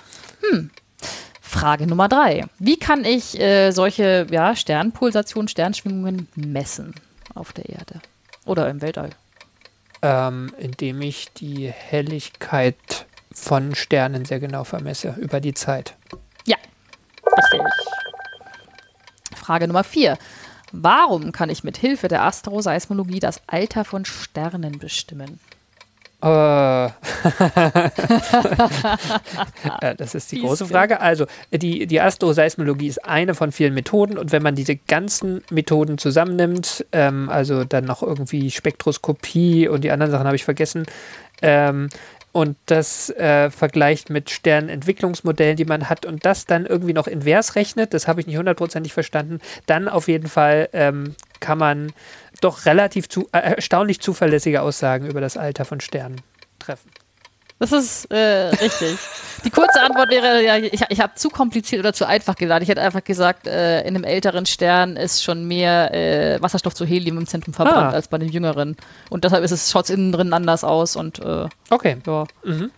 Frage 1.55 1.87
Nummer 1.87 2.09
drei. 2.09 2.47
Wie 2.59 2.77
kann 2.77 3.05
ich 3.05 3.39
äh, 3.39 3.71
solche 3.71 4.27
ja, 4.29 4.57
Sternpulsationen, 4.57 5.47
Sternschwingungen 5.47 6.27
messen 6.35 6.95
auf 7.33 7.53
der 7.53 7.69
Erde 7.69 8.01
oder 8.45 8.69
im 8.69 8.83
Weltall? 8.83 9.11
Ähm, 10.03 10.53
indem 10.59 11.01
ich 11.01 11.33
die 11.33 11.71
Helligkeit 11.71 13.07
von 13.33 13.77
Sternen 13.77 14.25
sehr 14.25 14.41
genau 14.41 14.65
vermesse 14.65 15.15
über 15.17 15.41
die 15.41 15.55
Zeit. 15.55 15.95
Ja, 16.45 16.57
richtig. 17.25 17.61
Frage 19.37 19.69
Nummer 19.69 19.85
vier. 19.85 20.19
Warum 20.73 21.31
kann 21.31 21.51
ich 21.51 21.63
mit 21.63 21.77
Hilfe 21.77 22.09
der 22.09 22.25
Astroseismologie 22.25 23.21
das 23.21 23.41
Alter 23.47 23.85
von 23.85 24.05
Sternen 24.05 24.81
bestimmen? 24.81 25.39
Äh, 26.25 26.27
ja, 26.27 26.95
das 29.99 30.15
ist 30.15 30.33
die 30.33 30.41
große? 30.41 30.65
Frage. 30.67 31.01
Also, 31.01 31.27
die, 31.53 31.87
die 31.87 32.01
Astroseismologie 32.01 32.87
ist 32.87 33.05
eine 33.05 33.35
von 33.35 33.53
vielen 33.53 33.75
Methoden 33.75 34.17
und 34.17 34.33
wenn 34.33 34.43
man 34.43 34.55
diese 34.55 34.77
ganzen 34.77 35.45
Methoden 35.51 35.99
zusammennimmt, 35.99 36.87
ähm, 36.93 37.29
also 37.29 37.65
dann 37.65 37.85
noch 37.85 38.03
irgendwie 38.03 38.51
Spektroskopie 38.51 39.69
und 39.69 39.85
die 39.85 39.91
anderen 39.91 40.13
Sachen 40.13 40.27
habe 40.27 40.37
ich 40.37 40.45
vergessen, 40.45 40.87
ähm, 41.43 41.91
und 42.33 42.57
das 42.67 43.11
äh, 43.11 43.49
vergleicht 43.51 44.11
mit 44.11 44.29
Sternentwicklungsmodellen, 44.29 45.57
die 45.57 45.67
man 45.67 45.89
hat 45.89 46.05
und 46.05 46.27
das 46.27 46.47
dann 46.47 46.67
irgendwie 46.67 46.93
noch 46.93 47.07
invers 47.07 47.55
rechnet, 47.55 47.95
das 47.95 48.09
habe 48.09 48.21
ich 48.21 48.27
nicht 48.27 48.39
hundertprozentig 48.39 48.93
verstanden, 48.93 49.39
dann 49.67 49.89
auf 49.89 50.09
jeden 50.09 50.27
Fall 50.27 50.69
ähm, 50.73 51.15
kann 51.45 51.59
man 51.59 51.93
doch 52.41 52.65
relativ 52.67 53.09
zu, 53.09 53.29
äh, 53.33 53.39
erstaunlich 53.57 54.01
zuverlässige 54.01 54.63
Aussagen 54.63 55.07
über 55.07 55.21
das 55.21 55.37
Alter 55.37 55.65
von 55.65 55.81
Sternen 55.81 56.21
treffen. 56.59 56.91
Das 57.61 57.71
ist 57.71 58.11
äh, 58.11 58.49
richtig. 58.49 58.99
Die 59.45 59.51
kurze 59.51 59.81
Antwort 59.81 60.11
wäre, 60.11 60.43
ja, 60.45 60.57
ich, 60.57 60.83
ich 60.89 61.01
habe 61.01 61.15
zu 61.15 61.29
kompliziert 61.29 61.79
oder 61.81 61.93
zu 61.93 62.05
einfach 62.07 62.35
geladen. 62.35 62.63
Ich 62.65 62.69
hätte 62.69 62.83
einfach 62.83 63.05
gesagt, 63.05 63.47
äh, 63.47 63.81
in 63.83 63.95
einem 63.95 64.03
älteren 64.05 64.45
Stern 64.45 64.97
ist 64.97 65.23
schon 65.23 65.47
mehr 65.47 65.95
äh, 65.95 66.43
Wasserstoff 66.43 66.75
zu 66.75 66.85
Helium 66.85 67.17
im 67.19 67.27
Zentrum 67.29 67.55
verbrannt 67.55 67.93
Ah. 67.93 67.97
als 67.97 68.09
bei 68.09 68.19
dem 68.19 68.29
jüngeren. 68.29 68.77
Und 69.09 69.23
deshalb 69.25 69.45
ist 69.45 69.53
es, 69.53 69.71
schaut 69.71 69.85
es 69.85 69.91
innen 69.91 70.11
drin 70.11 70.33
anders 70.33 70.65
aus 70.65 70.97
und 70.97 71.21
äh, 71.21 71.47
Okay. 71.71 71.99
ja. 72.07 72.25
Mhm. 72.43 72.71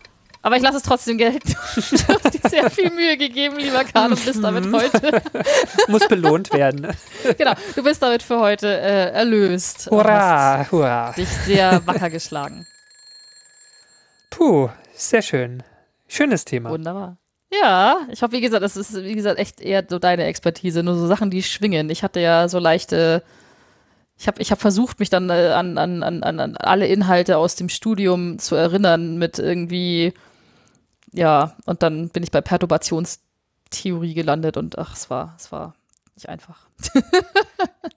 Aber 0.46 0.56
ich 0.56 0.62
lasse 0.62 0.76
es 0.76 0.84
trotzdem 0.84 1.18
gelten. 1.18 1.56
Du 1.74 1.82
hast 1.82 2.34
dir 2.34 2.48
sehr 2.48 2.70
viel 2.70 2.88
Mühe 2.90 3.16
gegeben, 3.16 3.56
lieber 3.56 3.82
Karl, 3.82 4.12
und 4.12 4.24
bist 4.24 4.44
damit 4.44 4.72
heute, 4.72 5.20
Muss 5.88 6.06
belohnt 6.06 6.52
werden. 6.52 6.86
genau, 7.36 7.54
du 7.74 7.82
bist 7.82 8.00
damit 8.00 8.22
für 8.22 8.38
heute 8.38 8.68
äh, 8.68 9.10
erlöst. 9.10 9.88
Hurra, 9.90 10.64
hurra. 10.70 11.10
dich 11.16 11.28
sehr 11.28 11.84
wacker 11.84 12.10
geschlagen. 12.10 12.64
Puh, 14.30 14.68
sehr 14.94 15.20
schön. 15.20 15.64
Schönes 16.06 16.44
Thema. 16.44 16.70
Wunderbar. 16.70 17.16
Ja, 17.50 18.02
ich 18.12 18.22
hoffe, 18.22 18.34
wie 18.34 18.40
gesagt, 18.40 18.62
das 18.62 18.76
ist, 18.76 18.94
wie 19.02 19.16
gesagt, 19.16 19.40
echt 19.40 19.60
eher 19.60 19.84
so 19.88 19.98
deine 19.98 20.26
Expertise, 20.26 20.84
nur 20.84 20.94
so 20.94 21.08
Sachen, 21.08 21.28
die 21.28 21.42
schwingen. 21.42 21.90
Ich 21.90 22.04
hatte 22.04 22.20
ja 22.20 22.48
so 22.48 22.60
leichte, 22.60 23.24
ich 24.16 24.28
habe 24.28 24.40
ich 24.40 24.52
hab 24.52 24.60
versucht, 24.60 25.00
mich 25.00 25.10
dann 25.10 25.28
äh, 25.28 25.48
an, 25.48 25.76
an, 25.76 26.04
an 26.04 26.22
an 26.22 26.56
alle 26.56 26.86
Inhalte 26.86 27.36
aus 27.36 27.56
dem 27.56 27.68
Studium 27.68 28.38
zu 28.38 28.54
erinnern 28.54 29.18
mit 29.18 29.40
irgendwie, 29.40 30.14
ja, 31.12 31.56
und 31.66 31.82
dann 31.82 32.08
bin 32.08 32.22
ich 32.22 32.30
bei 32.30 32.40
Perturbationstheorie 32.40 34.14
gelandet 34.14 34.56
und 34.56 34.78
ach, 34.78 34.94
es 34.94 35.10
war, 35.10 35.34
es 35.38 35.52
war 35.52 35.74
nicht 36.14 36.28
einfach. 36.28 36.65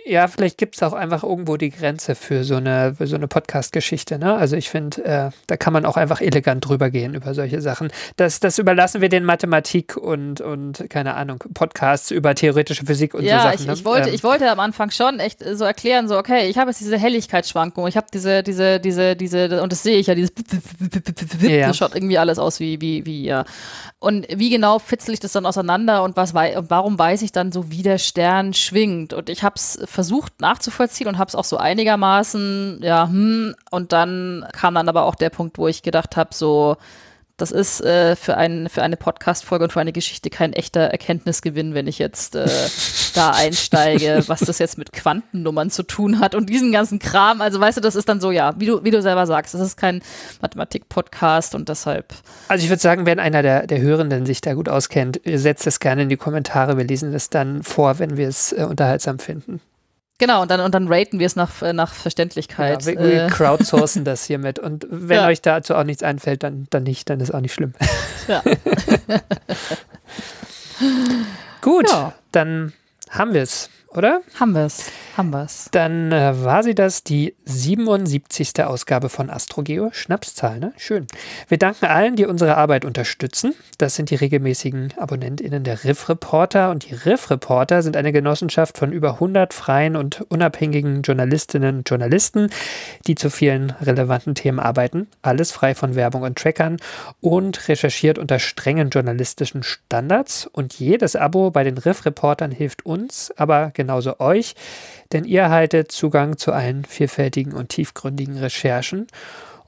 Ja, 0.05 0.27
vielleicht 0.27 0.57
gibt 0.57 0.75
es 0.75 0.83
auch 0.83 0.93
einfach 0.93 1.23
irgendwo 1.23 1.57
die 1.57 1.69
Grenze 1.69 2.15
für 2.15 2.43
so 2.43 2.55
eine, 2.55 2.95
für 2.95 3.05
so 3.05 3.15
eine 3.15 3.27
Podcast-Geschichte. 3.27 4.17
Ne? 4.17 4.33
Also 4.33 4.55
ich 4.55 4.69
finde, 4.69 5.03
äh, 5.03 5.29
da 5.47 5.57
kann 5.57 5.73
man 5.73 5.85
auch 5.85 5.97
einfach 5.97 6.21
elegant 6.21 6.67
drüber 6.67 6.89
gehen 6.89 7.13
über 7.13 7.33
solche 7.33 7.61
Sachen. 7.61 7.89
Das, 8.15 8.39
das 8.39 8.57
überlassen 8.57 9.01
wir 9.01 9.09
den 9.09 9.23
Mathematik 9.23 9.97
und, 9.97 10.41
und 10.41 10.89
keine 10.89 11.15
Ahnung, 11.15 11.43
Podcasts 11.53 12.09
über 12.11 12.33
theoretische 12.33 12.85
Physik 12.85 13.13
und 13.13 13.23
ja, 13.23 13.37
so 13.37 13.43
Sachen. 13.49 13.59
ich, 13.61 13.67
ne? 13.67 13.73
ich, 13.73 13.85
wollte, 13.85 14.09
Ähm, 14.09 14.15
ich 14.15 14.23
wollte 14.23 14.49
am 14.49 14.59
Anfang 14.59 14.89
schon 14.91 15.19
echt 15.19 15.43
so 15.53 15.63
erklären, 15.63 16.07
so, 16.07 16.17
okay, 16.17 16.47
ich 16.49 16.57
habe 16.57 16.71
jetzt 16.71 16.79
diese 16.79 16.97
Helligkeitsschwankung, 16.97 17.87
ich 17.87 17.97
habe 17.97 18.07
diese, 18.11 18.41
diese, 18.41 18.79
diese, 18.79 19.15
diese, 19.15 19.61
und 19.61 19.71
das 19.71 19.83
sehe 19.83 19.97
ich 19.97 20.07
ja, 20.07 20.15
dieses 20.15 20.31
Ja. 21.41 21.67
das 21.67 21.77
schaut 21.77 21.93
irgendwie 21.93 22.17
alles 22.17 22.39
aus 22.39 22.59
wie, 22.59 22.81
wie, 22.81 23.05
wie, 23.05 23.25
ja. 23.25 23.45
Und 23.99 24.27
wie 24.33 24.49
genau 24.49 24.79
fitzel 24.79 25.13
ich 25.13 25.19
das 25.19 25.33
dann 25.33 25.45
auseinander 25.45 26.03
und 26.03 26.15
was 26.15 26.31
und 26.31 26.69
warum 26.69 26.97
weiß 26.97 27.21
ich 27.21 27.33
dann 27.33 27.51
so, 27.51 27.69
wie 27.69 27.83
der 27.83 27.97
Stern 27.97 28.53
schwingt? 28.69 29.13
Und 29.13 29.29
ich 29.29 29.43
habe 29.43 29.55
es 29.55 29.79
versucht 29.85 30.41
nachzuvollziehen 30.41 31.07
und 31.07 31.17
habe 31.17 31.29
es 31.29 31.35
auch 31.35 31.43
so 31.43 31.57
einigermaßen, 31.57 32.79
ja, 32.83 33.07
hm, 33.07 33.55
und 33.71 33.91
dann 33.91 34.45
kam 34.53 34.75
dann 34.75 34.89
aber 34.89 35.03
auch 35.03 35.15
der 35.15 35.29
Punkt, 35.29 35.57
wo 35.57 35.67
ich 35.67 35.83
gedacht 35.83 36.15
habe, 36.17 36.33
so, 36.33 36.77
das 37.41 37.51
ist 37.51 37.81
äh, 37.81 38.15
für, 38.15 38.37
ein, 38.37 38.69
für 38.69 38.83
eine 38.83 38.97
Podcast-Folge 38.97 39.63
und 39.65 39.73
für 39.73 39.79
eine 39.79 39.91
Geschichte 39.91 40.29
kein 40.29 40.53
echter 40.53 40.81
Erkenntnisgewinn, 40.81 41.73
wenn 41.73 41.87
ich 41.87 41.99
jetzt 41.99 42.35
äh, 42.35 42.47
da 43.15 43.31
einsteige, 43.31 44.23
was 44.27 44.41
das 44.41 44.59
jetzt 44.59 44.77
mit 44.77 44.91
Quantennummern 44.91 45.69
zu 45.69 45.83
tun 45.83 46.19
hat 46.19 46.35
und 46.35 46.49
diesen 46.49 46.71
ganzen 46.71 46.99
Kram. 46.99 47.41
Also 47.41 47.59
weißt 47.59 47.77
du, 47.77 47.81
das 47.81 47.95
ist 47.95 48.09
dann 48.09 48.21
so, 48.21 48.31
ja, 48.31 48.53
wie 48.57 48.65
du, 48.65 48.83
wie 48.83 48.91
du 48.91 49.01
selber 49.01 49.25
sagst, 49.25 49.53
das 49.53 49.61
ist 49.61 49.77
kein 49.77 50.01
Mathematik-Podcast 50.41 51.55
und 51.55 51.69
deshalb. 51.69 52.13
Also 52.47 52.63
ich 52.63 52.69
würde 52.69 52.81
sagen, 52.81 53.05
wenn 53.05 53.19
einer 53.19 53.41
der, 53.41 53.67
der 53.67 53.81
Hörenden 53.81 54.25
sich 54.25 54.41
da 54.41 54.53
gut 54.53 54.69
auskennt, 54.69 55.19
setzt 55.25 55.65
es 55.67 55.79
gerne 55.79 56.03
in 56.03 56.09
die 56.09 56.17
Kommentare. 56.17 56.77
Wir 56.77 56.85
lesen 56.85 57.13
es 57.13 57.29
dann 57.29 57.63
vor, 57.63 57.99
wenn 57.99 58.17
wir 58.17 58.27
es 58.27 58.51
äh, 58.51 58.65
unterhaltsam 58.69 59.19
finden. 59.19 59.61
Genau, 60.19 60.41
und 60.41 60.51
dann, 60.51 60.59
und 60.59 60.75
dann 60.75 60.87
raten 60.87 61.17
wir 61.17 61.25
es 61.25 61.35
nach, 61.37 61.61
äh, 61.61 61.71
nach 61.73 61.93
Verständlichkeit. 61.93 62.85
Genau, 62.85 63.01
wir, 63.01 63.09
wir 63.09 63.25
äh, 63.25 63.27
crowdsourcen 63.29 64.03
das 64.03 64.25
hiermit. 64.25 64.59
Und 64.59 64.85
wenn 64.89 65.17
Ja. 65.17 65.27
euch 65.27 65.41
dazu 65.41 65.75
auch 65.75 65.83
nichts 65.85 66.03
einfällt, 66.03 66.43
dann, 66.43 66.67
dann 66.69 66.83
nicht, 66.83 67.09
dann 67.09 67.19
ist 67.21 67.33
auch 67.33 67.39
nicht 67.39 67.53
schlimm. 67.53 67.73
ja. 68.27 68.43
Gut, 71.61 71.89
Ja. 71.89 72.13
dann 72.31 72.73
haben 73.09 73.33
wir 73.33 73.41
es, 73.41 73.69
oder? 73.91 74.21
Haben 74.39 74.53
wir 74.53 74.65
es. 74.65 74.91
Haben 75.17 75.31
wir 75.31 75.43
es. 75.43 75.69
Dann 75.71 76.11
äh, 76.11 76.43
war 76.43 76.63
sie 76.63 76.75
das, 76.75 77.03
die 77.03 77.35
77. 77.45 78.63
Ausgabe 78.63 79.09
von 79.09 79.29
AstroGeo. 79.29 79.89
Schnapszahl, 79.91 80.59
ne? 80.59 80.73
Schön. 80.77 81.07
Wir 81.47 81.57
danken 81.57 81.85
allen, 81.85 82.15
die 82.15 82.25
unsere 82.25 82.55
Arbeit 82.55 82.85
unterstützen. 82.85 83.55
Das 83.79 83.95
sind 83.95 84.11
die 84.11 84.15
regelmäßigen 84.15 84.93
AbonnentInnen 84.97 85.63
der 85.63 85.83
Riff 85.83 86.07
Reporter. 86.07 86.69
Und 86.69 86.89
die 86.89 86.93
Riff 86.93 87.31
Reporter 87.31 87.81
sind 87.81 87.97
eine 87.97 88.11
Genossenschaft 88.11 88.77
von 88.77 88.91
über 88.91 89.13
100 89.13 89.53
freien 89.53 89.95
und 89.95 90.21
unabhängigen 90.29 91.01
Journalistinnen 91.01 91.77
und 91.77 91.89
Journalisten, 91.89 92.49
die 93.07 93.15
zu 93.15 93.29
vielen 93.29 93.71
relevanten 93.81 94.35
Themen 94.35 94.59
arbeiten. 94.59 95.07
Alles 95.23 95.51
frei 95.51 95.73
von 95.73 95.95
Werbung 95.95 96.21
und 96.21 96.37
Trackern 96.37 96.77
und 97.21 97.67
recherchiert 97.67 98.19
unter 98.19 98.37
strengen 98.37 98.91
journalistischen 98.91 99.63
Standards. 99.63 100.45
Und 100.45 100.75
jedes 100.75 101.15
Abo 101.15 101.49
bei 101.49 101.63
den 101.63 101.77
Riff 101.77 102.05
Reportern 102.05 102.51
hilft 102.51 102.85
uns, 102.85 103.33
aber 103.35 103.71
genauso 103.79 104.19
euch, 104.19 104.55
denn 105.13 105.23
ihr 105.23 105.41
erhaltet 105.41 105.89
Zugang 105.89 106.37
zu 106.37 106.51
allen 106.51 106.83
vielfältigen 106.83 107.53
und 107.53 107.69
tiefgründigen 107.69 108.37
Recherchen. 108.37 109.07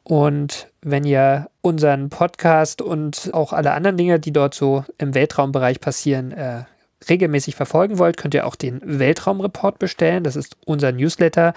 Und 0.03 0.67
wenn 0.81 1.05
ihr 1.05 1.49
unseren 1.61 2.09
Podcast 2.09 2.81
und 2.81 3.29
auch 3.33 3.53
alle 3.53 3.71
anderen 3.71 3.95
Dinge, 3.95 4.19
die 4.19 4.33
dort 4.33 4.53
so 4.53 4.83
im 4.97 5.13
Weltraumbereich 5.13 5.79
passieren, 5.79 6.33
äh, 6.33 6.65
regelmäßig 7.07 7.55
verfolgen 7.55 7.97
wollt, 7.99 8.17
könnt 8.17 8.33
ihr 8.33 8.45
auch 8.45 8.55
den 8.55 8.81
Weltraumreport 8.83 9.79
bestellen. 9.79 10.25
Das 10.25 10.35
ist 10.35 10.57
unser 10.65 10.91
Newsletter, 10.91 11.53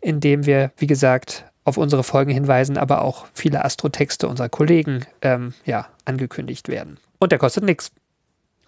in 0.00 0.20
dem 0.20 0.46
wir, 0.46 0.70
wie 0.76 0.86
gesagt, 0.86 1.44
auf 1.64 1.76
unsere 1.76 2.04
Folgen 2.04 2.30
hinweisen, 2.30 2.78
aber 2.78 3.02
auch 3.02 3.26
viele 3.34 3.64
Astrotexte 3.64 4.28
unserer 4.28 4.48
Kollegen 4.48 5.04
ähm, 5.20 5.52
ja, 5.64 5.88
angekündigt 6.04 6.68
werden. 6.68 6.98
Und 7.18 7.32
der 7.32 7.40
kostet 7.40 7.64
nichts. 7.64 7.90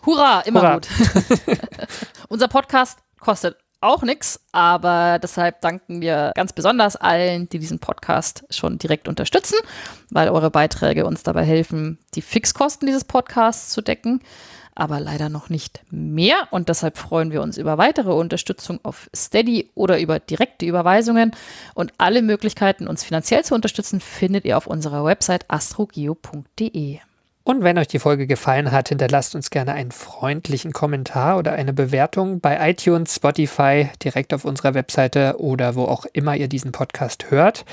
Hurra, 0.05 0.41
immer 0.41 0.63
Hurra. 0.63 0.75
gut. 0.75 0.89
Unser 2.29 2.49
Podcast 2.49 2.99
kostet 3.21 3.57
auch 3.81 4.03
nichts, 4.03 4.41
aber 4.53 5.19
deshalb 5.19 5.61
danken 5.63 6.01
wir 6.01 6.33
ganz 6.35 6.53
besonders 6.53 6.97
allen, 6.97 7.49
die 7.49 7.59
diesen 7.59 7.79
Podcast 7.79 8.45
schon 8.51 8.79
direkt 8.79 9.09
unterstützen, 9.09 9.57
weil 10.11 10.29
eure 10.29 10.51
Beiträge 10.51 11.07
uns 11.07 11.23
dabei 11.23 11.45
helfen, 11.45 11.99
die 12.15 12.23
Fixkosten 12.23 12.87
dieses 12.87 13.05
Podcasts 13.05 13.71
zu 13.71 13.81
decken, 13.81 14.21
aber 14.75 15.01
leider 15.01 15.29
noch 15.29 15.49
nicht 15.49 15.81
mehr 15.91 16.49
und 16.51 16.69
deshalb 16.69 16.99
freuen 16.99 17.33
wir 17.33 17.43
uns 17.43 17.57
über 17.57 17.79
weitere 17.79 18.13
Unterstützung 18.13 18.81
auf 18.83 19.09
Steady 19.17 19.71
oder 19.75 19.99
über 19.99 20.19
direkte 20.19 20.67
Überweisungen 20.67 21.33
und 21.75 21.93
alle 21.99 22.23
Möglichkeiten, 22.23 22.87
uns 22.87 23.03
finanziell 23.03 23.45
zu 23.45 23.55
unterstützen, 23.55 24.01
findet 24.01 24.45
ihr 24.45 24.57
auf 24.59 24.67
unserer 24.67 25.05
Website 25.05 25.47
astrogeo.de. 25.49 27.01
Und 27.43 27.63
wenn 27.63 27.79
euch 27.79 27.89
die 27.89 27.99
Folge 27.99 28.27
gefallen 28.27 28.71
hat, 28.71 28.91
hinterlasst 28.91 29.35
uns 29.35 29.49
gerne 29.51 29.73
einen 29.73 29.93
freundlichen 29.93 30.73
Kommentar 30.73 31.39
oder 31.39 31.53
eine 31.53 31.73
Bewertung 31.73 32.41
bei 32.41 32.71
iTunes, 32.71 33.17
Spotify, 33.17 33.89
direkt 34.05 34.35
auf 34.35 34.45
unserer 34.45 34.75
Webseite 34.75 35.37
oder 35.39 35.75
wo 35.75 35.85
auch 35.85 36.05
immer 36.13 36.37
ihr 36.37 36.49
diesen 36.49 36.71
Podcast 36.71 37.31
hört. 37.31 37.65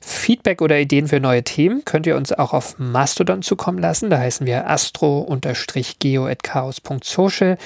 Feedback 0.00 0.62
oder 0.62 0.78
Ideen 0.78 1.08
für 1.08 1.18
neue 1.18 1.42
Themen 1.42 1.84
könnt 1.84 2.06
ihr 2.06 2.16
uns 2.16 2.32
auch 2.32 2.52
auf 2.52 2.78
Mastodon 2.78 3.42
zukommen 3.42 3.78
lassen. 3.78 4.10
Da 4.10 4.18
heißen 4.18 4.46
wir 4.46 4.70
astro-geo.chaos.social. 4.70 7.58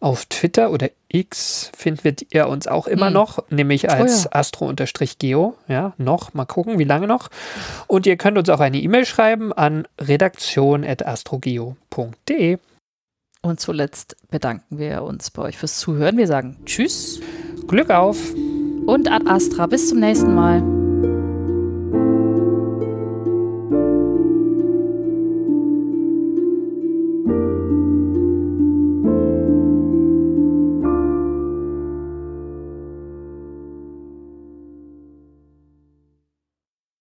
Auf 0.00 0.26
Twitter 0.26 0.70
oder 0.70 0.90
X 1.08 1.70
findet 1.76 2.34
ihr 2.34 2.48
uns 2.48 2.66
auch 2.66 2.86
immer 2.86 3.06
Hm. 3.06 3.12
noch, 3.14 3.38
nämlich 3.50 3.90
als 3.90 4.24
ja. 4.24 4.32
astro-geo. 4.32 5.54
Ja, 5.68 5.92
noch. 5.96 6.34
Mal 6.34 6.44
gucken, 6.44 6.78
wie 6.78 6.84
lange 6.84 7.06
noch. 7.06 7.28
Und 7.86 8.06
ihr 8.06 8.16
könnt 8.16 8.38
uns 8.38 8.48
auch 8.48 8.60
eine 8.60 8.78
E-Mail 8.78 9.06
schreiben 9.06 9.52
an 9.52 9.86
redaktion.astrogeo.de. 10.00 12.58
Und 13.42 13.60
zuletzt 13.60 14.16
bedanken 14.30 14.78
wir 14.78 15.02
uns 15.02 15.30
bei 15.30 15.42
euch 15.42 15.56
fürs 15.56 15.78
Zuhören. 15.78 16.16
Wir 16.16 16.26
sagen 16.26 16.56
Tschüss 16.66 17.20
Glück 17.68 17.90
auf! 17.90 18.18
und 18.86 19.10
ad 19.10 19.26
astra. 19.28 19.66
Bis 19.66 19.88
zum 19.88 20.00
nächsten 20.00 20.34
Mal. 20.34 20.75